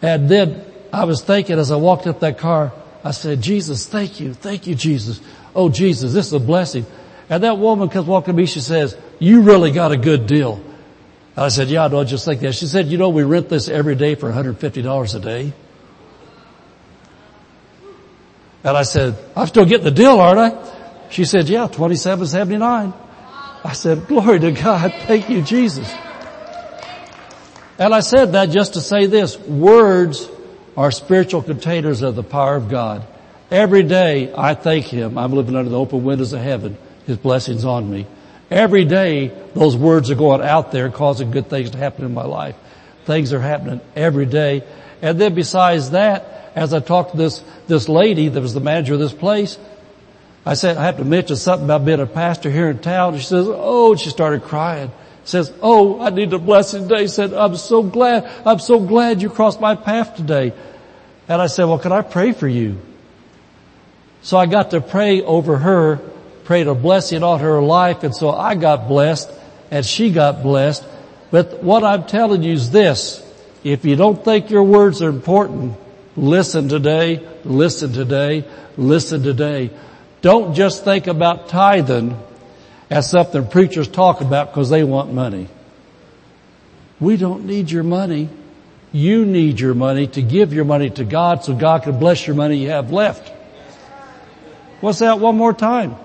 And 0.00 0.28
then 0.28 0.64
I 0.92 1.04
was 1.04 1.22
thinking 1.22 1.58
as 1.58 1.70
I 1.70 1.76
walked 1.76 2.06
up 2.06 2.20
that 2.20 2.38
car, 2.38 2.72
I 3.04 3.10
said, 3.10 3.40
Jesus, 3.40 3.86
thank 3.86 4.20
you. 4.20 4.34
Thank 4.34 4.66
you, 4.66 4.74
Jesus. 4.74 5.20
Oh, 5.54 5.68
Jesus, 5.68 6.12
this 6.12 6.26
is 6.26 6.32
a 6.32 6.40
blessing. 6.40 6.86
And 7.28 7.42
that 7.42 7.58
woman 7.58 7.88
comes 7.88 8.06
walking 8.06 8.34
to 8.34 8.36
me, 8.36 8.46
she 8.46 8.60
says, 8.60 8.96
you 9.18 9.42
really 9.42 9.72
got 9.72 9.92
a 9.92 9.96
good 9.96 10.26
deal. 10.26 10.62
I 11.36 11.48
said, 11.48 11.68
yeah, 11.68 11.84
I 11.84 11.88
don't 11.88 12.06
just 12.06 12.24
think 12.24 12.40
that. 12.40 12.54
She 12.54 12.66
said, 12.66 12.88
you 12.88 12.98
know, 12.98 13.08
we 13.08 13.22
rent 13.22 13.48
this 13.48 13.68
every 13.68 13.94
day 13.94 14.14
for 14.14 14.30
$150 14.30 15.14
a 15.14 15.20
day. 15.20 15.52
And 18.64 18.76
I 18.76 18.82
said, 18.82 19.16
I'm 19.36 19.46
still 19.46 19.64
getting 19.64 19.84
the 19.84 19.90
deal, 19.90 20.20
aren't 20.20 20.38
I? 20.38 21.08
She 21.10 21.24
said, 21.24 21.48
yeah, 21.48 21.66
2779. 21.66 22.92
I 23.64 23.72
said, 23.74 24.06
glory 24.06 24.40
to 24.40 24.52
God. 24.52 24.92
Thank 25.06 25.28
you, 25.28 25.42
Jesus. 25.42 25.92
And 27.78 27.94
I 27.94 28.00
said 28.00 28.32
that 28.32 28.50
just 28.50 28.74
to 28.74 28.80
say 28.80 29.06
this. 29.06 29.38
Words 29.38 30.28
are 30.76 30.90
spiritual 30.90 31.42
containers 31.42 32.02
of 32.02 32.14
the 32.14 32.22
power 32.22 32.56
of 32.56 32.68
God. 32.68 33.04
Every 33.50 33.82
day 33.82 34.32
I 34.36 34.54
thank 34.54 34.86
Him. 34.86 35.18
I'm 35.18 35.32
living 35.32 35.56
under 35.56 35.70
the 35.70 35.78
open 35.78 36.04
windows 36.04 36.32
of 36.32 36.40
heaven. 36.40 36.78
His 37.06 37.18
blessings 37.18 37.64
on 37.64 37.90
me. 37.90 38.06
Every 38.50 38.84
day 38.84 39.28
those 39.54 39.76
words 39.76 40.10
are 40.10 40.14
going 40.14 40.42
out 40.42 40.72
there 40.72 40.90
causing 40.90 41.30
good 41.30 41.48
things 41.48 41.70
to 41.70 41.78
happen 41.78 42.04
in 42.04 42.14
my 42.14 42.24
life. 42.24 42.56
Things 43.04 43.32
are 43.32 43.40
happening 43.40 43.80
every 43.96 44.26
day. 44.26 44.62
And 45.00 45.20
then 45.20 45.34
besides 45.34 45.90
that, 45.90 46.41
as 46.54 46.74
I 46.74 46.80
talked 46.80 47.12
to 47.12 47.16
this, 47.16 47.42
this 47.66 47.88
lady 47.88 48.28
that 48.28 48.40
was 48.40 48.54
the 48.54 48.60
manager 48.60 48.94
of 48.94 49.00
this 49.00 49.12
place, 49.12 49.58
I 50.44 50.54
said, 50.54 50.76
I 50.76 50.84
have 50.84 50.96
to 50.96 51.04
mention 51.04 51.36
something 51.36 51.64
about 51.64 51.84
being 51.84 52.00
a 52.00 52.06
pastor 52.06 52.50
here 52.50 52.68
in 52.68 52.78
town. 52.78 53.16
She 53.16 53.24
says, 53.24 53.46
oh, 53.48 53.94
she 53.96 54.10
started 54.10 54.42
crying. 54.42 54.90
Says, 55.24 55.52
oh, 55.62 56.00
I 56.00 56.10
need 56.10 56.32
a 56.32 56.38
blessing 56.38 56.88
today. 56.88 57.06
Said, 57.06 57.32
I'm 57.32 57.56
so 57.56 57.82
glad, 57.82 58.28
I'm 58.44 58.58
so 58.58 58.80
glad 58.80 59.22
you 59.22 59.30
crossed 59.30 59.60
my 59.60 59.76
path 59.76 60.16
today. 60.16 60.52
And 61.28 61.40
I 61.40 61.46
said, 61.46 61.64
well, 61.64 61.78
can 61.78 61.92
I 61.92 62.02
pray 62.02 62.32
for 62.32 62.48
you? 62.48 62.78
So 64.22 64.36
I 64.36 64.46
got 64.46 64.72
to 64.72 64.80
pray 64.80 65.22
over 65.22 65.58
her 65.58 66.00
prayed 66.44 66.66
a 66.66 66.74
blessing 66.74 67.22
on 67.22 67.40
her 67.40 67.62
life 67.62 68.02
and 68.02 68.14
so 68.14 68.30
I 68.30 68.54
got 68.54 68.88
blessed 68.88 69.30
and 69.70 69.84
she 69.86 70.10
got 70.12 70.42
blessed. 70.42 70.84
But 71.30 71.62
what 71.62 71.84
I'm 71.84 72.04
telling 72.04 72.42
you 72.42 72.52
is 72.52 72.70
this. 72.70 73.26
If 73.64 73.84
you 73.84 73.96
don't 73.96 74.22
think 74.24 74.50
your 74.50 74.64
words 74.64 75.00
are 75.02 75.08
important, 75.08 75.76
listen 76.16 76.68
today, 76.68 77.26
listen 77.44 77.92
today, 77.92 78.44
listen 78.76 79.22
today. 79.22 79.70
Don't 80.20 80.54
just 80.54 80.84
think 80.84 81.06
about 81.06 81.48
tithing 81.48 82.16
as 82.90 83.10
something 83.10 83.46
preachers 83.46 83.88
talk 83.88 84.20
about 84.20 84.52
because 84.52 84.70
they 84.70 84.84
want 84.84 85.12
money. 85.12 85.48
We 87.00 87.16
don't 87.16 87.46
need 87.46 87.70
your 87.70 87.82
money. 87.82 88.28
You 88.92 89.24
need 89.24 89.58
your 89.58 89.74
money 89.74 90.06
to 90.08 90.22
give 90.22 90.52
your 90.52 90.64
money 90.66 90.90
to 90.90 91.04
God 91.04 91.42
so 91.42 91.54
God 91.54 91.82
can 91.82 91.98
bless 91.98 92.26
your 92.26 92.36
money 92.36 92.56
you 92.58 92.68
have 92.68 92.92
left. 92.92 93.32
What's 94.80 94.98
that 94.98 95.18
one 95.18 95.36
more 95.36 95.52
time? 95.52 95.96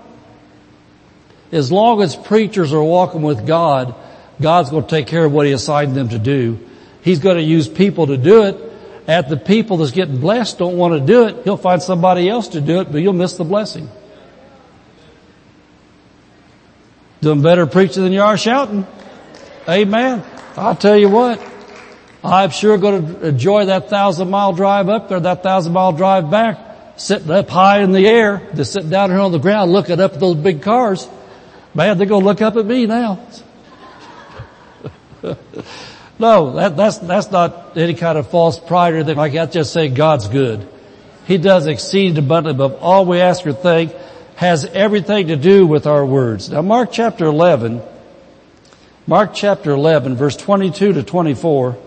As 1.51 1.72
long 1.72 2.01
as 2.01 2.16
preachers 2.16 2.74
are 2.74 2.84
walking 2.84 3.22
with 3.22 3.45
God, 3.45 3.93
God's 4.41 4.70
going 4.70 4.84
to 4.84 4.89
take 4.89 5.08
care 5.08 5.26
of 5.26 5.32
what 5.32 5.45
He 5.45 5.51
assigned 5.51 5.95
them 5.95 6.10
to 6.10 6.20
do. 6.20 6.60
He's 7.01 7.20
going 7.20 7.38
to 7.38 7.43
use 7.43 7.68
people 7.68 8.08
to 8.08 8.18
do 8.18 8.43
it. 8.43 8.66
At 9.08 9.30
the 9.30 9.38
people 9.38 9.78
that's 9.78 9.91
getting 9.91 10.20
blessed 10.20 10.58
don't 10.58 10.76
want 10.76 10.93
to 10.93 10.99
do 10.99 11.28
it, 11.28 11.45
He'll 11.45 11.55
find 11.55 11.82
somebody 11.82 12.28
else 12.28 12.49
to 12.49 12.62
do 12.62 12.82
it, 12.82 12.91
but 12.91 13.01
you'll 13.01 13.14
miss 13.14 13.34
the 13.34 13.45
blessing. 13.45 13.89
Doing 17.22 17.41
better 17.41 17.66
preaching 17.66 18.03
than 18.03 18.12
you 18.12 18.22
are 18.22 18.38
shouting. 18.38 18.86
Amen. 19.68 20.24
I'll 20.55 20.76
tell 20.76 20.97
you 20.97 21.10
what. 21.10 21.41
I'm 22.24 22.49
sure 22.49 22.78
going 22.78 23.08
to 23.08 23.28
enjoy 23.28 23.66
that 23.66 23.89
thousand 23.89 24.30
mile 24.30 24.53
drive 24.53 24.89
up 24.89 25.08
there, 25.08 25.20
that 25.22 25.41
thousand 25.41 25.72
mile 25.72 25.93
drive 25.93 26.30
back, 26.30 26.60
sitting 26.97 27.32
up 27.32 27.49
high 27.49 27.82
in 27.82 27.93
the 27.93 28.05
air, 28.05 28.45
just 28.55 28.74
sitting 28.74 28.89
down 28.89 29.10
here 29.10 29.20
on 29.20 29.32
the 29.32 29.39
ground 29.39 29.72
looking 29.72 29.99
up 30.01 30.14
at 30.14 30.20
those 30.20 30.36
big 30.36 30.62
cars. 30.62 31.08
Man, 31.74 31.97
they're 31.97 32.08
going 32.08 32.24
to 32.24 32.26
look 32.26 32.41
up 32.41 32.58
at 32.58 32.66
me 32.66 32.86
now. 32.86 33.26
no, 36.20 36.53
that, 36.53 36.76
that's, 36.76 36.97
that's 36.99 37.32
not 37.32 37.78
any 37.78 37.93
kind 37.93 38.18
of 38.18 38.30
false 38.30 38.59
pride 38.59 38.93
or 38.93 38.97
anything 38.97 39.18
like 39.18 39.34
that. 39.34 39.51
Just 39.51 39.74
saying 39.74 39.93
God's 39.93 40.28
good. 40.28 40.68
He 41.28 41.38
does 41.38 41.68
exceed 41.68 42.18
abundantly 42.18 42.65
above 42.65 42.82
all 42.82 43.05
we 43.05 43.20
ask 43.20 43.45
or 43.45 43.53
think 43.53 43.93
has 44.36 44.65
everything 44.65 45.28
to 45.28 45.36
do 45.36 45.68
with 45.68 45.86
our 45.88 46.05
words. 46.05 46.49
Now 46.49 46.61
Mark 46.61 46.91
chapter 46.91 47.26
11, 47.26 47.82
Mark 49.05 49.34
chapter 49.34 49.72
11 49.72 50.15
verse 50.15 50.38
22 50.38 50.93
to 50.93 51.03
24, 51.03 51.78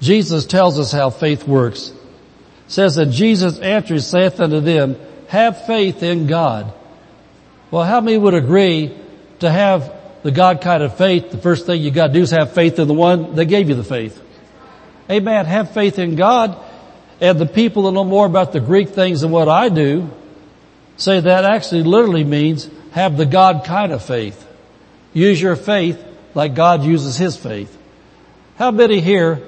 Jesus 0.00 0.44
tells 0.46 0.78
us 0.78 0.92
how 0.92 1.10
faith 1.10 1.46
works. 1.46 1.90
It 1.90 1.96
says 2.72 2.96
that 2.96 3.06
Jesus 3.06 3.58
answered 3.58 4.02
saith 4.02 4.40
unto 4.40 4.60
them, 4.60 4.96
have 5.28 5.64
faith 5.66 6.02
in 6.02 6.26
God. 6.26 6.72
Well, 7.70 7.84
how 7.84 8.00
many 8.00 8.18
would 8.18 8.34
agree 8.34 8.96
to 9.38 9.50
have 9.50 9.99
the 10.22 10.30
God 10.30 10.60
kind 10.60 10.82
of 10.82 10.96
faith, 10.96 11.30
the 11.30 11.38
first 11.38 11.66
thing 11.66 11.80
you 11.80 11.90
gotta 11.90 12.12
do 12.12 12.22
is 12.22 12.30
have 12.30 12.52
faith 12.52 12.78
in 12.78 12.88
the 12.88 12.94
one 12.94 13.34
that 13.36 13.46
gave 13.46 13.68
you 13.68 13.74
the 13.74 13.84
faith. 13.84 14.20
Amen. 15.10 15.46
Have 15.46 15.72
faith 15.72 15.98
in 15.98 16.14
God. 16.14 16.56
And 17.20 17.38
the 17.38 17.46
people 17.46 17.84
that 17.84 17.92
know 17.92 18.04
more 18.04 18.26
about 18.26 18.52
the 18.52 18.60
Greek 18.60 18.90
things 18.90 19.22
than 19.22 19.30
what 19.30 19.48
I 19.48 19.68
do 19.68 20.10
say 20.96 21.20
that 21.20 21.44
actually 21.44 21.82
literally 21.82 22.24
means 22.24 22.68
have 22.92 23.16
the 23.16 23.26
God 23.26 23.64
kind 23.64 23.92
of 23.92 24.04
faith. 24.04 24.46
Use 25.12 25.40
your 25.40 25.56
faith 25.56 26.02
like 26.34 26.54
God 26.54 26.84
uses 26.84 27.16
His 27.16 27.36
faith. 27.36 27.76
How 28.56 28.70
many 28.70 29.00
here, 29.00 29.42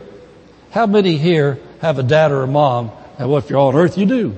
how 0.70 0.86
many 0.86 1.16
here 1.16 1.58
have 1.80 1.98
a 1.98 2.02
dad 2.02 2.32
or 2.32 2.42
a 2.42 2.46
mom? 2.46 2.90
And 3.18 3.28
well, 3.28 3.38
if 3.38 3.50
you're 3.50 3.60
on 3.60 3.76
earth, 3.76 3.98
you 3.98 4.06
do. 4.06 4.36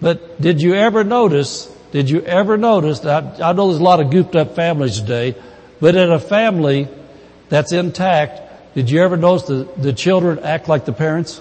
But 0.00 0.40
did 0.40 0.60
you 0.60 0.74
ever 0.74 1.04
notice 1.04 1.72
did 1.92 2.08
you 2.08 2.22
ever 2.22 2.56
notice 2.56 3.00
that 3.00 3.42
I 3.42 3.52
know 3.52 3.68
there's 3.68 3.80
a 3.80 3.84
lot 3.84 4.00
of 4.00 4.06
gooped 4.06 4.34
up 4.34 4.56
families 4.56 4.98
today, 4.98 5.34
but 5.82 5.96
in 5.96 6.12
a 6.12 6.20
family 6.20 6.86
that's 7.48 7.72
intact, 7.72 8.40
did 8.76 8.88
you 8.88 9.02
ever 9.02 9.16
notice 9.16 9.48
the, 9.48 9.68
the 9.76 9.92
children 9.92 10.38
act 10.38 10.68
like 10.68 10.84
the 10.84 10.92
parents? 10.92 11.40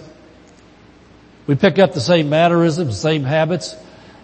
We 1.46 1.54
pick 1.54 1.78
up 1.78 1.94
the 1.94 2.02
same 2.02 2.32
mannerisms, 2.32 2.88
the 2.88 3.00
same 3.00 3.24
habits, 3.24 3.76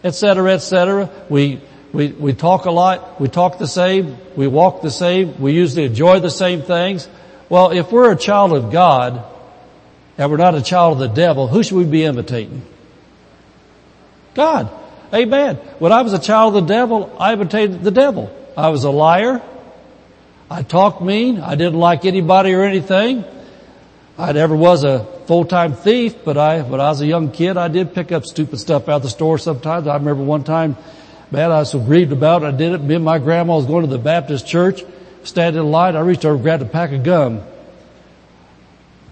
etc., 0.03 0.55
etc. 0.55 1.11
We, 1.29 1.61
we, 1.93 2.07
we 2.07 2.33
talk 2.33 2.65
a 2.65 2.71
lot, 2.71 3.21
we 3.21 3.27
talk 3.27 3.59
the 3.59 3.67
same, 3.67 4.17
we 4.35 4.47
walk 4.47 4.81
the 4.81 4.89
same, 4.89 5.39
we 5.39 5.53
usually 5.53 5.85
enjoy 5.85 6.19
the 6.19 6.31
same 6.31 6.63
things. 6.63 7.07
Well, 7.47 7.69
if 7.69 7.91
we're 7.91 8.11
a 8.11 8.17
child 8.17 8.53
of 8.53 8.71
God, 8.71 9.23
and 10.17 10.31
we're 10.31 10.37
not 10.37 10.55
a 10.55 10.63
child 10.63 10.93
of 10.93 10.99
the 11.09 11.15
devil, 11.15 11.47
who 11.47 11.61
should 11.61 11.77
we 11.77 11.85
be 11.85 12.03
imitating? 12.03 12.63
God. 14.33 14.71
Amen. 15.13 15.57
When 15.77 15.91
I 15.91 16.01
was 16.01 16.13
a 16.13 16.19
child 16.19 16.57
of 16.57 16.65
the 16.65 16.73
devil, 16.73 17.15
I 17.19 17.33
imitated 17.33 17.83
the 17.83 17.91
devil. 17.91 18.35
I 18.57 18.69
was 18.69 18.83
a 18.83 18.89
liar. 18.89 19.43
I 20.49 20.63
talked 20.63 21.01
mean. 21.01 21.39
I 21.39 21.55
didn't 21.55 21.79
like 21.79 22.05
anybody 22.05 22.53
or 22.53 22.63
anything. 22.63 23.25
I 24.17 24.31
never 24.31 24.55
was 24.55 24.83
a 24.83 25.05
full-time 25.27 25.73
thief, 25.73 26.15
but 26.23 26.37
I, 26.37 26.61
when 26.61 26.79
I 26.81 26.89
was 26.89 27.01
a 27.01 27.05
young 27.05 27.31
kid, 27.31 27.57
I 27.57 27.67
did 27.67 27.93
pick 27.93 28.11
up 28.11 28.25
stupid 28.25 28.59
stuff 28.59 28.89
out 28.89 28.97
of 28.97 29.03
the 29.03 29.09
store 29.09 29.37
sometimes. 29.37 29.87
I 29.87 29.95
remember 29.95 30.23
one 30.23 30.43
time, 30.43 30.75
man, 31.29 31.51
I 31.51 31.59
was 31.59 31.71
so 31.71 31.79
grieved 31.79 32.11
about 32.11 32.43
it. 32.43 32.45
I 32.47 32.51
did 32.51 32.73
it. 32.73 32.81
Me 32.81 32.95
and 32.95 33.05
my 33.05 33.19
grandma 33.19 33.57
was 33.57 33.65
going 33.65 33.85
to 33.85 33.91
the 33.91 33.99
Baptist 33.99 34.47
church, 34.47 34.83
standing 35.23 35.61
in 35.61 35.69
line. 35.69 35.95
I 35.95 35.99
reached 35.99 36.25
over 36.25 36.41
grabbed 36.41 36.63
a 36.63 36.65
pack 36.65 36.93
of 36.93 37.03
gum 37.03 37.43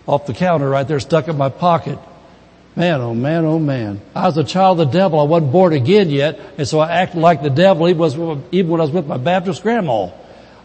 off 0.08 0.26
the 0.26 0.34
counter 0.34 0.70
right 0.70 0.88
there, 0.88 1.00
stuck 1.00 1.28
in 1.28 1.38
my 1.38 1.50
pocket. 1.50 2.00
Man, 2.76 3.00
oh 3.02 3.14
man, 3.14 3.46
oh 3.46 3.60
man. 3.60 4.02
I 4.14 4.26
was 4.26 4.38
a 4.38 4.44
child 4.44 4.80
of 4.80 4.88
the 4.88 4.98
devil. 4.98 5.20
I 5.20 5.24
wasn't 5.24 5.52
born 5.52 5.74
again 5.74 6.10
yet, 6.10 6.40
and 6.58 6.68
so 6.68 6.80
I 6.80 6.92
acted 6.92 7.20
like 7.20 7.42
the 7.44 7.50
devil 7.50 7.88
even, 7.88 8.44
even 8.52 8.72
when 8.72 8.82
I 8.82 8.84
was 8.84 8.92
with 8.92 9.08
my 9.08 9.18
Baptist 9.18 9.64
grandma. 9.64 10.10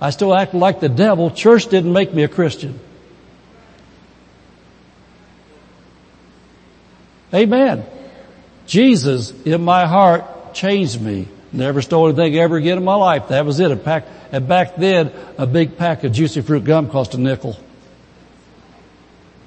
I 0.00 0.10
still 0.10 0.34
acted 0.34 0.58
like 0.58 0.80
the 0.80 0.88
devil. 0.88 1.30
Church 1.30 1.66
didn't 1.66 1.92
make 1.92 2.14
me 2.14 2.22
a 2.22 2.28
Christian. 2.28 2.80
Amen. 7.34 7.84
Jesus 8.66 9.32
in 9.44 9.62
my 9.62 9.86
heart 9.86 10.54
changed 10.54 11.00
me. 11.00 11.28
Never 11.52 11.82
stole 11.82 12.08
anything 12.08 12.36
ever 12.36 12.56
again 12.56 12.78
in 12.78 12.84
my 12.84 12.94
life. 12.94 13.28
That 13.28 13.44
was 13.44 13.60
it. 13.60 13.70
A 13.70 13.76
pack, 13.76 14.06
and 14.32 14.46
back 14.46 14.76
then, 14.76 15.12
a 15.36 15.46
big 15.46 15.76
pack 15.76 16.04
of 16.04 16.12
juicy 16.12 16.42
fruit 16.42 16.64
gum 16.64 16.88
cost 16.88 17.14
a 17.14 17.18
nickel. 17.18 17.58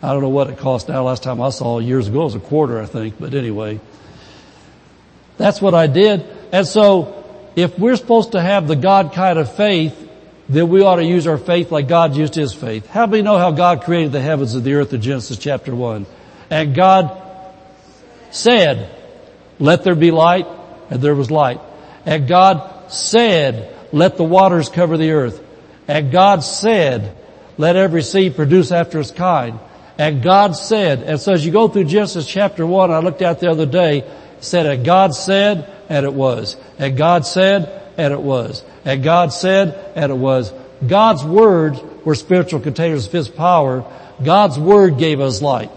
I 0.02 0.12
don't 0.12 0.22
know 0.22 0.30
what 0.30 0.50
it 0.50 0.58
cost 0.58 0.90
now. 0.90 1.04
Last 1.04 1.24
time 1.24 1.42
I 1.42 1.50
saw 1.50 1.80
years 1.80 2.10
ago 2.10 2.22
it 2.22 2.26
was 2.26 2.36
a 2.36 2.42
quarter, 2.42 2.82
I 2.82 2.86
think. 2.86 3.16
But 3.18 3.34
anyway, 3.34 3.80
that's 5.38 5.62
what 5.62 5.74
I 5.74 5.88
did. 5.88 6.26
And 6.52 6.68
so, 6.68 7.24
if 7.56 7.80
we're 7.80 7.96
supposed 7.96 8.34
to 8.34 8.42
have 8.42 8.68
the 8.68 8.76
God 8.76 9.14
kind 9.14 9.40
of 9.40 9.56
faith, 9.56 9.98
then 10.50 10.70
we 10.70 10.82
ought 10.82 10.98
to 10.98 11.06
use 11.06 11.26
our 11.28 11.38
faith 11.38 11.72
like 11.72 11.88
God 11.88 12.16
used 12.16 12.36
His 12.36 12.54
faith. 12.54 12.88
How 12.88 13.06
many 13.06 13.24
know 13.24 13.38
how 13.38 13.52
God 13.52 13.84
created 13.84 14.12
the 14.12 14.22
heavens 14.22 14.56
and 14.56 14.64
the 14.64 14.74
earth 14.74 14.94
in 14.94 15.02
Genesis 15.02 15.38
chapter 15.38 15.74
1? 15.74 16.06
And 16.50 16.76
God 16.76 17.22
said, 18.32 18.90
let 19.60 19.84
there 19.84 19.96
be 19.96 20.12
light, 20.12 20.48
and 20.90 21.02
there 21.02 21.16
was 21.16 21.32
light. 21.32 21.62
And 22.06 22.28
God 22.28 22.92
said, 22.92 23.74
let 23.94 24.18
the 24.18 24.24
waters 24.24 24.70
cover 24.70 24.98
the 24.98 25.12
earth. 25.12 25.42
And 25.88 26.12
God 26.12 26.44
said, 26.44 27.16
let 27.58 27.76
every 27.76 28.02
seed 28.02 28.36
produce 28.36 28.72
after 28.72 29.00
its 29.00 29.12
kind. 29.12 29.60
And 29.98 30.24
God 30.24 30.56
said, 30.56 31.04
and 31.04 31.20
so 31.20 31.34
as 31.34 31.46
you 31.46 31.52
go 31.52 31.68
through 31.68 31.86
Genesis 31.86 32.28
chapter 32.28 32.66
1, 32.66 32.92
I 32.92 33.00
looked 33.00 33.22
at 33.22 33.40
the 33.40 33.50
other 33.52 33.68
day, 33.68 34.10
said, 34.40 34.66
and 34.66 34.84
God 34.84 35.14
said, 35.14 35.72
and 35.88 36.06
it 36.06 36.14
was. 36.14 36.58
And 36.80 36.98
God 36.98 37.26
said, 37.28 37.83
and 37.98 38.14
it 38.14 38.22
was. 38.22 38.64
And 38.86 39.04
God 39.04 39.34
said, 39.34 39.92
and 39.96 40.12
it 40.12 40.16
was. 40.16 40.52
God's 40.86 41.24
words 41.24 41.80
were 42.06 42.16
spiritual 42.16 42.60
containers 42.60 43.06
of 43.08 43.12
His 43.12 43.30
power. 43.30 43.86
God's 44.24 44.60
word 44.60 44.98
gave 44.98 45.20
us 45.20 45.42
light. 45.42 45.72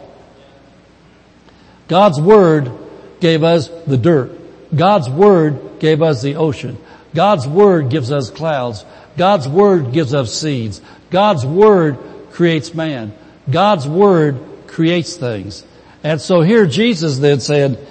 God's 1.88 2.20
word 2.20 2.72
gave 3.20 3.44
us 3.44 3.68
the 3.68 3.96
dirt. 3.96 4.32
God's 4.74 5.08
word 5.08 5.78
gave 5.78 6.02
us 6.02 6.22
the 6.22 6.36
ocean. 6.36 6.78
God's 7.14 7.46
word 7.46 7.88
gives 7.88 8.10
us 8.10 8.30
clouds. 8.30 8.84
God's 9.16 9.48
word 9.48 9.92
gives 9.92 10.12
us 10.12 10.38
seeds. 10.38 10.80
God's 11.10 11.46
word 11.46 11.98
creates 12.32 12.74
man. 12.74 13.14
God's 13.50 13.86
word 13.86 14.38
creates 14.66 15.16
things. 15.16 15.64
And 16.02 16.20
so 16.20 16.42
here 16.42 16.66
Jesus 16.66 17.18
then 17.18 17.40
said, 17.40 17.86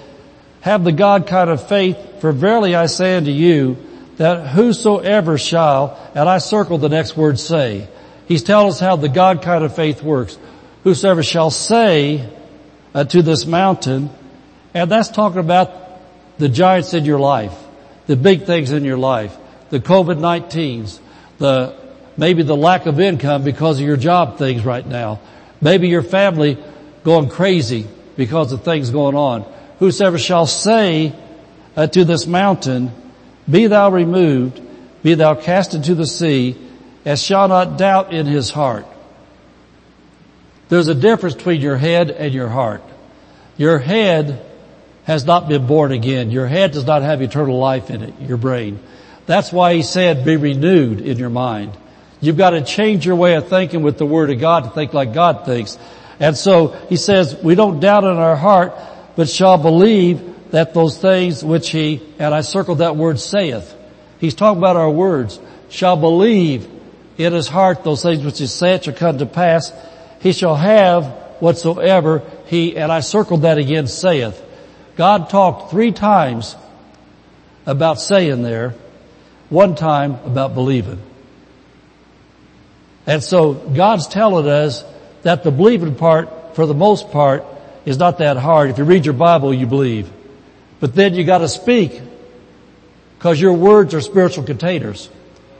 have 0.60 0.84
the 0.84 0.92
God 0.92 1.26
kind 1.26 1.48
of 1.48 1.68
faith, 1.68 2.20
for 2.20 2.32
verily 2.32 2.74
I 2.74 2.86
say 2.86 3.16
unto 3.16 3.30
you, 3.30 3.76
that 4.16 4.48
whosoever 4.48 5.38
shall, 5.38 5.98
and 6.14 6.28
I 6.28 6.38
circled 6.38 6.80
the 6.80 6.88
next 6.88 7.16
word 7.16 7.38
say, 7.38 7.88
he's 8.26 8.42
telling 8.42 8.68
us 8.68 8.80
how 8.80 8.96
the 8.96 9.08
God 9.08 9.42
kind 9.42 9.64
of 9.64 9.74
faith 9.74 10.02
works. 10.02 10.38
Whosoever 10.84 11.22
shall 11.22 11.50
say 11.50 12.28
uh, 12.94 13.04
to 13.04 13.22
this 13.22 13.44
mountain, 13.46 14.10
and 14.72 14.90
that's 14.90 15.10
talking 15.10 15.40
about 15.40 15.70
the 16.38 16.48
giants 16.48 16.94
in 16.94 17.04
your 17.04 17.18
life, 17.18 17.54
the 18.06 18.16
big 18.16 18.44
things 18.44 18.72
in 18.72 18.84
your 18.84 18.98
life, 18.98 19.36
the 19.70 19.80
COVID-19s, 19.80 20.98
the, 21.38 21.76
maybe 22.16 22.42
the 22.42 22.56
lack 22.56 22.86
of 22.86 23.00
income 23.00 23.44
because 23.44 23.80
of 23.80 23.86
your 23.86 23.96
job 23.96 24.38
things 24.38 24.64
right 24.64 24.86
now, 24.86 25.20
maybe 25.60 25.88
your 25.88 26.02
family 26.02 26.56
going 27.04 27.28
crazy 27.28 27.86
because 28.16 28.52
of 28.52 28.64
things 28.64 28.90
going 28.90 29.14
on. 29.14 29.42
Whosoever 29.78 30.18
shall 30.18 30.46
say 30.46 31.14
uh, 31.76 31.86
to 31.88 32.04
this 32.04 32.26
mountain, 32.26 32.90
be 33.48 33.66
thou 33.66 33.90
removed, 33.90 34.60
be 35.02 35.14
thou 35.14 35.34
cast 35.34 35.74
into 35.74 35.94
the 35.94 36.06
sea, 36.06 36.56
as 37.04 37.22
shall 37.22 37.48
not 37.48 37.78
doubt 37.78 38.12
in 38.12 38.26
his 38.26 38.50
heart. 38.50 38.86
There's 40.68 40.88
a 40.88 40.94
difference 40.94 41.36
between 41.36 41.60
your 41.60 41.76
head 41.76 42.10
and 42.10 42.34
your 42.34 42.48
heart. 42.48 42.82
Your 43.56 43.78
head 43.78 44.44
has 45.04 45.24
not 45.24 45.48
been 45.48 45.66
born 45.66 45.92
again. 45.92 46.32
Your 46.32 46.48
head 46.48 46.72
does 46.72 46.84
not 46.84 47.02
have 47.02 47.22
eternal 47.22 47.58
life 47.58 47.90
in 47.90 48.02
it, 48.02 48.14
your 48.20 48.36
brain. 48.36 48.80
That's 49.26 49.52
why 49.52 49.74
he 49.74 49.82
said 49.82 50.24
be 50.24 50.36
renewed 50.36 51.00
in 51.00 51.18
your 51.18 51.30
mind. 51.30 51.76
You've 52.20 52.36
got 52.36 52.50
to 52.50 52.62
change 52.62 53.06
your 53.06 53.16
way 53.16 53.34
of 53.34 53.48
thinking 53.48 53.82
with 53.82 53.98
the 53.98 54.06
Word 54.06 54.30
of 54.30 54.40
God 54.40 54.64
to 54.64 54.70
think 54.70 54.92
like 54.92 55.14
God 55.14 55.44
thinks. 55.46 55.78
And 56.18 56.36
so 56.36 56.68
he 56.88 56.96
says, 56.96 57.36
we 57.42 57.54
don't 57.54 57.78
doubt 57.78 58.04
in 58.04 58.16
our 58.16 58.36
heart, 58.36 58.74
but 59.14 59.28
shall 59.28 59.58
believe 59.58 60.35
that 60.50 60.74
those 60.74 60.98
things 60.98 61.44
which 61.44 61.70
he, 61.70 62.02
and 62.18 62.34
I 62.34 62.40
circled 62.40 62.78
that 62.78 62.96
word 62.96 63.18
saith. 63.18 63.74
He's 64.20 64.34
talking 64.34 64.58
about 64.58 64.76
our 64.76 64.90
words. 64.90 65.38
Shall 65.68 65.96
believe 65.96 66.68
in 67.18 67.32
his 67.32 67.48
heart 67.48 67.84
those 67.84 68.02
things 68.02 68.24
which 68.24 68.38
he 68.38 68.46
saith 68.46 68.84
shall 68.84 68.94
come 68.94 69.18
to 69.18 69.26
pass. 69.26 69.72
He 70.20 70.32
shall 70.32 70.56
have 70.56 71.06
whatsoever 71.40 72.22
he, 72.46 72.76
and 72.76 72.90
I 72.90 73.00
circled 73.00 73.42
that 73.42 73.58
again, 73.58 73.86
saith. 73.86 74.42
God 74.96 75.28
talked 75.28 75.70
three 75.70 75.92
times 75.92 76.56
about 77.66 78.00
saying 78.00 78.42
there, 78.42 78.74
one 79.50 79.74
time 79.74 80.14
about 80.24 80.54
believing. 80.54 81.00
And 83.06 83.22
so 83.22 83.54
God's 83.54 84.08
telling 84.08 84.48
us 84.48 84.84
that 85.22 85.44
the 85.44 85.50
believing 85.50 85.94
part, 85.94 86.56
for 86.56 86.66
the 86.66 86.74
most 86.74 87.10
part, 87.10 87.44
is 87.84 87.98
not 87.98 88.18
that 88.18 88.36
hard. 88.36 88.70
If 88.70 88.78
you 88.78 88.84
read 88.84 89.04
your 89.04 89.14
Bible, 89.14 89.52
you 89.52 89.66
believe. 89.66 90.10
But 90.80 90.94
then 90.94 91.14
you 91.14 91.24
gotta 91.24 91.48
speak 91.48 92.00
because 93.18 93.40
your 93.40 93.54
words 93.54 93.94
are 93.94 94.00
spiritual 94.00 94.44
containers 94.44 95.08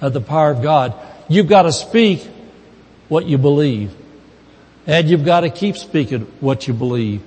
of 0.01 0.13
the 0.13 0.21
power 0.21 0.51
of 0.51 0.63
God. 0.63 0.95
You've 1.29 1.49
gotta 1.49 1.73
speak 1.73 2.27
what 3.09 3.27
you 3.27 3.39
believe. 3.39 3.95
And 4.87 5.09
you've 5.09 5.25
gotta 5.25 5.51
keep 5.51 5.77
speaking 5.77 6.23
what 6.41 6.69
you 6.69 6.75
believe. 6.75 7.23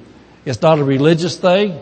It's 0.45 0.61
not 0.61 0.79
a 0.79 0.83
religious 0.83 1.37
thing. 1.37 1.79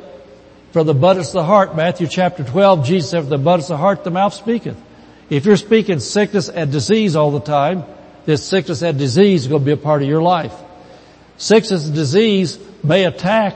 From 0.71 0.87
the 0.87 0.91
abundance 0.91 1.29
of 1.29 1.33
the 1.33 1.43
heart, 1.43 1.75
Matthew 1.75 2.07
chapter 2.07 2.43
12, 2.43 2.85
Jesus 2.85 3.11
said, 3.11 3.21
from 3.21 3.29
the 3.29 3.35
abundance 3.35 3.65
of 3.65 3.75
the 3.75 3.77
heart, 3.77 4.03
the 4.03 4.11
mouth 4.11 4.33
speaketh. 4.33 4.77
If 5.29 5.45
you're 5.45 5.57
speaking 5.57 5.99
sickness 5.99 6.49
and 6.49 6.71
disease 6.71 7.15
all 7.15 7.31
the 7.31 7.39
time, 7.39 7.83
this 8.25 8.43
sickness 8.43 8.81
and 8.81 8.97
disease 8.97 9.43
is 9.43 9.47
going 9.47 9.61
to 9.61 9.65
be 9.65 9.71
a 9.71 9.77
part 9.77 10.01
of 10.01 10.07
your 10.07 10.21
life. 10.21 10.53
Sickness 11.37 11.85
and 11.85 11.95
disease 11.95 12.59
may 12.83 13.05
attack 13.05 13.55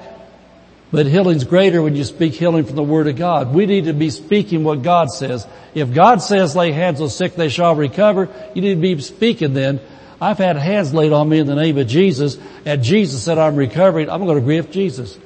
but 0.92 1.06
healing's 1.06 1.46
greater 1.46 1.82
when 1.82 1.96
you 1.96 2.04
speak 2.04 2.34
healing 2.34 2.66
from 2.66 2.76
the 2.76 2.84
Word 2.84 3.08
of 3.08 3.16
God. 3.16 3.54
We 3.54 3.66
need 3.66 3.86
to 3.86 3.94
be 3.94 4.10
speaking 4.10 4.64
what 4.64 4.82
God 4.82 5.10
says. 5.10 5.48
If 5.74 5.94
God 5.94 6.22
says 6.22 6.56
lay 6.56 6.72
hands 6.72 7.00
on 7.00 7.10
sick, 7.10 7.36
they 7.36 7.50
shall 7.50 7.76
recover, 7.76 8.28
you 8.54 8.62
need 8.62 8.76
to 8.76 8.82
be 8.82 9.00
speaking 9.02 9.54
then. 9.54 9.80
I've 10.20 10.38
had 10.38 10.58
hands 10.58 10.94
laid 10.94 11.14
on 11.14 11.30
me 11.30 11.40
in 11.40 11.48
the 11.48 11.56
name 11.56 11.78
of 11.78 11.88
Jesus, 11.88 12.38
and 12.66 12.84
Jesus 12.84 13.24
said 13.24 13.38
I'm 13.38 13.56
recovering. 13.56 14.10
I'm 14.10 14.24
going 14.26 14.36
to 14.36 14.42
agree 14.42 14.60
with 14.60 14.72
Jesus. 14.72 15.18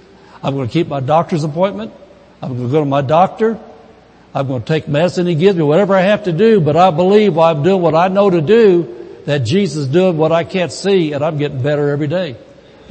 I'm 0.41 0.53
going 0.55 0.67
to 0.67 0.73
keep 0.73 0.87
my 0.87 0.99
doctor's 0.99 1.43
appointment. 1.43 1.91
I'm 2.41 2.55
going 2.55 2.67
to 2.67 2.71
go 2.71 2.79
to 2.79 2.85
my 2.85 3.01
doctor. 3.01 3.59
I'm 4.33 4.47
going 4.47 4.61
to 4.61 4.67
take 4.67 4.87
medicine 4.87 5.25
he 5.27 5.35
gives 5.35 5.57
me, 5.57 5.63
whatever 5.63 5.95
I 5.95 6.01
have 6.01 6.25
to 6.25 6.31
do, 6.31 6.61
but 6.61 6.75
I 6.75 6.91
believe 6.91 7.35
while 7.35 7.55
I'm 7.55 7.63
doing 7.63 7.81
what 7.81 7.95
I 7.95 8.07
know 8.09 8.29
to 8.29 8.41
do, 8.41 9.21
that 9.25 9.39
Jesus 9.39 9.77
is 9.83 9.87
doing 9.87 10.17
what 10.17 10.31
I 10.31 10.43
can't 10.43 10.71
see, 10.71 11.13
and 11.13 11.23
I'm 11.23 11.37
getting 11.37 11.61
better 11.61 11.89
every 11.89 12.07
day. 12.07 12.37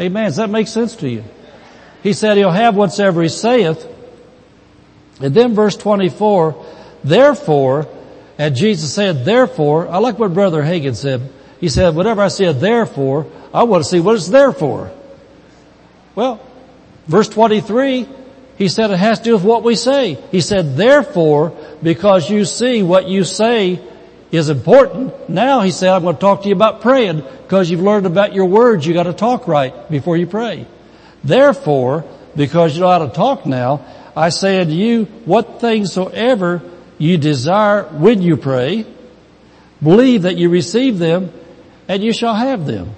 Amen. 0.01 0.25
Does 0.25 0.37
that 0.37 0.51
make 0.51 0.67
sense 0.67 0.97
to 0.97 1.09
you? 1.09 1.25
He 2.05 2.13
said 2.13 2.37
he'll 2.37 2.51
have 2.51 2.77
whatsoever 2.77 3.23
he 3.23 3.31
saith. 3.31 3.89
And 5.21 5.35
then 5.35 5.55
verse 5.55 5.75
24, 5.75 6.65
therefore, 7.03 7.89
and 8.37 8.55
Jesus 8.55 8.93
said, 8.93 9.25
therefore, 9.25 9.89
I 9.89 9.99
like 9.99 10.19
what 10.19 10.35
Brother 10.35 10.63
Hagin 10.63 10.95
said. 10.95 11.33
He 11.61 11.71
said, 11.71 11.95
whatever 11.95 12.21
I 12.21 12.29
said 12.29 12.61
therefore, 12.61 13.27
I 13.55 13.63
want 13.63 13.85
to 13.85 13.89
see 13.89 14.01
what 14.01 14.17
it's 14.17 14.29
there 14.29 14.53
for. 14.53 14.93
Well, 16.15 16.45
verse 17.07 17.31
23, 17.31 18.07
he 18.59 18.69
said 18.69 18.91
it 18.91 18.99
has 18.99 19.21
to 19.21 19.25
do 19.25 19.33
with 19.35 19.45
what 19.45 19.63
we 19.63 19.75
say. 19.75 20.19
He 20.31 20.43
said, 20.43 20.77
therefore, 20.77 21.57
because 21.83 22.29
you 22.29 22.45
see 22.45 22.83
what 22.83 23.09
you 23.09 23.25
say 23.25 23.81
is 24.31 24.51
important, 24.51 25.31
now 25.31 25.63
he 25.63 25.71
said, 25.71 25.89
I'm 25.89 26.03
going 26.03 26.17
to 26.17 26.21
talk 26.21 26.43
to 26.43 26.49
you 26.49 26.55
about 26.55 26.83
praying 26.83 27.23
because 27.45 27.71
you've 27.71 27.81
learned 27.81 28.05
about 28.05 28.35
your 28.35 28.45
words. 28.45 28.87
You 28.87 28.93
got 28.93 29.05
to 29.05 29.15
talk 29.15 29.49
right 29.49 29.89
before 29.91 30.19
you 30.19 30.27
pray. 30.27 30.67
Therefore, 31.25 32.05
because 32.37 32.75
you 32.75 32.83
know 32.83 32.89
how 32.89 33.07
to 33.07 33.13
talk 33.13 33.47
now, 33.47 33.85
I 34.17 34.29
say 34.29 34.61
unto 34.61 34.73
you, 34.73 35.07
what 35.25 35.61
things 35.61 35.93
soever 35.93 36.63
you 36.99 37.19
desire 37.19 37.85
when 37.85 38.23
you 38.23 38.37
pray, 38.37 38.87
believe 39.83 40.23
that 40.23 40.37
you 40.37 40.51
receive 40.51 40.99
them 40.99 41.33
and 41.89 42.03
you 42.05 42.13
shall 42.13 42.35
have 42.35 42.67
them. 42.67 42.95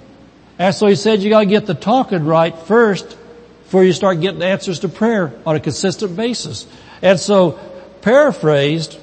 And 0.59 0.75
so 0.75 0.87
he 0.87 0.95
said 0.95 1.21
you 1.21 1.29
gotta 1.29 1.45
get 1.45 1.65
the 1.65 1.73
talking 1.73 2.25
right 2.25 2.55
first 2.55 3.17
before 3.63 3.83
you 3.83 3.93
start 3.93 4.21
getting 4.21 4.41
answers 4.41 4.79
to 4.79 4.89
prayer 4.89 5.33
on 5.45 5.55
a 5.55 5.59
consistent 5.59 6.15
basis. 6.15 6.67
And 7.01 7.19
so, 7.19 7.59
paraphrased, 8.01 8.97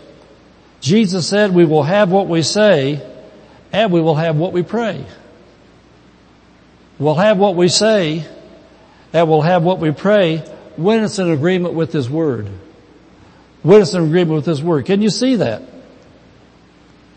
Jesus 0.80 1.28
said 1.28 1.54
we 1.54 1.64
will 1.64 1.82
have 1.82 2.10
what 2.10 2.28
we 2.28 2.42
say 2.42 3.06
and 3.72 3.92
we 3.92 4.00
will 4.00 4.14
have 4.14 4.36
what 4.36 4.52
we 4.52 4.62
pray. 4.62 5.04
We'll 6.98 7.14
have 7.14 7.38
what 7.38 7.56
we 7.56 7.68
say 7.68 8.24
and 9.14 9.28
we'll 9.28 9.42
have 9.42 9.62
what 9.62 9.78
we 9.78 9.92
pray 9.92 10.38
when 10.76 11.04
it's 11.04 11.18
in 11.20 11.30
agreement 11.30 11.72
with 11.72 11.92
His 11.92 12.10
Word. 12.10 12.48
When 13.62 13.80
it's 13.80 13.94
in 13.94 14.02
agreement 14.02 14.36
with 14.36 14.46
His 14.46 14.62
Word. 14.62 14.84
Can 14.84 15.00
you 15.00 15.08
see 15.08 15.36
that? 15.36 15.62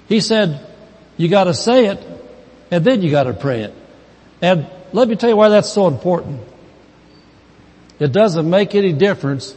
He 0.07 0.21
said, 0.21 0.65
you 1.17 1.27
gotta 1.27 1.55
say 1.55 1.87
it 1.87 1.99
and 2.71 2.85
then 2.85 3.01
you 3.01 3.09
gotta 3.09 3.33
pray 3.33 3.63
it. 3.63 3.73
And 4.41 4.67
let 4.93 5.07
me 5.07 5.15
tell 5.15 5.29
you 5.29 5.35
why 5.35 5.49
that's 5.49 5.69
so 5.73 5.87
important. 5.87 6.39
It 7.99 8.11
doesn't 8.11 8.47
make 8.47 8.75
any 8.75 8.93
difference 8.93 9.55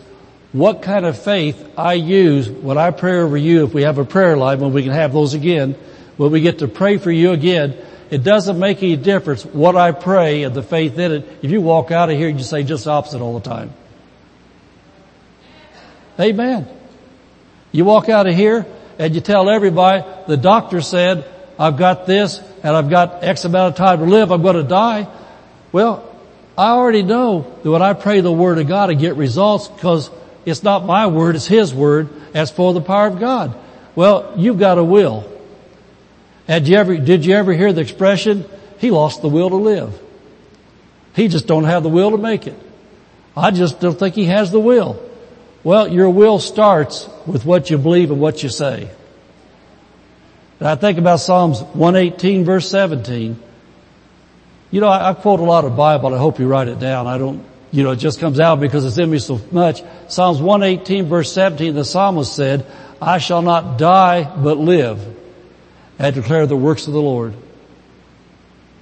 what 0.52 0.80
kind 0.82 1.04
of 1.04 1.22
faith 1.22 1.74
I 1.76 1.92
use 1.92 2.48
when 2.48 2.78
I 2.78 2.90
pray 2.90 3.20
over 3.20 3.36
you 3.36 3.64
if 3.64 3.74
we 3.74 3.82
have 3.82 3.98
a 3.98 4.04
prayer 4.04 4.36
line 4.36 4.60
when 4.60 4.72
we 4.72 4.82
can 4.82 4.92
have 4.92 5.12
those 5.12 5.34
again, 5.34 5.76
when 6.16 6.32
we 6.32 6.40
get 6.40 6.60
to 6.60 6.68
pray 6.68 6.96
for 6.96 7.12
you 7.12 7.32
again, 7.32 7.76
it 8.10 8.24
doesn't 8.24 8.58
make 8.58 8.82
any 8.82 8.96
difference 8.96 9.44
what 9.44 9.76
I 9.76 9.92
pray 9.92 10.42
and 10.42 10.54
the 10.54 10.62
faith 10.62 10.98
in 10.98 11.12
it 11.12 11.38
if 11.42 11.50
you 11.50 11.60
walk 11.60 11.90
out 11.90 12.10
of 12.10 12.16
here 12.16 12.28
and 12.28 12.38
you 12.38 12.44
say 12.44 12.62
just 12.64 12.86
opposite 12.86 13.20
all 13.20 13.38
the 13.38 13.48
time. 13.48 13.72
Amen. 16.18 16.68
You 17.72 17.84
walk 17.84 18.08
out 18.08 18.26
of 18.26 18.34
here 18.34 18.66
and 18.98 19.14
you 19.14 19.20
tell 19.20 19.48
everybody, 19.48 20.04
the 20.26 20.36
doctor 20.36 20.80
said, 20.80 21.24
I've 21.58 21.76
got 21.76 22.06
this 22.06 22.40
and 22.62 22.76
I've 22.76 22.90
got 22.90 23.22
X 23.22 23.44
amount 23.44 23.74
of 23.74 23.76
time 23.76 24.00
to 24.00 24.04
live, 24.04 24.32
I'm 24.32 24.42
going 24.42 24.56
to 24.56 24.62
die. 24.62 25.06
Well, 25.72 26.06
I 26.58 26.70
already 26.70 27.02
know 27.02 27.58
that 27.62 27.70
when 27.70 27.80
I 27.80 27.92
pray 27.94 28.20
the 28.20 28.32
Word 28.32 28.58
of 28.58 28.66
God, 28.66 28.90
I 28.90 28.94
get 28.94 29.16
results 29.16 29.68
because 29.68 30.10
it's 30.44 30.62
not 30.62 30.84
my 30.84 31.06
word, 31.06 31.36
it's 31.36 31.46
His 31.46 31.72
word. 31.72 32.08
As 32.34 32.50
for 32.50 32.72
the 32.72 32.80
power 32.80 33.08
of 33.08 33.18
God. 33.18 33.56
Well, 33.94 34.34
you've 34.36 34.58
got 34.58 34.78
a 34.78 34.84
will. 34.84 35.24
Had 36.50 36.66
you 36.66 36.76
ever, 36.78 36.96
did 36.96 37.24
you 37.24 37.36
ever 37.36 37.52
hear 37.52 37.72
the 37.72 37.80
expression, 37.80 38.44
he 38.78 38.90
lost 38.90 39.22
the 39.22 39.28
will 39.28 39.50
to 39.50 39.54
live? 39.54 39.96
He 41.14 41.28
just 41.28 41.46
don't 41.46 41.62
have 41.62 41.84
the 41.84 41.88
will 41.88 42.10
to 42.10 42.18
make 42.18 42.48
it. 42.48 42.58
I 43.36 43.52
just 43.52 43.78
don't 43.78 43.96
think 43.96 44.16
he 44.16 44.24
has 44.24 44.50
the 44.50 44.58
will. 44.58 45.00
Well, 45.62 45.86
your 45.86 46.10
will 46.10 46.40
starts 46.40 47.08
with 47.24 47.44
what 47.44 47.70
you 47.70 47.78
believe 47.78 48.10
and 48.10 48.20
what 48.20 48.42
you 48.42 48.48
say. 48.48 48.90
And 50.58 50.68
I 50.68 50.74
think 50.74 50.98
about 50.98 51.20
Psalms 51.20 51.62
118 51.62 52.44
verse 52.44 52.68
17. 52.68 53.40
You 54.72 54.80
know, 54.80 54.88
I, 54.88 55.10
I 55.10 55.14
quote 55.14 55.38
a 55.38 55.44
lot 55.44 55.64
of 55.64 55.76
Bible. 55.76 56.12
I 56.12 56.18
hope 56.18 56.40
you 56.40 56.48
write 56.48 56.66
it 56.66 56.80
down. 56.80 57.06
I 57.06 57.16
don't, 57.16 57.44
you 57.70 57.84
know, 57.84 57.92
it 57.92 58.00
just 58.00 58.18
comes 58.18 58.40
out 58.40 58.58
because 58.58 58.84
it's 58.84 58.98
in 58.98 59.08
me 59.08 59.20
so 59.20 59.40
much. 59.52 59.84
Psalms 60.08 60.42
118 60.42 61.04
verse 61.04 61.32
17, 61.32 61.76
the 61.76 61.84
psalmist 61.84 62.34
said, 62.34 62.66
I 63.00 63.18
shall 63.18 63.42
not 63.42 63.78
die 63.78 64.24
but 64.24 64.58
live 64.58 65.18
and 66.00 66.14
declare 66.14 66.46
the 66.46 66.56
works 66.56 66.86
of 66.86 66.94
the 66.94 67.00
Lord. 67.00 67.34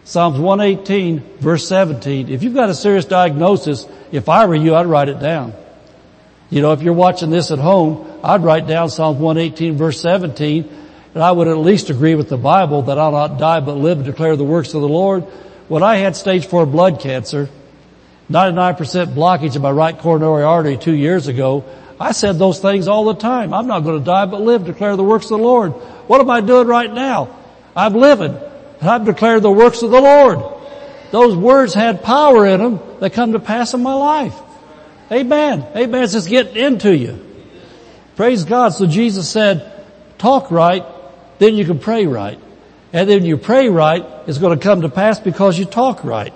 Psalms 0.05 0.39
118 0.39 1.39
verse 1.39 1.67
17, 1.69 2.29
if 2.31 2.43
you've 2.45 2.55
got 2.55 2.71
a 2.71 2.75
serious 2.75 3.05
diagnosis, 3.05 3.87
if 4.13 4.29
I 4.29 4.47
were 4.47 4.55
you, 4.55 4.75
I'd 4.75 4.87
write 4.87 5.09
it 5.09 5.19
down. 5.19 5.53
You 6.49 6.63
know, 6.63 6.73
if 6.73 6.81
you're 6.81 6.95
watching 6.95 7.29
this 7.29 7.51
at 7.51 7.59
home, 7.59 8.09
I'd 8.23 8.43
write 8.43 8.69
down 8.69 8.89
Psalms 8.89 9.19
118 9.19 9.77
verse 9.77 10.01
17, 10.01 10.71
and 11.15 11.23
I 11.23 11.33
would 11.33 11.49
at 11.49 11.59
least 11.59 11.91
agree 11.91 12.15
with 12.15 12.29
the 12.29 12.39
Bible 12.39 12.83
that 12.83 12.99
I'll 12.99 13.11
not 13.11 13.37
die 13.37 13.61
but 13.61 13.75
live 13.75 13.99
and 13.99 14.07
declare 14.07 14.37
the 14.37 14.45
works 14.45 14.73
of 14.73 14.81
the 14.81 14.89
Lord. 14.89 15.25
When 15.67 15.83
I 15.83 15.97
had 15.97 16.15
stage 16.15 16.47
four 16.47 16.67
blood 16.67 17.01
cancer, 17.01 17.51
99% 18.31 19.15
blockage 19.15 19.57
in 19.57 19.63
my 19.63 19.73
right 19.73 19.99
coronary 19.99 20.45
artery 20.45 20.77
two 20.77 20.95
years 20.95 21.27
ago, 21.27 21.65
I 21.99 22.13
said 22.13 22.39
those 22.39 22.61
things 22.61 22.87
all 22.87 23.07
the 23.07 23.15
time. 23.15 23.53
I'm 23.53 23.67
not 23.67 23.81
going 23.81 23.99
to 23.99 24.05
die 24.05 24.27
but 24.27 24.41
live, 24.41 24.65
declare 24.65 24.95
the 24.95 25.03
works 25.03 25.25
of 25.27 25.31
the 25.31 25.39
Lord. 25.39 25.75
What 26.09 26.21
am 26.21 26.29
I 26.29 26.41
doing 26.41 26.67
right 26.67 26.93
now? 26.93 27.37
I'm 27.77 27.95
living 27.95 28.37
and 28.81 28.91
I've 28.91 29.05
declared 29.05 29.43
the 29.43 29.51
works 29.51 29.83
of 29.83 29.91
the 29.91 30.01
Lord. 30.01 30.41
Those 31.11 31.37
words 31.37 31.75
had 31.75 32.03
power 32.03 32.47
in 32.47 32.61
them 32.61 32.81
that 33.01 33.13
come 33.13 33.33
to 33.33 33.39
pass 33.39 33.75
in 33.75 33.83
my 33.83 33.95
life. 33.95 34.35
Amen. 35.13 35.65
Amen. 35.77 36.03
It's 36.03 36.13
just 36.13 36.29
getting 36.29 36.57
into 36.57 36.95
you. 36.97 37.25
Praise 38.17 38.45
God. 38.45 38.71
So 38.71 38.87
Jesus 38.87 39.29
said, 39.29 39.73
talk 40.19 40.51
right, 40.51 40.85
then 41.39 41.55
you 41.55 41.65
can 41.65 41.79
pray 41.79 42.07
right. 42.07 42.39
And 42.93 43.09
then 43.09 43.25
you 43.25 43.37
pray 43.37 43.69
right, 43.69 44.05
it's 44.27 44.39
going 44.39 44.59
to 44.59 44.63
come 44.63 44.83
to 44.83 44.89
pass 44.89 45.21
because 45.21 45.59
you 45.59 45.65
talk 45.67 46.05
right. 46.05 46.33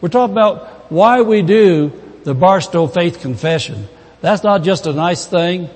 We're 0.00 0.08
talking 0.08 0.32
about 0.32 0.90
why 0.90 1.22
we 1.22 1.42
do 1.42 1.92
the 2.24 2.34
Barstow 2.34 2.86
Faith 2.86 3.20
Confession. 3.20 3.88
That's 4.20 4.42
not 4.42 4.62
just 4.62 4.86
a 4.86 4.92
nice 4.92 5.26
thing. 5.26 5.68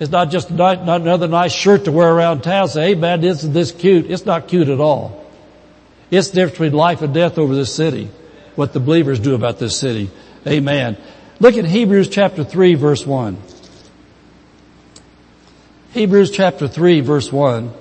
It's 0.00 0.10
not 0.12 0.30
just 0.30 0.50
not, 0.50 0.84
not 0.84 1.00
another 1.00 1.26
nice 1.26 1.52
shirt 1.52 1.86
to 1.86 1.92
wear 1.92 2.12
around 2.12 2.42
town. 2.42 2.68
Say, 2.68 2.88
hey 2.88 2.94
man, 2.94 3.24
isn't 3.24 3.52
this 3.52 3.72
cute? 3.72 4.10
It's 4.10 4.24
not 4.24 4.48
cute 4.48 4.68
at 4.68 4.80
all. 4.80 5.26
It's 6.10 6.28
the 6.28 6.36
difference 6.36 6.52
between 6.52 6.72
life 6.72 7.02
and 7.02 7.12
death 7.12 7.36
over 7.36 7.54
this 7.54 7.74
city. 7.74 8.10
What 8.54 8.72
the 8.72 8.80
believers 8.80 9.18
do 9.18 9.34
about 9.34 9.58
this 9.58 9.76
city. 9.76 10.10
Amen. 10.46 10.96
Look 11.40 11.56
at 11.56 11.64
Hebrews 11.64 12.08
chapter 12.08 12.44
3 12.44 12.74
verse 12.74 13.04
1. 13.04 13.36
Hebrews 15.92 16.30
chapter 16.30 16.68
3 16.68 17.00
verse 17.00 17.32
1. 17.32 17.72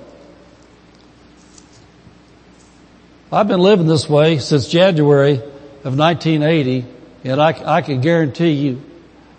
I've 3.32 3.48
been 3.48 3.60
living 3.60 3.88
this 3.88 4.10
way 4.10 4.40
since 4.40 4.68
January 4.68 5.36
of 5.84 5.98
1980, 5.98 6.86
and 7.26 7.42
I, 7.42 7.78
I 7.78 7.82
can 7.82 8.00
guarantee 8.00 8.52
you, 8.52 8.82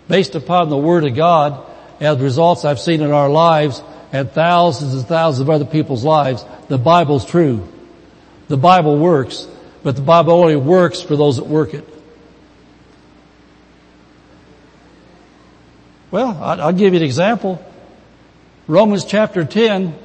based 0.07 0.35
upon 0.35 0.69
the 0.69 0.77
Word 0.77 1.05
of 1.05 1.15
God 1.15 1.65
the 1.99 2.17
results 2.17 2.65
I've 2.65 2.79
seen 2.79 3.01
in 3.01 3.11
our 3.11 3.29
lives 3.29 3.83
and 4.11 4.31
thousands 4.31 4.93
and 4.93 5.05
thousands 5.05 5.41
of 5.41 5.49
other 5.49 5.65
people's 5.65 6.03
lives, 6.03 6.43
the 6.67 6.77
Bible's 6.77 7.25
true. 7.25 7.67
The 8.47 8.57
Bible 8.57 8.97
works, 8.97 9.47
but 9.83 9.95
the 9.95 10.01
Bible 10.01 10.33
only 10.33 10.55
works 10.55 11.01
for 11.01 11.15
those 11.15 11.37
that 11.37 11.45
work 11.45 11.73
it. 11.73 11.87
Well, 16.11 16.35
I'll 16.41 16.73
give 16.73 16.93
you 16.93 16.99
an 16.99 17.05
example. 17.05 17.63
Romans 18.67 19.05
chapter 19.05 19.45
10, 19.45 19.95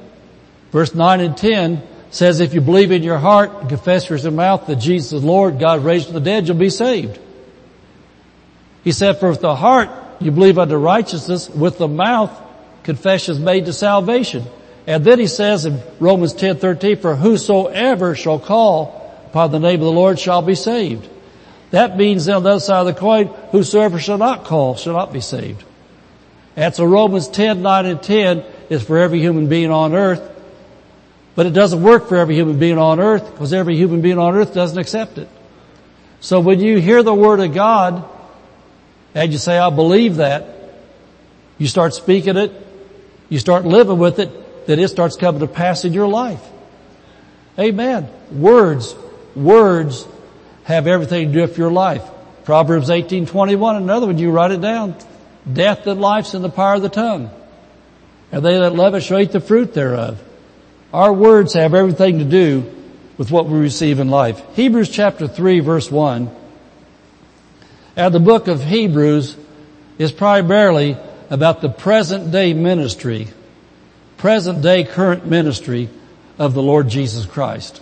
verse 0.71 0.93
9 0.93 1.19
and 1.19 1.35
10 1.35 1.81
says 2.11 2.39
if 2.39 2.53
you 2.53 2.61
believe 2.61 2.91
in 2.91 3.01
your 3.01 3.17
heart 3.17 3.51
and 3.61 3.69
confess 3.69 4.09
with 4.09 4.23
your 4.23 4.31
mouth 4.31 4.67
that 4.67 4.75
Jesus 4.77 5.13
is 5.13 5.23
Lord, 5.23 5.59
God 5.59 5.83
raised 5.83 6.05
from 6.05 6.13
the 6.13 6.21
dead, 6.21 6.47
you'll 6.47 6.57
be 6.57 6.69
saved. 6.69 7.19
He 8.83 8.91
said, 8.91 9.19
for 9.19 9.29
with 9.29 9.41
the 9.41 9.55
heart 9.55 9.89
you 10.19 10.31
believe 10.31 10.57
unto 10.57 10.75
righteousness, 10.75 11.49
with 11.49 11.77
the 11.77 11.87
mouth 11.87 12.31
confession 12.83 13.35
is 13.35 13.39
made 13.39 13.65
to 13.65 13.73
salvation. 13.73 14.43
And 14.87 15.03
then 15.03 15.19
he 15.19 15.27
says 15.27 15.65
in 15.65 15.81
Romans 15.99 16.33
10, 16.33 16.57
13, 16.57 16.97
for 16.97 17.15
whosoever 17.15 18.15
shall 18.15 18.39
call 18.39 19.23
upon 19.27 19.51
the 19.51 19.59
name 19.59 19.79
of 19.79 19.85
the 19.85 19.91
Lord 19.91 20.19
shall 20.19 20.41
be 20.41 20.55
saved. 20.55 21.09
That 21.71 21.97
means 21.97 22.29
on 22.29 22.43
the 22.43 22.51
other 22.51 22.59
side 22.59 22.81
of 22.81 22.85
the 22.87 22.99
coin, 22.99 23.27
whosoever 23.51 23.99
shall 23.99 24.17
not 24.17 24.45
call 24.45 24.75
shall 24.75 24.93
not 24.93 25.11
be 25.11 25.21
saved. 25.21 25.63
And 26.55 26.73
so 26.73 26.85
Romans 26.85 27.27
10, 27.27 27.61
9 27.61 27.85
and 27.85 28.01
10 28.01 28.43
is 28.69 28.83
for 28.83 28.97
every 28.97 29.19
human 29.19 29.49
being 29.49 29.71
on 29.71 29.93
earth 29.93 30.35
but 31.35 31.45
it 31.45 31.51
doesn't 31.51 31.83
work 31.83 32.07
for 32.07 32.15
every 32.15 32.35
human 32.35 32.57
being 32.57 32.77
on 32.77 32.99
earth 32.99 33.29
because 33.29 33.51
every 33.51 33.75
human 33.75 34.01
being 34.01 34.17
on 34.17 34.35
earth 34.35 34.53
doesn't 34.53 34.77
accept 34.77 35.17
it. 35.17 35.27
So 36.21 36.39
when 36.39 36.61
you 36.61 36.79
hear 36.79 37.03
the 37.03 37.13
word 37.13 37.41
of 37.41 37.53
God 37.53 38.09
and 39.15 39.31
you 39.31 39.39
say, 39.39 39.57
I 39.57 39.69
believe 39.69 40.17
that, 40.17 40.45
you 41.57 41.67
start 41.67 41.93
speaking 41.93 42.35
it, 42.35 42.51
you 43.29 43.39
start 43.39 43.65
living 43.65 43.97
with 43.97 44.19
it, 44.19 44.67
then 44.67 44.77
it 44.77 44.89
starts 44.89 45.15
coming 45.15 45.39
to 45.39 45.47
pass 45.47 45.85
in 45.85 45.93
your 45.93 46.07
life. 46.07 46.43
Amen. 47.57 48.09
Words, 48.31 48.93
words 49.33 50.05
have 50.65 50.85
everything 50.85 51.29
to 51.29 51.33
do 51.33 51.41
with 51.41 51.57
your 51.57 51.71
life. 51.71 52.03
Proverbs 52.43 52.89
18:21, 52.89 53.77
another 53.77 54.07
one, 54.07 54.17
you 54.17 54.31
write 54.31 54.51
it 54.51 54.61
down. 54.61 54.95
Death 55.51 55.87
and 55.87 56.01
life's 56.01 56.33
in 56.33 56.41
the 56.41 56.49
power 56.49 56.75
of 56.75 56.81
the 56.81 56.89
tongue. 56.89 57.29
And 58.31 58.43
they 58.43 58.57
that 58.57 58.75
love 58.75 58.95
it 58.95 59.01
shall 59.01 59.19
eat 59.19 59.31
the 59.31 59.39
fruit 59.39 59.73
thereof. 59.73 60.21
Our 60.93 61.13
words 61.13 61.53
have 61.53 61.73
everything 61.73 62.19
to 62.19 62.25
do 62.25 62.71
with 63.17 63.31
what 63.31 63.47
we 63.47 63.59
receive 63.59 63.99
in 63.99 64.09
life. 64.09 64.41
Hebrews 64.55 64.89
chapter 64.89 65.27
3 65.27 65.61
verse 65.61 65.89
1. 65.89 66.29
And 67.95 68.13
the 68.13 68.19
book 68.19 68.47
of 68.47 68.63
Hebrews 68.63 69.37
is 69.97 70.11
primarily 70.11 70.97
about 71.29 71.61
the 71.61 71.69
present 71.69 72.31
day 72.31 72.53
ministry, 72.53 73.27
present 74.17 74.61
day 74.61 74.83
current 74.83 75.25
ministry 75.25 75.89
of 76.37 76.53
the 76.53 76.61
Lord 76.61 76.89
Jesus 76.89 77.25
Christ. 77.25 77.81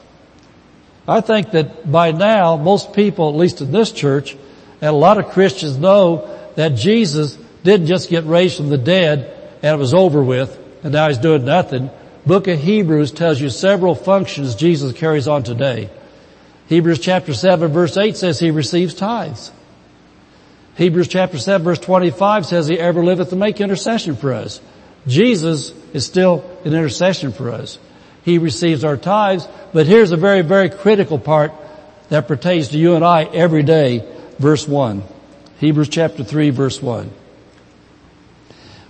I 1.08 1.22
think 1.22 1.52
that 1.52 1.92
by 1.92 2.12
now 2.12 2.56
most 2.58 2.94
people, 2.94 3.30
at 3.30 3.36
least 3.36 3.62
in 3.62 3.72
this 3.72 3.92
church, 3.92 4.34
and 4.82 4.90
a 4.90 4.92
lot 4.92 5.18
of 5.18 5.32
Christians 5.32 5.78
know 5.78 6.30
that 6.56 6.76
Jesus 6.76 7.36
didn't 7.64 7.88
just 7.88 8.10
get 8.10 8.26
raised 8.26 8.58
from 8.58 8.70
the 8.70 8.78
dead 8.78 9.32
and 9.62 9.76
it 9.76 9.80
was 9.80 9.94
over 9.94 10.24
with 10.24 10.60
and 10.84 10.94
now 10.94 11.08
he's 11.08 11.18
doing 11.18 11.46
nothing 11.46 11.90
book 12.26 12.48
of 12.48 12.60
Hebrews 12.60 13.12
tells 13.12 13.40
you 13.40 13.50
several 13.50 13.96
functions 13.96 14.56
Jesus 14.56 14.94
carries 14.94 15.28
on 15.28 15.44
today. 15.44 15.90
Hebrews 16.68 17.00
chapter 17.00 17.34
7 17.34 17.72
verse 17.72 17.98
8 17.98 18.16
says 18.16 18.40
he 18.40 18.52
receives 18.52 18.94
tithes. 18.94 19.52
Hebrews 20.76 21.08
chapter 21.08 21.38
7 21.38 21.64
verse 21.64 21.80
25 21.80 22.46
says 22.46 22.68
he 22.68 22.80
ever 22.80 23.04
liveth 23.04 23.30
to 23.30 23.36
make 23.36 23.62
intercession 23.62 24.16
for 24.16 24.34
us. 24.34 24.60
Jesus 25.06 25.74
is 25.94 26.06
still 26.06 26.44
an 26.66 26.74
intercession 26.74 27.32
for 27.32 27.52
us. 27.52 27.78
He 28.24 28.38
receives 28.38 28.84
our 28.84 28.98
tithes, 28.98 29.48
but 29.74 29.86
here's 29.86 30.12
a 30.12 30.18
very, 30.18 30.42
very 30.42 30.70
critical 30.70 31.20
part 31.20 31.52
that 32.10 32.28
pertains 32.28 32.70
to 32.70 32.78
you 32.78 32.96
and 32.96 33.04
I 33.04 33.24
every 33.26 33.64
day. 33.64 34.08
Verse 34.40 34.68
1. 34.68 35.04
Hebrews 35.60 35.90
chapter 35.90 36.24
3 36.24 36.50
verse 36.50 36.82
1. 36.82 37.12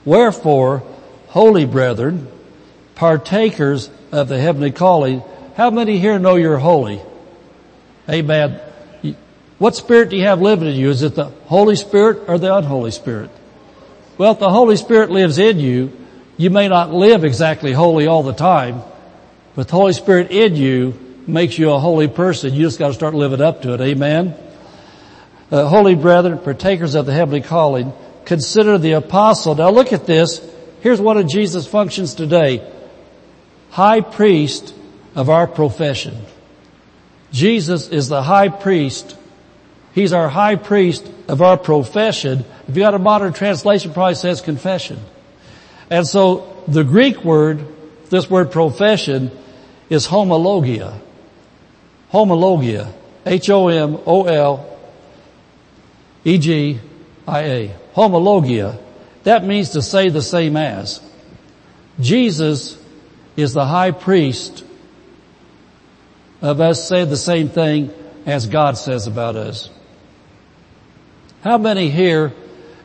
Wherefore, 0.06 0.84
holy 1.28 1.66
brethren, 1.66 2.28
partakers 2.96 3.90
of 4.12 4.28
the 4.28 4.40
heavenly 4.40 4.72
calling, 4.72 5.24
how 5.56 5.70
many 5.70 6.00
here 6.00 6.20
know 6.20 6.36
you're 6.36 6.58
holy? 6.58 7.02
Amen. 8.10 8.60
What 9.64 9.78
spirit 9.78 10.10
do 10.10 10.18
you 10.18 10.26
have 10.26 10.42
living 10.42 10.68
in 10.68 10.76
you? 10.76 10.90
Is 10.90 11.04
it 11.04 11.16
the 11.16 11.30
Holy 11.46 11.78
Spirit 11.78 12.28
or 12.28 12.38
the 12.38 12.54
unholy 12.54 12.92
Spirit? 12.92 13.30
Well, 14.18 14.34
if 14.34 14.40
the 14.40 14.50
Holy 14.50 14.76
Spirit 14.76 15.10
lives 15.10 15.38
in 15.38 15.58
you, 15.58 15.98
you 16.36 16.50
may 16.50 16.68
not 16.68 16.94
live 16.94 17.24
exactly 17.24 17.72
holy 17.72 18.06
all 18.06 18.24
the 18.24 18.34
time, 18.34 18.82
but 19.56 19.70
the 19.70 19.76
Holy 19.76 19.94
Spirit 19.94 20.32
in 20.32 20.58
you 20.58 21.00
makes 21.28 21.58
you 21.58 21.72
a 21.72 21.80
holy 21.80 22.10
person. 22.10 22.54
You 22.54 22.64
just 22.64 22.78
got 22.78 22.90
to 22.90 22.94
start 22.94 23.14
living 23.14 23.40
up 23.40 23.62
to 23.62 23.74
it. 23.74 23.80
Amen. 23.80 24.36
Uh, 25.50 25.66
holy 25.66 25.96
brethren, 25.96 26.40
partakers 26.40 26.94
of 26.94 27.06
the 27.06 27.14
heavenly 27.14 27.40
calling, 27.40 27.94
consider 28.26 28.78
the 28.78 28.92
apostle. 28.92 29.56
Now 29.56 29.70
look 29.70 29.94
at 29.94 30.06
this. 30.06 30.42
Here's 30.82 31.00
one 31.00 31.18
of 31.18 31.30
Jesus' 31.30 31.66
functions 31.66 32.16
today. 32.16 32.70
High 33.70 34.02
priest 34.02 34.76
of 35.16 35.30
our 35.30 35.48
profession. 35.48 36.18
Jesus 37.32 37.88
is 37.88 38.10
the 38.10 38.22
high 38.22 38.50
priest. 38.50 39.16
He's 39.94 40.12
our 40.14 40.28
high 40.28 40.56
priest 40.56 41.10
of 41.28 41.42
our 41.42 41.58
profession. 41.58 42.46
If 42.68 42.76
you 42.76 42.82
got 42.82 42.94
a 42.96 43.00
modern 43.00 43.34
translation, 43.34 43.94
probably 43.94 44.16
says 44.16 44.42
confession. 44.42 45.00
And 45.90 46.08
so 46.08 46.64
the 46.68 46.84
Greek 46.84 47.24
word, 47.24 47.66
this 48.10 48.30
word 48.30 48.52
profession, 48.52 49.32
is 49.90 50.08
homologia. 50.08 51.00
Homologia. 52.12 52.92
H-O-M-O-L-E-G-I-A. 53.26 53.66
Homologia. 57.96 58.78
That 59.24 59.46
means 59.46 59.70
to 59.70 59.82
say 59.82 60.10
the 60.10 60.22
same 60.22 60.58
as. 60.58 61.00
Jesus 62.00 62.78
is 63.36 63.54
the 63.54 63.66
high 63.66 63.92
priest 63.92 64.66
of 66.42 66.60
us 66.60 66.88
say 66.88 67.06
the 67.06 67.16
same 67.16 67.48
thing 67.48 67.94
as 68.26 68.48
God 68.48 68.78
says 68.78 69.08
about 69.08 69.36
us. 69.36 69.70
How 71.44 71.58
many 71.58 71.90
here, 71.90 72.32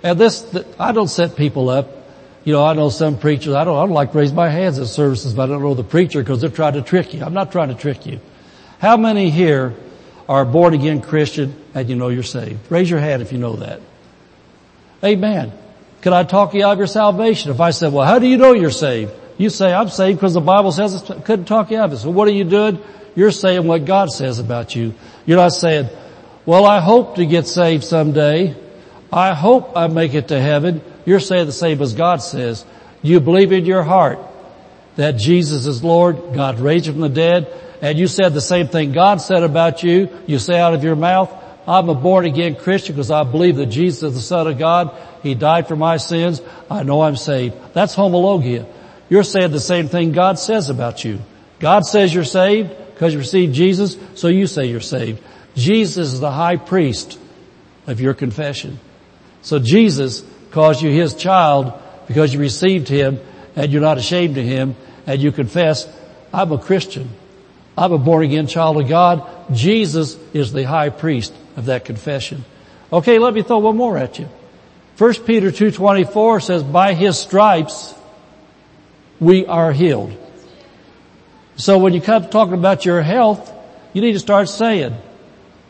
and 0.02 0.18
this, 0.18 0.44
I 0.78 0.92
don't 0.92 1.09
set 1.09 1.36
people 1.36 1.70
up. 1.70 1.94
You 2.44 2.54
know, 2.54 2.64
I 2.64 2.72
know 2.72 2.88
some 2.88 3.18
preachers, 3.18 3.54
I 3.54 3.64
don't, 3.64 3.76
I 3.76 3.82
don't 3.82 3.94
like 3.94 4.12
to 4.12 4.18
raise 4.18 4.32
my 4.32 4.48
hands 4.48 4.78
at 4.78 4.86
services, 4.86 5.34
but 5.34 5.44
I 5.44 5.46
don't 5.46 5.62
know 5.62 5.74
the 5.74 5.84
preacher 5.84 6.20
because 6.20 6.40
they're 6.40 6.50
trying 6.50 6.72
to 6.74 6.82
trick 6.82 7.14
you. 7.14 7.22
I'm 7.22 7.34
not 7.34 7.52
trying 7.52 7.68
to 7.68 7.74
trick 7.74 8.06
you. 8.06 8.20
How 8.80 8.96
many 8.96 9.30
here 9.30 9.74
are 10.28 10.44
born 10.44 10.74
again 10.74 11.02
Christian 11.02 11.54
and 11.74 11.88
you 11.88 11.94
know 11.94 12.09
you're 12.09 12.22
saved? 12.22 12.59
Raise 12.70 12.88
your 12.88 13.00
hand 13.00 13.22
if 13.22 13.32
you 13.32 13.38
know 13.38 13.56
that. 13.56 13.80
Amen. 15.04 15.52
Can 16.00 16.12
I 16.12 16.24
talk 16.24 16.54
you 16.54 16.64
out 16.64 16.72
of 16.72 16.78
your 16.78 16.86
salvation? 16.86 17.50
If 17.50 17.61
I 17.61 17.70
said, 17.70 17.92
well, 17.92 18.06
how 18.06 18.18
do 18.18 18.26
you 18.26 18.38
know 18.38 18.54
you're 18.54 18.70
saved? 18.70 19.12
You 19.36 19.50
say, 19.50 19.72
I'm 19.72 19.88
saved 19.88 20.18
because 20.18 20.34
the 20.34 20.40
Bible 20.40 20.72
says 20.72 21.11
I 21.11 21.20
couldn't 21.20 21.44
talk 21.44 21.70
you 21.70 21.78
out 21.78 21.86
of 21.86 21.92
it. 21.92 21.98
So 21.98 22.11
what 22.11 22.26
are 22.26 22.32
you 22.32 22.44
doing? 22.44 22.80
You're 23.14 23.30
saying 23.30 23.66
what 23.66 23.84
God 23.84 24.11
says 24.11 24.38
about 24.38 24.74
you. 24.74 24.94
You're 25.26 25.36
not 25.36 25.52
saying, 25.52 25.88
well, 26.49 26.64
I 26.64 26.80
hope 26.80 27.16
to 27.16 27.26
get 27.26 27.46
saved 27.46 27.84
someday. 27.84 28.57
I 29.12 29.34
hope 29.34 29.76
I 29.76 29.86
make 29.88 30.14
it 30.14 30.28
to 30.28 30.40
heaven. 30.40 30.80
You're 31.05 31.20
saying 31.20 31.44
the 31.44 31.53
same 31.53 31.82
as 31.82 31.92
God 31.92 32.22
says. 32.22 32.64
You 33.03 33.20
believe 33.20 33.53
in 33.53 33.66
your 33.66 33.82
heart 33.82 34.18
that 34.96 35.18
Jesus 35.18 35.66
is 35.66 35.84
Lord, 35.84 36.32
God 36.32 36.59
raised 36.59 36.86
him 36.86 36.94
from 36.94 37.03
the 37.03 37.11
dead, 37.11 37.53
and 37.82 37.99
you 37.99 38.07
said 38.07 38.32
the 38.32 38.40
same 38.40 38.68
thing 38.68 38.92
God 38.92 39.20
said 39.20 39.42
about 39.42 39.82
you. 39.82 40.09
You 40.26 40.38
say 40.38 40.59
out 40.59 40.72
of 40.72 40.82
your 40.82 40.96
mouth, 40.96 41.30
I'm 41.66 41.90
a 41.90 41.94
born 41.94 42.24
again 42.24 42.57
Christian 42.57 42.94
because 42.94 43.11
I 43.11 43.24
believe 43.24 43.57
that 43.57 43.66
Jesus 43.66 44.05
is 44.05 44.14
the 44.14 44.22
Son 44.22 44.46
of 44.46 44.57
God. 44.57 44.99
He 45.22 45.34
died 45.34 45.68
for 45.68 45.76
my 45.76 45.99
sins. 45.99 46.40
I 46.70 46.82
know 46.82 47.03
I'm 47.03 47.16
saved. 47.16 47.57
That's 47.74 47.94
homologia. 47.94 48.64
You're 49.11 49.22
saying 49.22 49.51
the 49.51 49.61
same 49.61 49.88
thing 49.88 50.12
God 50.12 50.38
says 50.38 50.70
about 50.70 51.05
you. 51.05 51.18
God 51.59 51.84
says 51.84 52.14
you're 52.14 52.24
saved 52.24 52.70
because 52.94 53.12
you 53.12 53.18
received 53.18 53.53
Jesus, 53.53 53.99
so 54.14 54.28
you 54.28 54.46
say 54.46 54.64
you're 54.64 54.80
saved. 54.80 55.22
Jesus 55.59 56.14
is 56.14 56.20
the 56.20 56.30
high 56.30 56.56
priest 56.56 57.18
of 57.86 58.00
your 58.00 58.14
confession. 58.14 58.78
So 59.42 59.59
Jesus 59.59 60.22
calls 60.52 60.80
you 60.80 60.90
his 60.90 61.14
child 61.14 61.72
because 62.06 62.32
you 62.32 62.40
received 62.40 62.88
him 62.88 63.18
and 63.56 63.72
you're 63.72 63.82
not 63.82 63.98
ashamed 63.98 64.38
of 64.38 64.44
him 64.44 64.76
and 65.06 65.20
you 65.20 65.32
confess, 65.32 65.88
I'm 66.32 66.52
a 66.52 66.59
Christian. 66.59 67.11
I'm 67.76 67.92
a 67.92 67.98
born 67.98 68.24
again 68.24 68.46
child 68.46 68.80
of 68.80 68.88
God. 68.88 69.28
Jesus 69.52 70.16
is 70.32 70.52
the 70.52 70.64
high 70.64 70.90
priest 70.90 71.34
of 71.56 71.66
that 71.66 71.84
confession. 71.84 72.44
Okay, 72.92 73.18
let 73.18 73.34
me 73.34 73.42
throw 73.42 73.59
one 73.59 73.76
more 73.76 73.98
at 73.98 74.18
you. 74.18 74.28
1 74.96 75.14
Peter 75.24 75.50
2.24 75.50 76.42
says, 76.42 76.62
by 76.62 76.94
his 76.94 77.18
stripes 77.18 77.94
we 79.20 79.46
are 79.46 79.72
healed. 79.72 80.16
So 81.56 81.78
when 81.78 81.92
you 81.92 82.00
come 82.00 82.28
talking 82.28 82.54
about 82.54 82.84
your 82.84 83.02
health, 83.02 83.52
you 83.92 84.02
need 84.02 84.12
to 84.12 84.20
start 84.20 84.48
saying, 84.48 84.96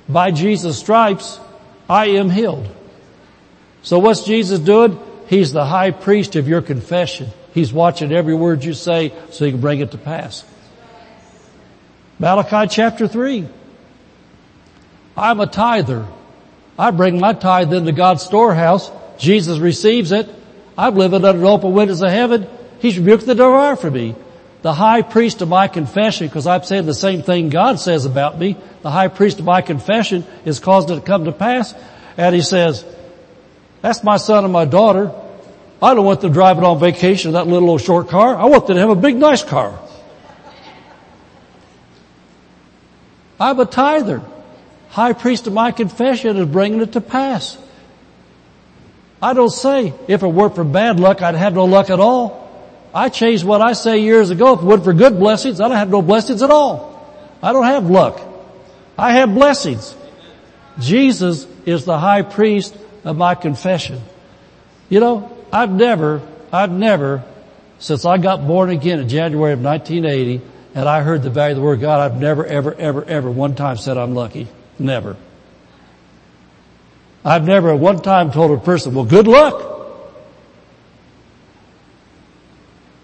by 0.09 0.31
Jesus 0.31 0.79
stripes, 0.79 1.39
I 1.89 2.07
am 2.07 2.31
healed. 2.31 2.69
So 3.83 3.99
what's 3.99 4.25
Jesus 4.25 4.59
doing? 4.59 4.99
He's 5.27 5.53
the 5.53 5.65
high 5.65 5.91
priest 5.91 6.37
of 6.37 6.49
your 6.49 6.63
confession. 6.63 7.29
He's 7.53 7.73
watching 7.73 8.13
every 8.13 8.35
word 8.35 8.65
you 8.65 8.75
say 8.75 9.13
so 9.31 9.45
he 9.45 9.53
can 9.53 9.61
bring 9.61 9.81
it 9.81 9.91
to 9.93 9.99
pass. 9.99 10.45
Malachi 12.19 12.69
chapter 12.75 13.07
3. 13.07 13.47
I'm 15.17 15.41
a 15.41 15.47
tither. 15.47 16.07
I 16.79 16.91
bring 16.91 17.21
my 17.21 17.33
tithe 17.33 17.73
into 17.73 17.93
God's 17.93 18.23
storehouse. 18.23 18.91
Jesus 19.19 19.59
receives 19.59 20.13
it. 20.13 20.29
I'm 20.77 20.95
living 20.95 21.25
under 21.25 21.41
the 21.41 21.49
open 21.49 21.73
windows 21.73 22.03
of 22.03 22.11
heaven. 22.11 22.47
He's 22.81 22.99
rebuked 22.99 23.27
the 23.27 23.35
devourer 23.35 23.77
for 23.77 23.91
me 23.91 24.15
the 24.63 24.75
high 24.75 25.03
priest 25.03 25.41
of 25.41 25.49
my 25.49 25.69
confession, 25.69 26.27
because 26.27 26.47
I've 26.47 26.67
said 26.67 26.85
the 26.87 26.95
same 26.95 27.23
thing 27.23 27.49
God 27.49 27.79
says 27.79 28.07
about 28.07 28.39
me, 28.39 28.57
the 28.83 28.91
high 28.91 29.09
priest 29.09 29.39
of 29.39 29.45
my 29.45 29.63
confession 29.63 30.27
is 30.45 30.59
caused 30.59 30.91
it 30.91 30.97
to 30.97 31.01
come 31.01 31.25
to 31.27 31.33
pass. 31.33 31.75
And 32.17 32.35
he 32.35 32.43
says, 32.43 32.85
that's 33.83 34.03
my 34.03 34.17
son 34.17 34.45
and 34.45 34.53
my 34.53 34.65
daughter. 34.65 35.13
I 35.81 35.95
don't 35.95 36.05
want 36.05 36.21
them 36.21 36.33
driving 36.33 36.65
on 36.65 36.81
vacation 36.81 37.29
in 37.29 37.35
that 37.35 37.47
little 37.47 37.71
old 37.71 37.81
short 37.81 38.09
car. 38.09 38.37
I 38.37 38.47
want 38.47 38.67
them 38.67 38.75
to 38.75 38.81
have 38.81 38.91
a 38.91 38.97
big 38.97 39.15
nice 39.17 39.45
car. 39.45 39.79
I'm 43.39 43.61
a 43.61 43.65
tither. 43.67 44.23
High 44.89 45.13
priest 45.13 45.47
of 45.47 45.53
my 45.53 45.71
confession 45.71 46.37
is 46.37 46.47
bringing 46.47 46.81
it 46.81 46.93
to 46.95 47.01
pass. 47.01 47.57
I 49.23 49.35
don't 49.35 49.51
say, 49.51 49.95
if 50.09 50.25
it 50.25 50.27
weren't 50.27 50.57
for 50.57 50.65
bad 50.65 50.99
luck, 50.99 51.23
I'd 51.23 51.37
have 51.37 51.55
no 51.55 51.67
luck 51.67 51.91
at 51.91 52.01
all. 52.01 52.48
I 52.99 53.11
changed 53.11 53.45
what 53.45 53.63
I 53.63 53.75
say 53.75 54.01
years 54.01 54.31
ago. 54.31 54.55
If 54.55 54.61
it 54.61 54.65
would 54.65 54.83
for 54.83 54.93
good 54.93 55.21
blessings, 55.21 55.61
I 55.61 55.69
don't 55.69 55.77
have 55.77 55.89
no 55.89 56.03
blessings 56.03 56.43
at 56.43 56.51
all. 56.51 57.17
I 57.41 57.53
don't 57.53 57.65
have 57.65 57.89
luck. 57.89 58.21
I 58.99 59.13
have 59.13 59.33
blessings. 59.33 59.95
Jesus 60.81 61.47
is 61.65 61.85
the 61.85 61.97
high 61.97 62.23
priest 62.23 62.77
of 63.05 63.17
my 63.17 63.37
confession. 63.37 64.01
You 64.89 64.99
know, 64.99 65.37
I've 65.53 65.71
never, 65.71 66.23
I've 66.53 66.73
never, 66.73 67.23
since 67.79 68.05
I 68.05 68.19
got 68.19 68.45
born 68.49 68.71
again 68.71 68.99
in 68.99 69.09
January 69.09 69.53
of 69.53 69.63
1980, 69.63 70.45
and 70.75 70.89
I 70.89 71.03
heard 71.03 71.23
the 71.23 71.31
value 71.31 71.53
of 71.53 71.59
the 71.59 71.63
Word 71.63 71.75
of 71.75 71.81
God, 71.83 72.01
I've 72.01 72.21
never, 72.21 72.45
ever, 72.45 72.75
ever, 72.75 73.05
ever 73.05 73.31
one 73.31 73.55
time 73.55 73.77
said 73.77 73.97
I'm 73.97 74.17
lucky. 74.17 74.49
Never. 74.77 75.17
I've 77.25 77.45
never 77.45 77.71
at 77.71 77.79
one 77.79 78.03
time 78.03 78.33
told 78.33 78.51
a 78.51 78.61
person, 78.61 78.93
well 78.93 79.05
good 79.05 79.29
luck. 79.29 79.78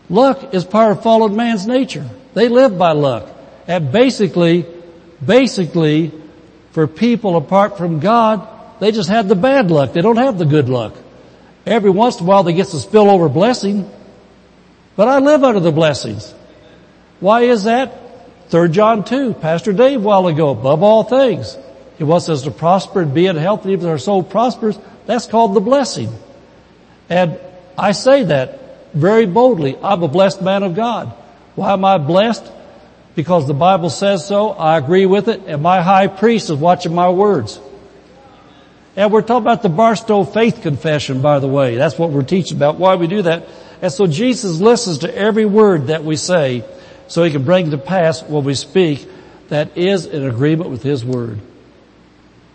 Luck 0.09 0.55
is 0.55 0.65
part 0.65 0.93
of 0.93 1.03
fallen 1.03 1.35
man's 1.37 1.67
nature. 1.67 2.09
They 2.35 2.49
live 2.49 2.77
by 2.79 2.93
luck. 2.93 3.29
And 3.67 3.91
basically, 3.91 4.67
basically, 5.25 6.13
for 6.73 6.87
people 6.87 7.37
apart 7.37 7.79
from 7.79 8.01
God, 8.01 8.47
they 8.81 8.93
just 8.93 9.09
have 9.09 9.29
the 9.29 9.37
bad 9.37 9.71
luck. 9.71 9.93
They 9.93 10.03
don't 10.03 10.17
have 10.17 10.39
the 10.39 10.45
good 10.45 10.69
luck. 10.69 10.95
Every 11.65 11.91
once 11.91 12.19
in 12.19 12.27
a 12.27 12.29
while 12.29 12.43
they 12.43 12.53
get 12.53 12.73
a 12.75 12.77
spillover 12.77 13.33
blessing, 13.33 13.91
but 14.97 15.09
I 15.09 15.19
live 15.19 15.43
under 15.43 15.61
the 15.61 15.73
blessings. 15.73 16.35
Why 17.21 17.43
is 17.43 17.65
that? 17.65 18.51
3 18.51 18.69
John 18.69 19.05
2, 19.05 19.35
Pastor 19.35 19.73
Dave 19.73 20.01
a 20.01 20.03
while 20.03 20.27
ago, 20.27 20.51
above 20.51 20.83
all 20.83 21.05
things. 21.05 21.57
He 21.97 22.05
wants 22.05 22.29
us 22.29 22.43
to 22.43 22.51
prosper 22.51 23.01
and 23.01 23.15
be 23.15 23.27
in 23.27 23.37
health, 23.37 23.63
and 23.63 23.73
even 23.73 23.89
our 23.89 23.99
soul 23.99 24.23
prospers, 24.23 24.79
that's 25.07 25.27
called 25.27 25.55
the 25.55 25.61
blessing. 25.61 26.13
And 27.09 27.39
I 27.79 27.93
say 27.93 28.25
that 28.25 28.61
very 28.95 29.26
boldly, 29.26 29.76
I'm 29.82 30.03
a 30.03 30.09
blessed 30.09 30.42
man 30.42 30.62
of 30.62 30.74
God. 30.74 31.09
Why 31.55 31.72
am 31.72 31.84
I 31.84 31.99
blessed? 31.99 32.51
Because 33.14 33.47
the 33.47 33.55
Bible 33.55 33.90
says 33.90 34.26
so. 34.26 34.51
I 34.51 34.78
agree 34.78 35.07
with 35.07 35.28
it. 35.28 35.42
And 35.47 35.62
my 35.62 35.82
high 35.82 36.07
priest 36.07 36.51
is 36.51 36.57
watching 36.57 36.95
my 36.95 37.11
words. 37.11 37.61
And 38.97 39.12
we're 39.12 39.22
talking 39.22 39.42
about 39.42 39.62
the 39.62 39.68
Barstow 39.68 40.24
faith 40.24 40.62
confession, 40.62 41.20
by 41.20 41.40
the 41.40 41.49
way. 41.49 41.76
That's 41.76 41.99
what 41.99 42.11
we're 42.11 42.22
teaching 42.22 42.57
about, 42.57 42.76
why 42.76 42.95
we 42.95 43.07
do 43.07 43.22
that. 43.22 43.49
And 43.82 43.92
so 43.92 44.07
Jesus 44.07 44.61
listens 44.61 44.99
to 44.99 45.14
every 45.14 45.45
word 45.45 45.88
that 45.88 46.05
we 46.05 46.16
say 46.16 46.64
so 47.09 47.22
he 47.24 47.30
can 47.30 47.45
bring 47.45 47.70
to 47.70 47.78
pass 47.78 48.22
what 48.22 48.45
we 48.45 48.55
speak 48.55 49.07
that 49.49 49.76
is 49.76 50.07
in 50.07 50.24
agreement 50.24 50.70
with 50.70 50.82
his 50.82 51.05
word. 51.05 51.40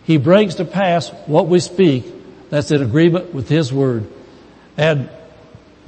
He 0.05 0.17
brings 0.17 0.55
to 0.55 0.65
pass 0.65 1.09
what 1.27 1.47
we 1.47 1.59
speak 1.59 2.05
that's 2.49 2.71
in 2.71 2.81
agreement 2.81 3.33
with 3.33 3.47
his 3.47 3.71
word. 3.71 4.07
And 4.75 5.09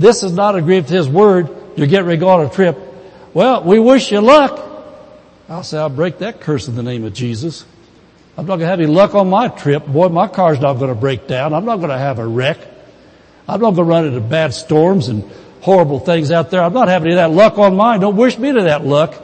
this 0.01 0.23
is 0.23 0.33
not 0.33 0.55
agreement 0.55 0.87
with 0.87 0.95
his 0.95 1.07
word. 1.07 1.49
You're 1.75 1.87
getting 1.87 2.07
ready 2.07 2.17
to 2.17 2.21
go 2.21 2.29
on 2.29 2.45
a 2.45 2.49
trip. 2.49 2.77
Well, 3.33 3.63
we 3.63 3.79
wish 3.79 4.11
you 4.11 4.19
luck. 4.19 4.59
I'll 5.47 5.63
say 5.63 5.77
I'll 5.77 5.89
break 5.89 6.19
that 6.19 6.41
curse 6.41 6.67
in 6.67 6.75
the 6.75 6.83
name 6.83 7.05
of 7.05 7.13
Jesus. 7.13 7.65
I'm 8.37 8.45
not 8.45 8.57
going 8.57 8.61
to 8.61 8.67
have 8.67 8.79
any 8.79 8.87
luck 8.87 9.15
on 9.15 9.29
my 9.29 9.47
trip. 9.47 9.85
Boy, 9.85 10.09
my 10.09 10.27
car's 10.27 10.59
not 10.59 10.73
going 10.73 10.93
to 10.93 10.99
break 10.99 11.27
down. 11.27 11.53
I'm 11.53 11.65
not 11.65 11.77
going 11.77 11.89
to 11.89 11.97
have 11.97 12.19
a 12.19 12.27
wreck. 12.27 12.57
I'm 13.47 13.61
not 13.61 13.71
going 13.71 13.75
to 13.75 13.83
run 13.83 14.05
into 14.05 14.21
bad 14.21 14.53
storms 14.53 15.07
and 15.07 15.29
horrible 15.61 15.99
things 15.99 16.31
out 16.31 16.49
there. 16.51 16.63
I'm 16.63 16.73
not 16.73 16.87
having 16.87 17.11
any 17.11 17.19
of 17.19 17.29
that 17.29 17.35
luck 17.35 17.57
on 17.57 17.75
mine. 17.75 17.99
Don't 17.99 18.15
wish 18.15 18.37
me 18.37 18.51
to 18.51 18.63
that 18.63 18.85
luck. 18.85 19.21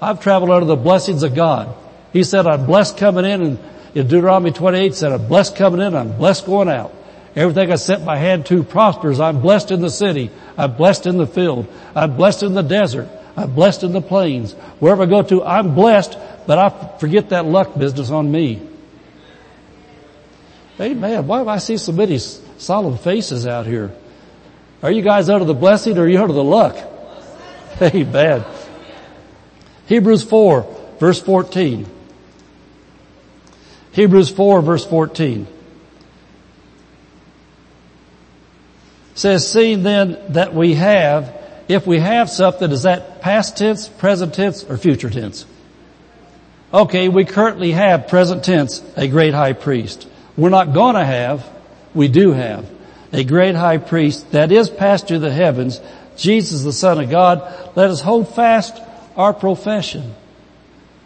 I've 0.00 0.20
traveled 0.20 0.50
under 0.50 0.66
the 0.66 0.76
blessings 0.76 1.22
of 1.22 1.34
God. 1.34 1.74
He 2.12 2.24
said, 2.24 2.46
I'm 2.46 2.66
blessed 2.66 2.98
coming 2.98 3.24
in 3.24 3.42
and 3.42 3.58
in 3.94 4.06
Deuteronomy 4.06 4.52
28 4.52 4.94
said, 4.94 5.12
I'm 5.12 5.26
blessed 5.26 5.56
coming 5.56 5.80
in, 5.80 5.94
I'm 5.94 6.16
blessed 6.16 6.46
going 6.46 6.68
out. 6.68 6.94
Everything 7.38 7.70
I 7.70 7.76
set 7.76 8.02
my 8.02 8.16
hand 8.16 8.46
to 8.46 8.64
prospers. 8.64 9.20
I'm 9.20 9.40
blessed 9.40 9.70
in 9.70 9.80
the 9.80 9.90
city. 9.90 10.32
I'm 10.56 10.74
blessed 10.74 11.06
in 11.06 11.18
the 11.18 11.26
field. 11.26 11.68
I'm 11.94 12.16
blessed 12.16 12.42
in 12.42 12.54
the 12.54 12.62
desert. 12.62 13.08
I'm 13.36 13.54
blessed 13.54 13.84
in 13.84 13.92
the 13.92 14.00
plains. 14.00 14.54
Wherever 14.80 15.04
I 15.04 15.06
go 15.06 15.22
to, 15.22 15.44
I'm 15.44 15.76
blessed, 15.76 16.18
but 16.48 16.58
I 16.58 16.98
forget 16.98 17.28
that 17.28 17.44
luck 17.44 17.78
business 17.78 18.10
on 18.10 18.28
me. 18.28 18.60
Amen. 20.80 21.28
Why 21.28 21.44
do 21.44 21.48
I 21.48 21.58
see 21.58 21.76
so 21.76 21.92
many 21.92 22.18
solemn 22.18 22.98
faces 22.98 23.46
out 23.46 23.66
here? 23.66 23.92
Are 24.82 24.90
you 24.90 25.02
guys 25.02 25.28
under 25.28 25.44
the 25.44 25.54
blessing 25.54 25.96
or 25.96 26.02
are 26.02 26.08
you 26.08 26.20
under 26.20 26.34
the 26.34 26.42
luck? 26.42 26.76
Amen. 27.80 28.44
Hebrews 29.86 30.24
4 30.24 30.96
verse 30.98 31.20
14. 31.20 31.86
Hebrews 33.92 34.28
4 34.28 34.60
verse 34.60 34.84
14. 34.84 35.46
Says, 39.18 39.50
seeing 39.50 39.82
then 39.82 40.16
that 40.28 40.54
we 40.54 40.74
have, 40.74 41.34
if 41.66 41.86
we 41.86 41.98
have 41.98 42.30
something, 42.30 42.70
is 42.70 42.84
that 42.84 43.20
past 43.20 43.56
tense, 43.56 43.88
present 43.88 44.32
tense, 44.32 44.62
or 44.62 44.78
future 44.78 45.10
tense? 45.10 45.44
Okay, 46.72 47.08
we 47.08 47.24
currently 47.24 47.72
have 47.72 48.06
present 48.06 48.44
tense, 48.44 48.80
a 48.96 49.08
great 49.08 49.34
high 49.34 49.54
priest. 49.54 50.06
We're 50.36 50.50
not 50.50 50.72
gonna 50.72 51.04
have, 51.04 51.44
we 51.94 52.06
do 52.06 52.30
have 52.32 52.70
a 53.12 53.24
great 53.24 53.56
high 53.56 53.78
priest 53.78 54.30
that 54.30 54.52
is 54.52 54.70
passed 54.70 55.08
to 55.08 55.18
the 55.18 55.32
heavens, 55.32 55.80
Jesus 56.16 56.62
the 56.62 56.72
Son 56.72 57.00
of 57.02 57.10
God. 57.10 57.42
Let 57.74 57.90
us 57.90 58.00
hold 58.00 58.32
fast 58.34 58.80
our 59.16 59.32
profession. 59.32 60.14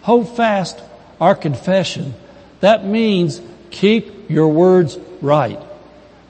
Hold 0.02 0.36
fast 0.36 0.78
our 1.18 1.34
confession. 1.34 2.12
That 2.60 2.84
means 2.84 3.40
keep 3.70 4.28
your 4.28 4.48
words 4.48 4.98
right. 5.22 5.58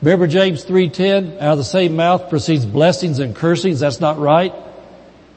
Remember 0.03 0.27
James 0.27 0.65
3.10, 0.65 1.37
out 1.37 1.53
of 1.53 1.59
the 1.59 1.65
same 1.65 1.95
mouth 1.95 2.29
proceeds 2.29 2.67
blessings 2.67 3.21
and 3.21 3.37
cursings. 3.37 3.79
That's 3.81 4.01
not 4.01 4.19
right. 4.19 4.53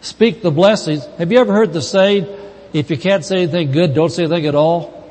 Speak 0.02 0.42
the 0.42 0.50
blessings. 0.50 1.06
Have 1.20 1.32
you 1.32 1.38
ever 1.38 1.54
heard 1.54 1.72
the 1.72 1.84
saying, 1.84 2.28
if 2.74 2.90
you 2.90 2.98
can't 2.98 3.24
say 3.24 3.44
anything 3.44 3.72
good, 3.72 3.94
don't 3.94 4.10
say 4.10 4.24
anything 4.24 4.48
at 4.48 4.56
all? 4.56 5.08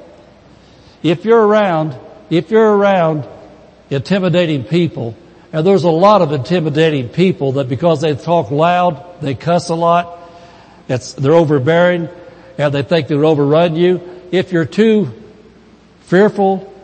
If 1.05 1.25
you're 1.25 1.41
around, 1.41 1.97
if 2.31 2.51
you're 2.51 2.77
around 2.77 3.29
intimidating 3.91 4.65
people, 4.65 5.17
and 5.53 5.65
there's 5.65 5.85
a 5.85 5.91
lot 5.91 6.21
of 6.21 6.33
intimidating 6.33 7.09
people 7.09 7.53
that 7.53 7.69
because 7.69 8.01
they 8.01 8.13
talk 8.17 8.51
loud, 8.51 9.21
they 9.21 9.37
cuss 9.37 9.69
a 9.69 9.77
lot, 9.77 10.19
they're 10.89 11.33
overbearing, 11.33 12.09
and 12.59 12.75
they 12.75 12.83
think 12.83 13.07
they'll 13.07 13.25
overrun 13.25 13.77
you. 13.77 14.01
If 14.33 14.51
you're 14.51 14.65
too 14.65 15.13
fearful, 16.01 16.75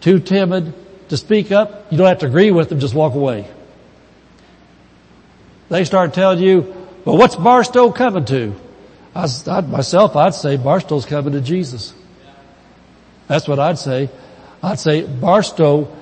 too 0.00 0.18
timid, 0.18 0.74
to 1.10 1.16
speak 1.16 1.52
up, 1.52 1.92
you 1.92 1.98
don't 1.98 2.06
have 2.06 2.20
to 2.20 2.26
agree 2.26 2.50
with 2.50 2.68
them, 2.68 2.80
just 2.80 2.94
walk 2.94 3.14
away. 3.14 3.48
They 5.68 5.84
start 5.84 6.14
telling 6.14 6.38
you, 6.38 6.74
well, 7.04 7.16
what's 7.16 7.36
Barstow 7.36 7.90
coming 7.90 8.24
to? 8.26 8.54
I, 9.14 9.28
I, 9.48 9.60
myself, 9.60 10.14
I'd 10.16 10.34
say 10.34 10.56
Barstow's 10.56 11.06
coming 11.06 11.32
to 11.32 11.40
Jesus. 11.40 11.94
That's 13.26 13.48
what 13.48 13.58
I'd 13.58 13.78
say. 13.78 14.08
I'd 14.62 14.78
say 14.78 15.04
Barstow 15.04 15.96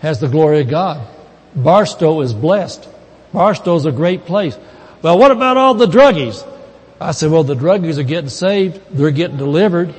has 0.00 0.20
the 0.20 0.28
glory 0.28 0.60
of 0.60 0.68
God. 0.68 1.06
Barstow 1.54 2.20
is 2.20 2.34
blessed. 2.34 2.86
Barstow's 3.32 3.86
a 3.86 3.92
great 3.92 4.26
place. 4.26 4.58
Well, 5.02 5.18
what 5.18 5.30
about 5.30 5.56
all 5.56 5.74
the 5.74 5.86
druggies? 5.86 6.46
I 7.00 7.12
said, 7.12 7.30
well, 7.30 7.44
the 7.44 7.54
druggies 7.54 7.96
are 7.96 8.02
getting 8.02 8.28
saved. 8.28 8.78
They're 8.90 9.10
getting 9.10 9.38
delivered. 9.38 9.94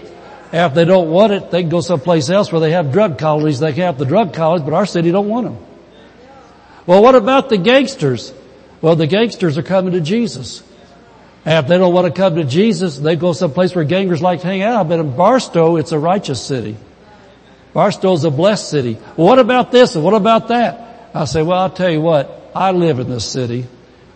If 0.54 0.74
they 0.74 0.86
don't 0.86 1.10
want 1.10 1.32
it, 1.32 1.52
they 1.52 1.62
can 1.62 1.70
go 1.70 1.82
someplace 1.82 2.30
else 2.30 2.52
where 2.52 2.60
they 2.60 2.72
have 2.72 2.92
drug 2.92 3.18
colonies. 3.18 3.60
They 3.60 3.72
can 3.72 3.84
have 3.84 3.98
the 3.98 4.06
drug 4.06 4.34
colonies, 4.34 4.66
but 4.66 4.74
our 4.74 4.86
city 4.86 5.12
don't 5.12 5.30
want 5.30 5.46
them. 5.46 5.58
Well, 6.86 7.02
what 7.02 7.16
about 7.16 7.50
the 7.50 7.58
gangsters? 7.58 8.34
Well, 8.82 8.96
the 8.96 9.08
gangsters 9.08 9.58
are 9.58 9.64
coming 9.64 9.94
to 9.94 10.02
Jesus. 10.02 10.64
And 11.46 11.64
if 11.64 11.68
they 11.68 11.78
don't 11.78 11.94
want 11.94 12.08
to 12.08 12.14
come 12.14 12.36
to 12.36 12.44
Jesus, 12.44 12.98
they 12.98 13.16
go 13.16 13.34
someplace 13.34 13.74
where 13.74 13.86
gangsters 13.86 14.22
like 14.22 14.42
to 14.42 14.48
hang 14.48 14.62
out. 14.62 14.90
But 14.90 15.00
in 15.00 15.16
Barstow, 15.16 15.78
it's 15.78 15.92
a 15.92 16.00
righteous 16.00 16.42
city. 16.42 16.76
Barstow's 17.74 18.26
a 18.26 18.32
blessed 18.32 18.70
city. 18.70 18.98
Well, 19.16 19.28
what 19.28 19.40
about 19.40 19.72
this 19.72 19.96
and 19.96 20.04
what 20.04 20.14
about 20.14 20.50
that? 20.50 21.10
I 21.14 21.26
say, 21.26 21.42
well, 21.42 21.60
I'll 21.60 21.70
tell 21.70 21.90
you 21.90 22.02
what. 22.02 22.52
I 22.54 22.72
live 22.72 23.00
in 23.00 23.10
this 23.10 23.26
city. 23.26 23.66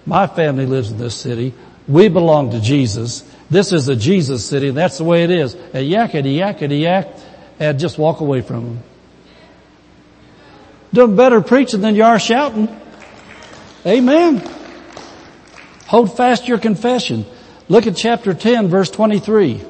My 0.05 0.27
family 0.27 0.65
lives 0.65 0.91
in 0.91 0.97
this 0.97 1.15
city. 1.15 1.53
We 1.88 2.09
belong 2.09 2.51
to 2.51 2.59
Jesus. 2.59 3.23
This 3.50 3.72
is 3.72 3.88
a 3.88 3.96
Jesus 3.96 4.46
city, 4.46 4.72
that's 4.72 4.97
the 4.97 5.04
way 5.04 5.24
it 5.24 5.32
is. 5.32 5.54
And 5.54 5.88
yakety 5.88 6.38
yakety 6.38 6.82
yak, 6.82 7.09
and 7.59 7.80
just 7.80 7.97
walk 7.97 8.20
away 8.20 8.42
from 8.42 8.66
them. 8.66 8.84
Doing 10.93 11.16
better 11.16 11.42
preaching 11.42 11.82
than 11.82 11.96
you 11.96 12.04
are 12.04 12.20
shouting. 12.20 12.70
Amen. 13.86 14.42
Hold 15.88 16.16
fast 16.16 16.47
your 16.47 16.58
confession. 16.58 17.26
Look 17.67 17.86
at 17.86 17.96
chapter 17.96 18.34
10 18.34 18.70
verse 18.70 18.89
23. 18.89 19.62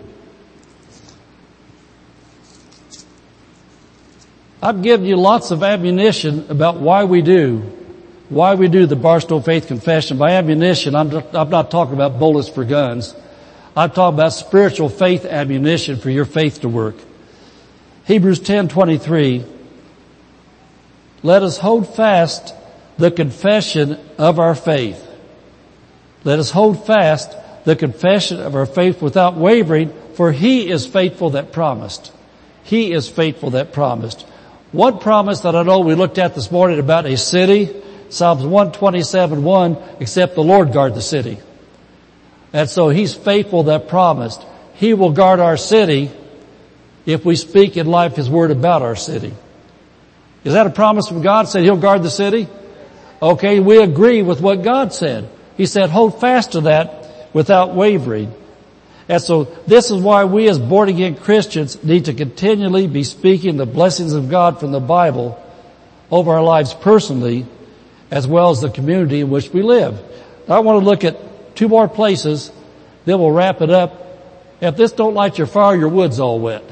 I've 4.61 4.81
given 4.81 5.05
you 5.05 5.15
lots 5.15 5.51
of 5.51 5.63
ammunition 5.63 6.49
about 6.49 6.77
why 6.77 7.03
we 7.03 7.21
do, 7.21 7.57
why 8.29 8.55
we 8.55 8.67
do 8.67 8.85
the 8.85 8.95
Barstow 8.95 9.39
Faith 9.39 9.67
Confession. 9.67 10.17
By 10.17 10.31
ammunition, 10.31 10.95
I'm, 10.95 11.11
I'm 11.35 11.49
not 11.49 11.69
talking 11.69 11.93
about 11.93 12.17
bullets 12.17 12.49
for 12.49 12.63
guns. 12.63 13.13
I'm 13.75 13.91
talking 13.91 14.17
about 14.17 14.29
spiritual 14.29 14.89
faith 14.89 15.25
ammunition 15.25 15.97
for 15.97 16.09
your 16.09 16.25
faith 16.25 16.61
to 16.61 16.69
work. 16.69 16.95
Hebrews 18.05 18.39
10:23 18.39 19.43
Let 21.23 21.43
us 21.43 21.57
hold 21.57 21.93
fast 21.93 22.53
the 22.97 23.11
confession 23.11 23.97
of 24.17 24.39
our 24.39 24.55
faith. 24.55 25.05
Let 26.23 26.39
us 26.39 26.51
hold 26.51 26.85
fast 26.85 27.35
the 27.65 27.75
confession 27.75 28.39
of 28.39 28.55
our 28.55 28.65
faith 28.65 29.01
without 29.01 29.35
wavering, 29.35 29.91
for 30.13 30.31
he 30.31 30.69
is 30.69 30.85
faithful 30.85 31.31
that 31.31 31.51
promised. 31.51 32.11
He 32.63 32.93
is 32.93 33.09
faithful 33.09 33.51
that 33.51 33.73
promised. 33.73 34.21
One 34.71 34.99
promise 34.99 35.41
that 35.41 35.55
I 35.55 35.63
know 35.63 35.79
we 35.79 35.95
looked 35.95 36.17
at 36.17 36.35
this 36.35 36.51
morning 36.51 36.79
about 36.79 37.05
a 37.05 37.17
city, 37.17 37.71
Psalms 38.09 38.43
127, 38.43 39.43
1, 39.43 39.77
except 39.99 40.35
the 40.35 40.43
Lord 40.43 40.71
guard 40.73 40.95
the 40.95 41.01
city. 41.01 41.39
And 42.55 42.69
so 42.69 42.87
he's 42.87 43.13
faithful 43.13 43.63
that 43.63 43.89
promised. 43.89 44.41
He 44.75 44.93
will 44.93 45.11
guard 45.11 45.41
our 45.41 45.57
city 45.57 46.09
if 47.05 47.25
we 47.25 47.35
speak 47.35 47.75
in 47.75 47.85
life 47.85 48.15
his 48.15 48.29
word 48.29 48.49
about 48.49 48.81
our 48.81 48.95
city. 48.95 49.33
Is 50.45 50.53
that 50.53 50.65
a 50.65 50.69
promise 50.69 51.09
from 51.09 51.21
God? 51.21 51.49
Said 51.49 51.63
he'll 51.63 51.75
guard 51.75 52.01
the 52.01 52.09
city? 52.09 52.47
Okay, 53.21 53.59
we 53.59 53.83
agree 53.83 54.21
with 54.21 54.39
what 54.39 54.63
God 54.63 54.93
said. 54.93 55.27
He 55.57 55.65
said 55.65 55.89
hold 55.89 56.21
fast 56.21 56.53
to 56.53 56.61
that 56.61 57.29
without 57.33 57.75
wavering. 57.75 58.33
And 59.09 59.21
so 59.21 59.43
this 59.67 59.91
is 59.91 60.01
why 60.01 60.23
we 60.23 60.47
as 60.47 60.57
born 60.57 60.87
again 60.87 61.17
Christians 61.17 61.83
need 61.83 62.05
to 62.05 62.13
continually 62.13 62.87
be 62.87 63.03
speaking 63.03 63.57
the 63.57 63.65
blessings 63.65 64.13
of 64.13 64.29
God 64.29 64.61
from 64.61 64.71
the 64.71 64.79
Bible 64.79 65.37
over 66.09 66.31
our 66.31 66.43
lives 66.43 66.73
personally 66.73 67.47
as 68.09 68.25
well 68.25 68.51
as 68.51 68.61
the 68.61 68.69
community 68.69 69.19
in 69.19 69.29
which 69.29 69.49
we 69.49 69.61
live. 69.61 69.99
I 70.47 70.59
want 70.59 70.79
to 70.81 70.85
look 70.85 71.03
at 71.03 71.34
two 71.55 71.67
more 71.67 71.87
places, 71.87 72.51
then 73.05 73.19
we'll 73.19 73.31
wrap 73.31 73.61
it 73.61 73.69
up. 73.69 74.01
If 74.61 74.77
this 74.77 74.91
don't 74.91 75.13
light 75.13 75.37
your 75.37 75.47
fire, 75.47 75.75
your 75.75 75.89
wood's 75.89 76.19
all 76.19 76.39
wet. 76.39 76.63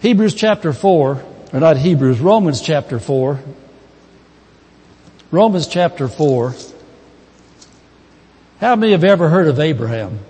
Hebrews 0.00 0.34
chapter 0.34 0.72
4, 0.72 1.24
or 1.52 1.60
not 1.60 1.76
Hebrews, 1.76 2.20
Romans 2.20 2.60
chapter 2.60 2.98
4. 2.98 3.40
Romans 5.30 5.66
chapter 5.66 6.06
4 6.06 6.54
How 8.60 8.76
many 8.76 8.92
have 8.92 9.02
ever 9.02 9.28
heard 9.28 9.48
of 9.48 9.58
Abraham? 9.58 10.20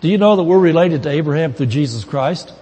Do 0.00 0.08
you 0.08 0.18
know 0.18 0.36
that 0.36 0.42
we're 0.42 0.58
related 0.58 1.04
to 1.04 1.08
Abraham 1.08 1.54
through 1.54 1.66
Jesus 1.66 2.04
Christ? 2.04 2.52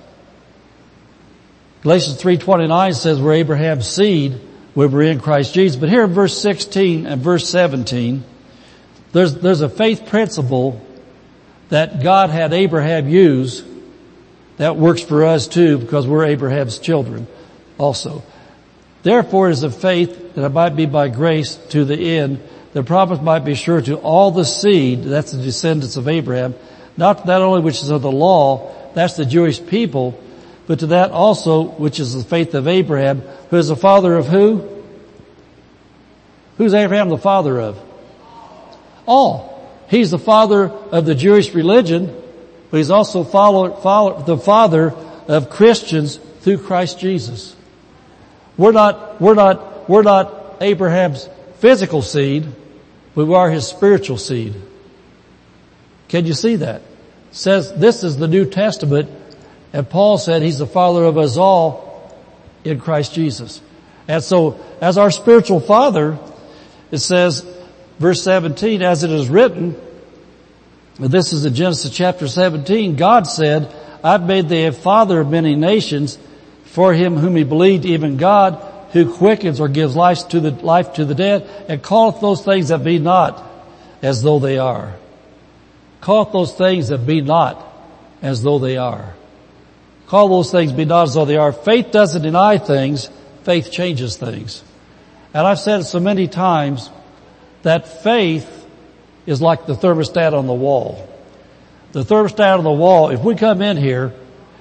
Galatians 1.82 2.22
3.29 2.22 2.94
says 2.94 3.20
we're 3.20 3.32
Abraham's 3.32 3.88
seed 3.88 4.40
when 4.74 4.92
we're 4.92 5.02
in 5.02 5.18
Christ 5.18 5.52
Jesus. 5.52 5.76
But 5.76 5.88
here 5.88 6.04
in 6.04 6.12
verse 6.12 6.40
16 6.40 7.06
and 7.06 7.20
verse 7.20 7.48
17, 7.48 8.22
there's, 9.12 9.34
there's 9.34 9.60
a 9.60 9.68
faith 9.68 10.06
principle 10.06 10.80
that 11.68 12.02
God 12.02 12.30
had 12.30 12.52
Abraham 12.52 13.08
use 13.08 13.64
that 14.56 14.76
works 14.76 15.02
for 15.02 15.24
us 15.24 15.46
too 15.46 15.78
because 15.78 16.06
we're 16.06 16.24
Abraham's 16.24 16.78
children 16.78 17.26
also. 17.78 18.22
Therefore 19.02 19.48
it 19.48 19.52
is 19.52 19.62
of 19.62 19.76
faith 19.76 20.34
that 20.34 20.44
it 20.44 20.48
might 20.50 20.76
be 20.76 20.86
by 20.86 21.08
grace 21.08 21.56
to 21.70 21.84
the 21.84 21.96
end. 21.96 22.40
The 22.72 22.82
promise 22.82 23.20
might 23.20 23.44
be 23.44 23.54
sure 23.54 23.80
to 23.82 23.96
all 23.96 24.30
the 24.30 24.44
seed, 24.44 25.02
that's 25.02 25.32
the 25.32 25.42
descendants 25.42 25.96
of 25.96 26.08
Abraham, 26.08 26.54
not 26.96 27.26
that 27.26 27.42
only 27.42 27.60
which 27.60 27.82
is 27.82 27.90
of 27.90 28.02
the 28.02 28.12
law, 28.12 28.72
that's 28.94 29.16
the 29.16 29.26
Jewish 29.26 29.64
people, 29.64 30.18
but 30.66 30.78
to 30.78 30.86
that 30.88 31.10
also 31.10 31.62
which 31.62 32.00
is 32.00 32.14
the 32.14 32.24
faith 32.24 32.54
of 32.54 32.68
Abraham, 32.68 33.20
who 33.50 33.56
is 33.56 33.68
the 33.68 33.76
father 33.76 34.14
of 34.14 34.26
who? 34.26 34.82
Who's 36.56 36.72
Abraham 36.72 37.08
the 37.08 37.18
father 37.18 37.60
of? 37.60 37.91
All. 39.06 39.50
He's 39.88 40.10
the 40.10 40.18
father 40.18 40.68
of 40.68 41.04
the 41.04 41.14
Jewish 41.14 41.54
religion, 41.54 42.06
but 42.70 42.78
he's 42.78 42.90
also 42.90 43.24
follow, 43.24 43.74
follow, 43.76 44.22
the 44.22 44.38
father 44.38 44.94
of 45.28 45.50
Christians 45.50 46.16
through 46.40 46.58
Christ 46.58 46.98
Jesus. 46.98 47.54
We're 48.56 48.72
not, 48.72 49.20
we're 49.20 49.34
not, 49.34 49.88
we're 49.88 50.02
not 50.02 50.56
Abraham's 50.60 51.28
physical 51.58 52.02
seed, 52.02 52.46
but 53.14 53.26
we 53.26 53.34
are 53.34 53.50
his 53.50 53.66
spiritual 53.66 54.18
seed. 54.18 54.54
Can 56.08 56.26
you 56.26 56.34
see 56.34 56.56
that? 56.56 56.80
It 56.80 57.36
says 57.36 57.72
this 57.74 58.04
is 58.04 58.16
the 58.16 58.28
New 58.28 58.44
Testament 58.44 59.10
and 59.72 59.88
Paul 59.88 60.18
said 60.18 60.42
he's 60.42 60.58
the 60.58 60.66
father 60.66 61.04
of 61.04 61.16
us 61.16 61.36
all 61.36 62.14
in 62.64 62.78
Christ 62.78 63.14
Jesus. 63.14 63.60
And 64.06 64.22
so 64.22 64.60
as 64.80 64.98
our 64.98 65.10
spiritual 65.10 65.60
father, 65.60 66.18
it 66.90 66.98
says, 66.98 67.46
verse 67.98 68.22
17, 68.22 68.82
as 68.82 69.04
it 69.04 69.10
is 69.10 69.28
written, 69.28 69.76
this 70.98 71.32
is 71.32 71.44
in 71.44 71.54
Genesis 71.54 71.90
chapter 71.90 72.28
17, 72.28 72.96
God 72.96 73.26
said, 73.26 73.74
I've 74.04 74.24
made 74.24 74.48
thee 74.48 74.66
a 74.66 74.72
father 74.72 75.20
of 75.20 75.30
many 75.30 75.54
nations 75.54 76.18
for 76.64 76.92
him 76.92 77.16
whom 77.16 77.36
he 77.36 77.44
believed, 77.44 77.84
even 77.84 78.16
God, 78.16 78.54
who 78.92 79.12
quickens 79.14 79.60
or 79.60 79.68
gives 79.68 79.96
life 79.96 80.28
to 80.28 80.40
the, 80.40 80.50
life 80.50 80.94
to 80.94 81.04
the 81.04 81.14
dead 81.14 81.48
and 81.68 81.82
calleth 81.82 82.20
those 82.20 82.44
things 82.44 82.68
that 82.68 82.84
be 82.84 82.98
not 82.98 83.42
as 84.02 84.22
though 84.22 84.38
they 84.38 84.58
are. 84.58 84.94
Calleth 86.02 86.32
those 86.32 86.54
things 86.54 86.88
that 86.88 87.06
be 87.06 87.20
not 87.20 87.64
as 88.20 88.42
though 88.42 88.58
they 88.58 88.76
are. 88.76 89.14
Call 90.06 90.28
those 90.28 90.50
things 90.50 90.72
be 90.72 90.84
not 90.84 91.04
as 91.04 91.14
though 91.14 91.24
they 91.24 91.38
are. 91.38 91.52
Faith 91.52 91.90
doesn't 91.90 92.20
deny 92.20 92.58
things, 92.58 93.08
faith 93.44 93.70
changes 93.70 94.16
things. 94.16 94.62
And 95.32 95.46
I've 95.46 95.58
said 95.58 95.80
it 95.80 95.84
so 95.84 96.00
many 96.00 96.28
times 96.28 96.90
that 97.62 98.02
faith 98.02 98.66
is 99.26 99.40
like 99.40 99.66
the 99.66 99.74
thermostat 99.74 100.32
on 100.32 100.46
the 100.46 100.54
wall. 100.54 101.08
The 101.92 102.02
thermostat 102.02 102.58
on 102.58 102.64
the 102.64 102.72
wall, 102.72 103.10
if 103.10 103.20
we 103.20 103.34
come 103.34 103.62
in 103.62 103.76
here 103.76 104.12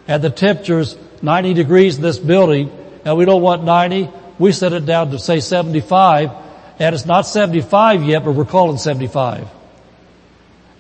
and 0.07 0.23
the 0.23 0.30
temperature's 0.30 0.98
90 1.22 1.53
degrees 1.53 1.98
in 1.98 2.02
this 2.02 2.19
building 2.19 2.72
and 3.06 3.18
we 3.18 3.26
don't 3.26 3.41
want 3.41 3.64
90, 3.64 4.10
we 4.38 4.52
set 4.52 4.73
it 4.73 4.86
down 4.86 5.11
to 5.11 5.19
say 5.19 5.40
75 5.40 6.32
and 6.80 6.95
it's 6.95 7.06
not 7.06 7.22
75 7.28 8.03
yet, 8.03 8.26
but 8.26 8.32
we're 8.32 8.45
calling 8.45 8.78
75. 8.78 9.48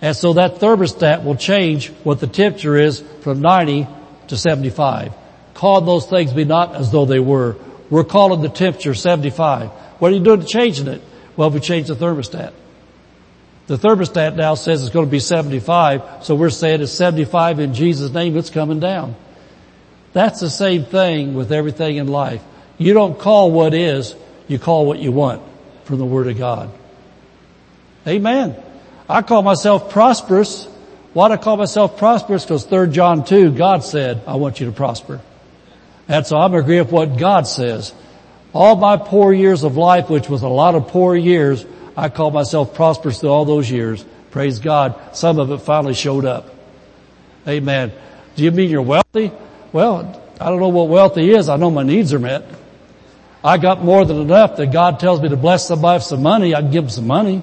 And 0.01 0.15
so 0.15 0.33
that 0.33 0.55
thermostat 0.55 1.23
will 1.23 1.35
change 1.35 1.89
what 2.03 2.19
the 2.19 2.27
temperature 2.27 2.75
is 2.75 3.01
from 3.21 3.41
90 3.41 3.87
to 4.29 4.37
75. 4.37 5.13
Call 5.53 5.81
those 5.81 6.07
things 6.07 6.33
be 6.33 6.43
not 6.43 6.75
as 6.75 6.91
though 6.91 7.05
they 7.05 7.19
were. 7.19 7.55
We're 7.89 8.03
calling 8.03 8.41
the 8.41 8.49
temperature 8.49 8.95
75. 8.95 9.69
What 9.99 10.11
are 10.11 10.15
you 10.15 10.23
doing 10.23 10.41
to 10.41 10.47
changing 10.47 10.87
it? 10.87 11.01
Well, 11.41 11.49
we 11.49 11.59
changed 11.59 11.89
the 11.89 11.95
thermostat. 11.95 12.53
The 13.65 13.75
thermostat 13.75 14.35
now 14.35 14.53
says 14.53 14.83
it's 14.83 14.93
going 14.93 15.07
to 15.07 15.11
be 15.11 15.17
75, 15.17 16.23
so 16.23 16.35
we're 16.35 16.51
saying 16.51 16.81
it's 16.81 16.91
75 16.91 17.59
in 17.59 17.73
Jesus' 17.73 18.11
name, 18.11 18.37
it's 18.37 18.51
coming 18.51 18.79
down. 18.79 19.15
That's 20.13 20.39
the 20.39 20.51
same 20.51 20.85
thing 20.85 21.33
with 21.33 21.51
everything 21.51 21.95
in 21.95 22.05
life. 22.05 22.43
You 22.77 22.93
don't 22.93 23.17
call 23.17 23.49
what 23.49 23.73
is, 23.73 24.13
you 24.47 24.59
call 24.59 24.85
what 24.85 24.99
you 24.99 25.11
want 25.11 25.41
from 25.85 25.97
the 25.97 26.05
Word 26.05 26.27
of 26.27 26.37
God. 26.37 26.69
Amen. 28.05 28.55
I 29.09 29.23
call 29.23 29.41
myself 29.41 29.89
prosperous. 29.89 30.65
Why 31.13 31.29
do 31.29 31.33
I 31.33 31.37
call 31.37 31.57
myself 31.57 31.97
prosperous? 31.97 32.43
Because 32.43 32.65
3 32.65 32.91
John 32.91 33.25
2, 33.25 33.53
God 33.53 33.83
said, 33.83 34.21
I 34.27 34.35
want 34.35 34.59
you 34.59 34.67
to 34.67 34.71
prosper. 34.71 35.19
And 36.07 36.23
so 36.23 36.37
I'm 36.37 36.53
agreeing 36.53 36.83
with 36.83 36.91
what 36.91 37.17
God 37.17 37.47
says. 37.47 37.95
All 38.53 38.75
my 38.75 38.97
poor 38.97 39.33
years 39.33 39.63
of 39.63 39.77
life, 39.77 40.09
which 40.09 40.29
was 40.29 40.41
a 40.41 40.47
lot 40.47 40.75
of 40.75 40.87
poor 40.87 41.15
years, 41.15 41.65
I 41.95 42.09
call 42.09 42.31
myself 42.31 42.73
prosperous 42.73 43.19
through 43.19 43.29
all 43.29 43.45
those 43.45 43.69
years. 43.69 44.03
Praise 44.31 44.59
God. 44.59 45.15
Some 45.15 45.39
of 45.39 45.51
it 45.51 45.59
finally 45.59 45.93
showed 45.93 46.25
up. 46.25 46.53
Amen. 47.47 47.91
Do 48.35 48.43
you 48.43 48.51
mean 48.51 48.69
you're 48.69 48.81
wealthy? 48.81 49.31
Well, 49.71 50.21
I 50.39 50.45
don't 50.49 50.59
know 50.59 50.69
what 50.69 50.89
wealthy 50.89 51.31
is. 51.31 51.49
I 51.49 51.57
know 51.57 51.71
my 51.71 51.83
needs 51.83 52.13
are 52.13 52.19
met. 52.19 52.45
I 53.43 53.57
got 53.57 53.83
more 53.83 54.05
than 54.05 54.17
enough 54.17 54.57
that 54.57 54.71
God 54.71 54.99
tells 54.99 55.21
me 55.21 55.29
to 55.29 55.37
bless 55.37 55.67
somebody 55.67 55.97
with 55.97 56.03
some 56.03 56.21
money. 56.21 56.53
I 56.53 56.61
can 56.61 56.71
give 56.71 56.83
them 56.85 56.89
some 56.89 57.07
money. 57.07 57.41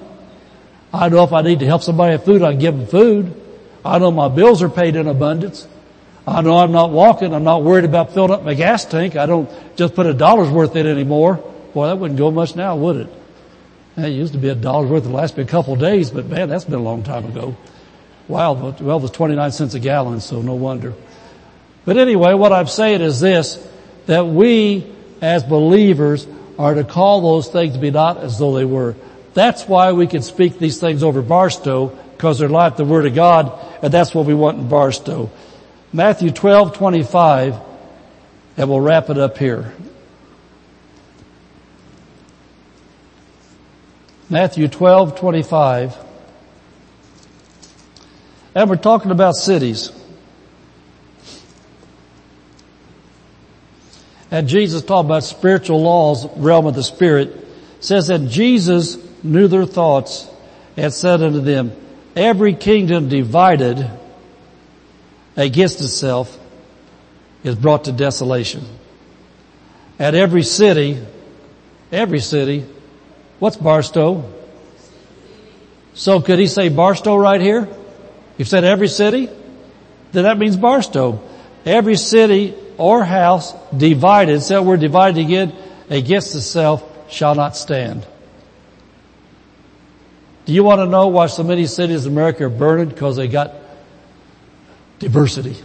I 0.93 1.09
know 1.09 1.23
if 1.23 1.33
I 1.33 1.41
need 1.41 1.59
to 1.59 1.65
help 1.65 1.83
somebody 1.83 2.15
with 2.15 2.25
food, 2.25 2.41
I 2.41 2.51
can 2.51 2.59
give 2.59 2.77
them 2.77 2.87
food. 2.87 3.41
I 3.83 3.99
know 3.99 4.11
my 4.11 4.27
bills 4.29 4.61
are 4.61 4.69
paid 4.69 4.95
in 4.95 5.07
abundance. 5.07 5.67
I 6.29 6.41
know 6.41 6.57
I'm 6.57 6.71
not 6.71 6.91
walking. 6.91 7.33
I'm 7.33 7.43
not 7.43 7.63
worried 7.63 7.85
about 7.85 8.13
filling 8.13 8.31
up 8.31 8.43
my 8.43 8.53
gas 8.53 8.85
tank. 8.85 9.15
I 9.15 9.25
don't 9.25 9.49
just 9.75 9.95
put 9.95 10.05
a 10.05 10.13
dollar's 10.13 10.49
worth 10.49 10.75
in 10.75 10.85
anymore. 10.85 11.35
Boy, 11.73 11.87
that 11.87 11.97
wouldn't 11.97 12.17
go 12.17 12.31
much 12.31 12.55
now, 12.55 12.75
would 12.75 12.97
it? 12.97 13.07
It 13.97 14.09
used 14.09 14.33
to 14.33 14.39
be 14.39 14.49
a 14.49 14.55
dollar's 14.55 14.89
worth. 14.89 15.05
It 15.05 15.09
lasted 15.09 15.47
a 15.47 15.49
couple 15.49 15.73
of 15.73 15.79
days, 15.79 16.11
but 16.11 16.25
man, 16.25 16.49
that's 16.49 16.65
been 16.65 16.75
a 16.75 16.83
long 16.83 17.03
time 17.03 17.25
ago. 17.25 17.55
Wow, 18.27 18.53
well, 18.53 18.69
it 18.69 19.01
was 19.01 19.11
29 19.11 19.51
cents 19.51 19.73
a 19.73 19.79
gallon, 19.79 20.21
so 20.21 20.41
no 20.41 20.53
wonder. 20.53 20.93
But 21.83 21.97
anyway, 21.97 22.33
what 22.35 22.53
I'm 22.53 22.67
saying 22.67 23.01
is 23.01 23.19
this, 23.19 23.67
that 24.05 24.27
we 24.27 24.85
as 25.21 25.43
believers 25.43 26.27
are 26.57 26.75
to 26.75 26.83
call 26.83 27.21
those 27.21 27.47
things 27.47 27.73
to 27.73 27.79
be 27.79 27.91
not 27.91 28.17
as 28.17 28.37
though 28.37 28.53
they 28.53 28.65
were. 28.65 28.95
That's 29.33 29.67
why 29.67 29.93
we 29.93 30.05
can 30.07 30.21
speak 30.21 30.59
these 30.59 30.79
things 30.79 31.03
over 31.03 31.21
Barstow, 31.21 31.87
because 31.87 32.39
they're 32.39 32.49
like 32.49 32.77
the 32.77 32.85
Word 32.85 33.05
of 33.05 33.15
God, 33.15 33.57
and 33.81 33.93
that's 33.93 34.13
what 34.13 34.25
we 34.25 34.33
want 34.33 34.57
in 34.57 34.67
Barstow. 34.67 35.31
Matthew 35.91 36.29
12, 36.29 36.77
25, 36.77 37.55
and 38.57 38.69
we'll 38.69 38.79
wrap 38.79 39.09
it 39.09 39.17
up 39.17 39.39
here. 39.39 39.73
Matthew 44.29 44.67
12, 44.67 45.19
25. 45.19 45.97
And 48.53 48.69
we're 48.69 48.75
talking 48.75 49.09
about 49.09 49.35
cities. 49.35 49.91
And 54.29 54.47
Jesus 54.47 54.83
talked 54.83 55.05
about 55.05 55.23
spiritual 55.23 55.81
laws, 55.81 56.27
realm 56.37 56.67
of 56.67 56.75
the 56.75 56.83
spirit. 56.83 57.29
It 57.29 57.47
says 57.79 58.07
that 58.07 58.27
Jesus 58.27 58.97
knew 59.23 59.47
their 59.47 59.65
thoughts 59.65 60.29
and 60.77 60.93
said 60.93 61.23
unto 61.23 61.41
them, 61.41 61.71
every 62.15 62.53
kingdom 62.53 63.09
divided 63.09 63.89
against 65.35 65.81
itself 65.81 66.37
is 67.43 67.55
brought 67.55 67.85
to 67.85 67.91
desolation. 67.91 68.65
At 69.97 70.15
every 70.15 70.43
city, 70.43 71.03
every 71.91 72.19
city 72.19 72.65
What's 73.39 73.55
Barstow? 73.55 74.31
So 75.93 76.21
could 76.21 76.39
he 76.39 76.47
say 76.47 76.69
Barstow 76.69 77.15
right 77.15 77.41
here? 77.41 77.67
He 78.37 78.43
said 78.43 78.63
every 78.63 78.89
city? 78.89 79.29
Then 80.11 80.23
that 80.23 80.37
means 80.37 80.57
Barstow. 80.57 81.21
Every 81.65 81.95
city 81.95 82.53
or 82.77 83.03
house 83.03 83.53
divided, 83.75 84.41
so 84.41 84.61
we're 84.61 84.77
divided 84.77 85.23
again, 85.23 85.53
against 85.89 86.35
itself 86.35 86.83
shall 87.11 87.35
not 87.35 87.55
stand. 87.55 88.05
Do 90.45 90.53
you 90.53 90.63
want 90.63 90.79
to 90.79 90.85
know 90.85 91.07
why 91.07 91.27
so 91.27 91.43
many 91.43 91.65
cities 91.65 92.05
in 92.05 92.11
America 92.11 92.45
are 92.45 92.49
burning? 92.49 92.89
Because 92.89 93.17
they 93.17 93.27
got 93.27 93.53
diversity. 94.99 95.55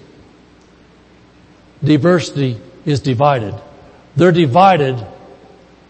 Diversity 1.83 2.61
is 2.85 3.01
divided. 3.01 3.55
They're 4.17 4.33
divided 4.33 5.05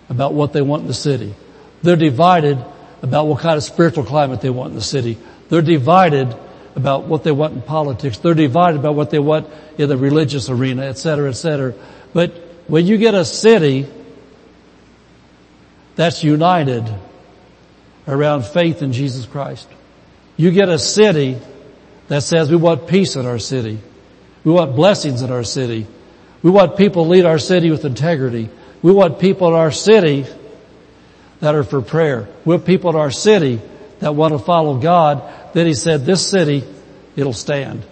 about 0.09 0.35
what 0.35 0.53
they 0.53 0.63
want 0.63 0.83
in 0.83 0.89
the 0.89 0.95
city. 0.95 1.35
They're 1.83 1.97
divided 1.97 2.59
about 3.03 3.27
what 3.27 3.41
kind 3.41 3.57
of 3.57 3.63
spiritual 3.63 4.05
climate 4.05 4.41
they 4.41 4.51
want 4.51 4.71
in 4.71 4.77
the 4.77 4.83
city. 4.83 5.19
They're 5.51 5.63
divided 5.63 6.35
about 6.75 7.05
what 7.05 7.23
they 7.23 7.33
want 7.33 7.55
in 7.55 7.63
politics. 7.63 8.19
They're 8.19 8.35
divided 8.35 8.81
about 8.81 8.95
what 8.95 9.11
they 9.11 9.19
want 9.19 9.49
in 9.79 9.89
the 9.89 9.97
religious 9.97 10.49
arena, 10.49 10.85
et 10.87 10.99
cetera, 10.99 11.29
et 11.29 11.35
cetera. 11.35 11.75
But 12.13 12.33
when 12.67 12.87
you 12.87 12.97
get 12.97 13.15
a 13.15 13.25
city 13.25 13.87
that's 15.97 16.25
united 16.25 16.93
around 18.07 18.45
faith 18.45 18.83
in 18.83 18.93
Jesus 18.93 19.27
Christ. 19.27 19.69
You 20.37 20.51
get 20.51 20.69
a 20.69 20.79
city 20.79 21.39
that 22.09 22.23
says 22.23 22.51
we 22.51 22.57
want 22.57 22.87
peace 22.87 23.17
in 23.17 23.27
our 23.27 23.39
city. 23.39 23.79
We 24.45 24.53
want 24.53 24.77
blessings 24.77 25.23
in 25.23 25.33
our 25.33 25.45
city. 25.45 25.87
We 26.43 26.51
want 26.51 26.77
people 26.77 27.05
to 27.05 27.11
lead 27.11 27.25
our 27.25 27.39
city 27.39 27.71
with 27.71 27.85
integrity. 27.85 28.51
We 28.83 28.93
want 28.93 29.19
people 29.19 29.49
in 29.49 29.55
our 29.55 29.71
city 29.71 30.27
that 31.41 31.55
are 31.55 31.65
for 31.65 31.81
prayer. 31.81 32.29
We 32.45 32.57
want 32.57 32.67
people 32.67 32.91
in 32.91 32.97
our 32.97 33.11
city 33.11 33.61
that 34.01 34.15
want 34.15 34.35
to 34.35 34.39
follow 34.39 34.79
God. 34.79 35.23
Then 35.55 35.67
he 35.67 35.75
said, 35.75 36.05
this 36.05 36.29
city, 36.29 36.65
it'll 37.17 37.33
stand. 37.33 37.83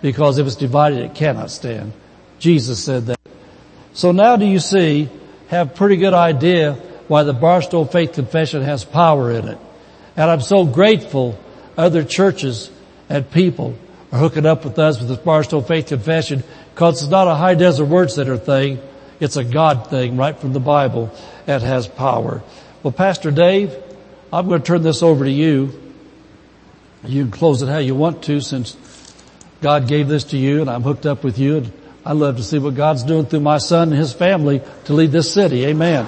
Because 0.00 0.38
if 0.38 0.46
it's 0.46 0.56
divided, 0.56 1.00
it 1.00 1.14
cannot 1.14 1.50
stand. 1.50 1.92
Jesus 2.38 2.82
said 2.82 3.06
that. 3.06 3.18
So 3.94 4.12
now 4.12 4.36
do 4.36 4.46
you 4.46 4.60
see, 4.60 5.08
have 5.48 5.74
pretty 5.74 5.96
good 5.96 6.14
idea 6.14 6.74
why 7.08 7.24
the 7.24 7.32
Barstow 7.32 7.84
Faith 7.84 8.12
Confession 8.12 8.62
has 8.62 8.84
power 8.84 9.32
in 9.32 9.48
it. 9.48 9.58
And 10.16 10.30
I'm 10.30 10.40
so 10.40 10.64
grateful 10.64 11.36
other 11.76 12.04
churches 12.04 12.70
and 13.08 13.30
people 13.30 13.76
are 14.12 14.18
hooking 14.18 14.46
up 14.46 14.64
with 14.64 14.78
us 14.78 14.98
with 14.98 15.08
this 15.08 15.18
Barstow 15.18 15.60
Faith 15.60 15.88
Confession 15.88 16.42
because 16.74 17.02
it's 17.02 17.10
not 17.10 17.28
a 17.28 17.34
high 17.34 17.54
desert 17.54 17.86
word 17.86 18.10
center 18.10 18.36
thing. 18.36 18.80
It's 19.20 19.36
a 19.36 19.44
God 19.44 19.90
thing 19.90 20.16
right 20.16 20.38
from 20.38 20.52
the 20.52 20.60
Bible 20.60 21.10
that 21.46 21.62
has 21.62 21.86
power. 21.86 22.42
Well, 22.82 22.92
Pastor 22.92 23.30
Dave, 23.30 23.74
I'm 24.32 24.48
going 24.48 24.60
to 24.60 24.66
turn 24.66 24.82
this 24.82 25.02
over 25.02 25.24
to 25.24 25.30
you. 25.30 25.92
You 27.04 27.24
can 27.24 27.30
close 27.30 27.62
it 27.62 27.68
how 27.68 27.78
you 27.78 27.94
want 27.94 28.22
to 28.24 28.40
since 28.40 28.76
God 29.60 29.88
gave 29.88 30.08
this 30.08 30.24
to 30.24 30.36
you 30.36 30.60
and 30.60 30.70
I'm 30.70 30.82
hooked 30.82 31.06
up 31.06 31.24
with 31.24 31.38
you 31.38 31.58
and 31.58 31.72
I 32.04 32.12
love 32.12 32.36
to 32.36 32.42
see 32.42 32.58
what 32.58 32.74
God's 32.74 33.02
doing 33.02 33.26
through 33.26 33.40
my 33.40 33.58
son 33.58 33.90
and 33.90 33.98
his 33.98 34.12
family 34.12 34.62
to 34.84 34.92
lead 34.92 35.12
this 35.12 35.32
city. 35.32 35.66
Amen. 35.66 36.06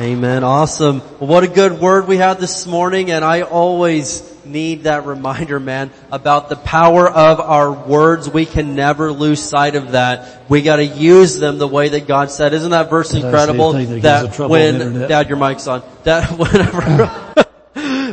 Amen. 0.00 0.44
Awesome. 0.44 1.00
Well, 1.18 1.28
what 1.28 1.44
a 1.44 1.46
good 1.46 1.78
word 1.78 2.08
we 2.08 2.16
had 2.16 2.38
this 2.38 2.66
morning 2.66 3.10
and 3.10 3.22
I 3.22 3.42
always 3.42 4.22
need 4.46 4.84
that 4.84 5.04
reminder, 5.04 5.60
man, 5.60 5.90
about 6.10 6.48
the 6.48 6.56
power 6.56 7.06
of 7.06 7.38
our 7.38 7.70
words. 7.70 8.26
We 8.26 8.46
can 8.46 8.74
never 8.74 9.12
lose 9.12 9.42
sight 9.42 9.74
of 9.74 9.92
that. 9.92 10.48
We 10.48 10.62
gotta 10.62 10.86
use 10.86 11.38
them 11.38 11.58
the 11.58 11.68
way 11.68 11.90
that 11.90 12.06
God 12.06 12.30
said. 12.30 12.54
Isn't 12.54 12.70
that 12.70 12.88
verse 12.88 13.12
incredible? 13.12 13.72
That, 13.72 14.32
that 14.32 14.48
when, 14.48 15.00
Dad, 15.06 15.28
your 15.28 15.36
mic's 15.36 15.66
on. 15.66 15.82
That 16.04 16.30
whenever, 16.38 17.19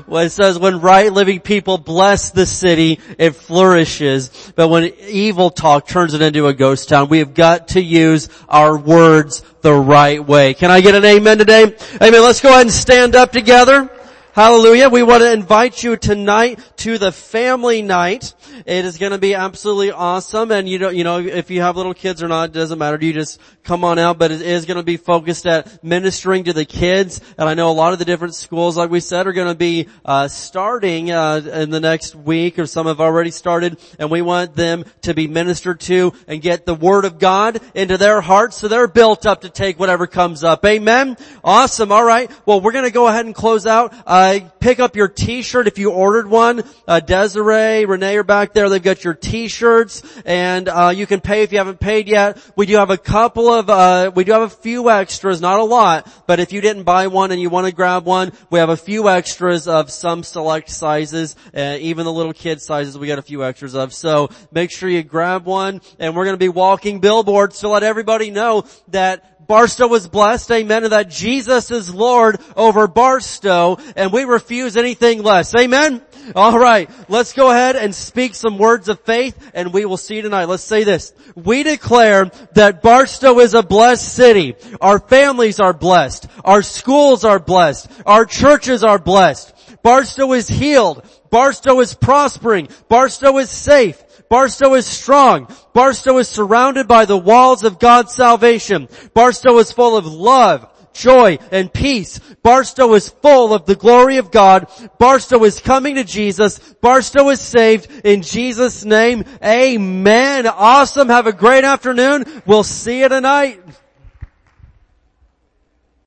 Well, 0.08 0.24
it 0.24 0.30
says 0.30 0.58
when 0.58 0.80
right 0.80 1.12
living 1.12 1.42
people 1.42 1.78
bless 1.78 2.30
the 2.30 2.46
city, 2.46 3.00
it 3.18 3.32
flourishes. 3.32 4.54
But 4.56 4.70
when 4.70 4.94
evil 5.02 5.50
talk 5.50 5.86
turns 5.86 6.14
it 6.14 6.22
into 6.22 6.48
a 6.48 6.54
ghost 6.54 6.88
town, 6.88 7.10
we 7.10 7.20
have 7.20 7.34
got 7.34 7.70
to 7.70 7.82
use 7.82 8.30
our 8.48 8.78
words 8.78 9.44
the 9.62 9.74
right 9.74 10.26
way. 10.26 10.54
Can 10.54 10.72
I 10.72 10.80
get 10.80 10.96
an 10.96 11.04
amen 11.04 11.40
today? 11.40 11.64
Amen. 12.02 12.22
Let's 12.22 12.40
go 12.40 12.50
ahead 12.50 12.62
and 12.62 12.72
stand 12.72 13.16
up 13.16 13.34
together. 13.34 13.92
Hallelujah. 14.38 14.90
We 14.90 15.02
want 15.02 15.24
to 15.24 15.34
invite 15.34 15.82
you 15.82 15.98
tonight 15.98 16.60
to 16.78 17.00
the 17.00 17.12
family 17.12 17.82
night. 17.82 18.36
It 18.68 18.86
is 18.86 19.00
going 19.00 19.12
to 19.12 19.18
be 19.18 19.34
absolutely 19.34 19.90
awesome. 19.90 20.52
And 20.52 20.70
you 20.70 20.78
know, 20.78 20.90
you 20.90 21.04
know, 21.04 21.18
if 21.18 21.50
you 21.50 21.62
have 21.62 21.76
little 21.76 21.96
kids 21.96 22.22
or 22.22 22.28
not, 22.28 22.50
it 22.50 22.54
doesn't 22.54 22.78
matter. 22.78 23.00
You 23.02 23.14
just 23.14 23.42
come 23.64 23.84
on 23.84 23.98
out, 23.98 24.20
but 24.20 24.30
it 24.30 24.44
is 24.44 24.66
going 24.66 24.78
to 24.78 24.84
be 24.84 24.98
focused 24.98 25.48
at 25.48 25.84
ministering 25.84 26.44
to 26.44 26.54
the 26.54 26.66
kids. 26.66 27.20
And 27.40 27.50
I 27.50 27.56
know 27.56 27.72
a 27.72 27.74
lot 27.74 27.94
of 27.94 28.00
the 28.00 28.06
different 28.06 28.36
schools, 28.36 28.78
like 28.78 28.92
we 28.92 29.00
said, 29.00 29.26
are 29.26 29.34
going 29.34 29.48
to 29.48 29.56
be, 29.56 29.88
uh, 30.06 30.28
starting, 30.28 31.10
uh, 31.10 31.42
in 31.54 31.72
the 31.72 31.80
next 31.80 32.14
week 32.14 32.60
or 32.60 32.68
some 32.68 32.86
have 32.86 33.02
already 33.02 33.32
started. 33.32 33.80
And 33.98 34.12
we 34.12 34.22
want 34.22 34.54
them 34.54 34.86
to 35.02 35.16
be 35.16 35.28
ministered 35.28 35.80
to 35.80 36.14
and 36.28 36.44
get 36.44 36.68
the 36.68 36.76
word 36.76 37.06
of 37.06 37.18
God 37.18 37.60
into 37.74 37.98
their 37.98 38.22
hearts 38.22 38.58
so 38.58 38.68
they're 38.68 38.88
built 38.88 39.26
up 39.26 39.42
to 39.42 39.50
take 39.50 39.80
whatever 39.80 40.06
comes 40.06 40.44
up. 40.44 40.64
Amen. 40.64 41.18
Awesome. 41.44 41.92
All 41.92 42.06
right. 42.06 42.30
Well, 42.46 42.62
we're 42.62 42.74
going 42.74 42.86
to 42.86 42.92
go 42.92 43.08
ahead 43.08 43.26
and 43.26 43.34
close 43.34 43.66
out. 43.66 43.96
Uh, 44.06 44.27
pick 44.60 44.80
up 44.80 44.96
your 44.96 45.08
t-shirt 45.08 45.68
if 45.68 45.78
you 45.78 45.92
ordered 45.92 46.28
one. 46.28 46.64
Uh, 46.88 47.00
Desiree, 47.00 47.86
Renee 47.86 48.18
are 48.18 48.24
back 48.24 48.54
there. 48.54 48.70
They've 48.70 48.82
got 48.82 49.04
your 49.04 49.14
t-shirts 49.14 50.04
and, 50.26 50.68
uh, 50.68 50.94
you 50.96 51.06
can 51.06 51.22
pay 51.22 51.44
if 51.44 51.52
you 51.52 51.58
haven't 51.58 51.80
paid 51.80 52.08
yet. 52.08 52.38
We 52.56 52.66
do 52.66 52.76
have 52.76 52.90
a 52.90 52.98
couple 52.98 53.48
of, 53.50 53.70
uh, 53.70 54.12
we 54.14 54.24
do 54.24 54.32
have 54.34 54.42
a 54.42 54.50
few 54.50 54.90
extras, 54.90 55.42
not 55.42 55.60
a 55.60 55.64
lot, 55.64 56.12
but 56.28 56.40
if 56.40 56.52
you 56.54 56.62
didn't 56.62 56.84
buy 56.84 57.08
one 57.08 57.32
and 57.32 57.42
you 57.42 57.50
want 57.50 57.68
to 57.68 57.74
grab 57.74 58.06
one, 58.06 58.32
we 58.50 58.60
have 58.60 58.70
a 58.70 58.78
few 58.78 59.10
extras 59.10 59.68
of 59.68 59.92
some 59.92 60.24
select 60.24 60.70
sizes, 60.70 61.36
uh, 61.56 61.78
even 61.80 62.06
the 62.06 62.14
little 62.14 62.34
kid 62.34 62.62
sizes 62.62 62.98
we 62.98 63.08
got 63.08 63.20
a 63.20 63.24
few 63.24 63.44
extras 63.44 63.76
of. 63.76 63.94
So 63.94 64.30
make 64.52 64.72
sure 64.72 64.90
you 64.90 65.04
grab 65.04 65.46
one 65.46 65.82
and 66.00 66.16
we're 66.16 66.26
going 66.26 66.34
to 66.36 66.38
be 66.38 66.50
walking 66.50 67.00
billboards 67.00 67.60
to 67.60 67.70
let 67.70 67.84
everybody 67.84 68.32
know 68.32 68.66
that 68.90 69.37
Barstow 69.48 69.88
was 69.88 70.08
blessed, 70.08 70.52
amen, 70.52 70.84
and 70.84 70.92
that 70.92 71.10
Jesus 71.10 71.72
is 71.72 71.94
Lord 71.94 72.40
over 72.56 72.88
Barstow, 72.88 73.78
and 73.96 74.12
we 74.12 74.26
refuse 74.26 74.76
anything 74.76 75.24
less, 75.24 75.56
amen? 75.56 76.02
Alright, 76.36 76.90
let's 77.08 77.32
go 77.32 77.50
ahead 77.50 77.78
and 77.78 77.96
speak 77.96 78.36
some 78.36 78.58
words 78.58 78.90
of 78.90 79.00
faith, 79.02 79.38
and 79.54 79.74
we 79.74 79.86
will 79.86 79.98
see 79.98 80.22
tonight. 80.22 80.46
Let's 80.46 80.64
say 80.64 80.84
this. 80.84 81.14
We 81.36 81.64
declare 81.64 82.26
that 82.54 82.82
Barstow 82.82 83.40
is 83.40 83.54
a 83.54 83.64
blessed 83.64 84.14
city. 84.14 84.56
Our 84.82 85.00
families 85.00 85.62
are 85.62 85.74
blessed. 85.74 86.28
Our 86.44 86.62
schools 86.62 87.24
are 87.24 87.40
blessed. 87.40 87.90
Our 88.06 88.26
churches 88.26 88.84
are 88.84 89.00
blessed. 89.00 89.54
Barstow 89.84 90.34
is 90.34 90.50
healed. 90.50 91.06
Barstow 91.30 91.80
is 91.80 91.94
prospering. 91.94 92.68
Barstow 92.90 93.38
is 93.38 93.50
safe. 93.50 94.04
Barstow 94.30 94.74
is 94.74 94.86
strong. 94.86 95.48
Barstow 95.74 96.18
is 96.18 96.28
surrounded 96.28 96.88
by 96.88 97.06
the 97.06 97.18
walls 97.18 97.64
of 97.64 97.80
God's 97.80 98.14
salvation. 98.14 98.90
Barstow 99.14 99.58
is 99.58 99.72
full 99.72 99.96
of 99.96 100.06
love, 100.06 100.70
joy, 100.94 101.38
and 101.52 101.72
peace. 101.72 102.20
Barstow 102.44 102.94
is 102.96 103.10
full 103.10 103.54
of 103.54 103.66
the 103.66 103.76
glory 103.76 104.18
of 104.18 104.32
God. 104.32 104.68
Barstow 105.00 105.44
is 105.44 105.60
coming 105.60 105.96
to 105.96 106.04
Jesus. 106.04 106.60
Barstow 106.82 107.30
is 107.30 107.40
saved 107.40 107.90
in 108.06 108.22
Jesus 108.22 108.84
name. 108.84 109.24
Amen. 109.44 110.48
Awesome. 110.48 111.10
Have 111.10 111.28
a 111.28 111.34
great 111.34 111.64
afternoon. 111.64 112.26
We'll 112.46 112.64
see 112.64 113.00
you 113.00 113.10
tonight. 113.10 113.62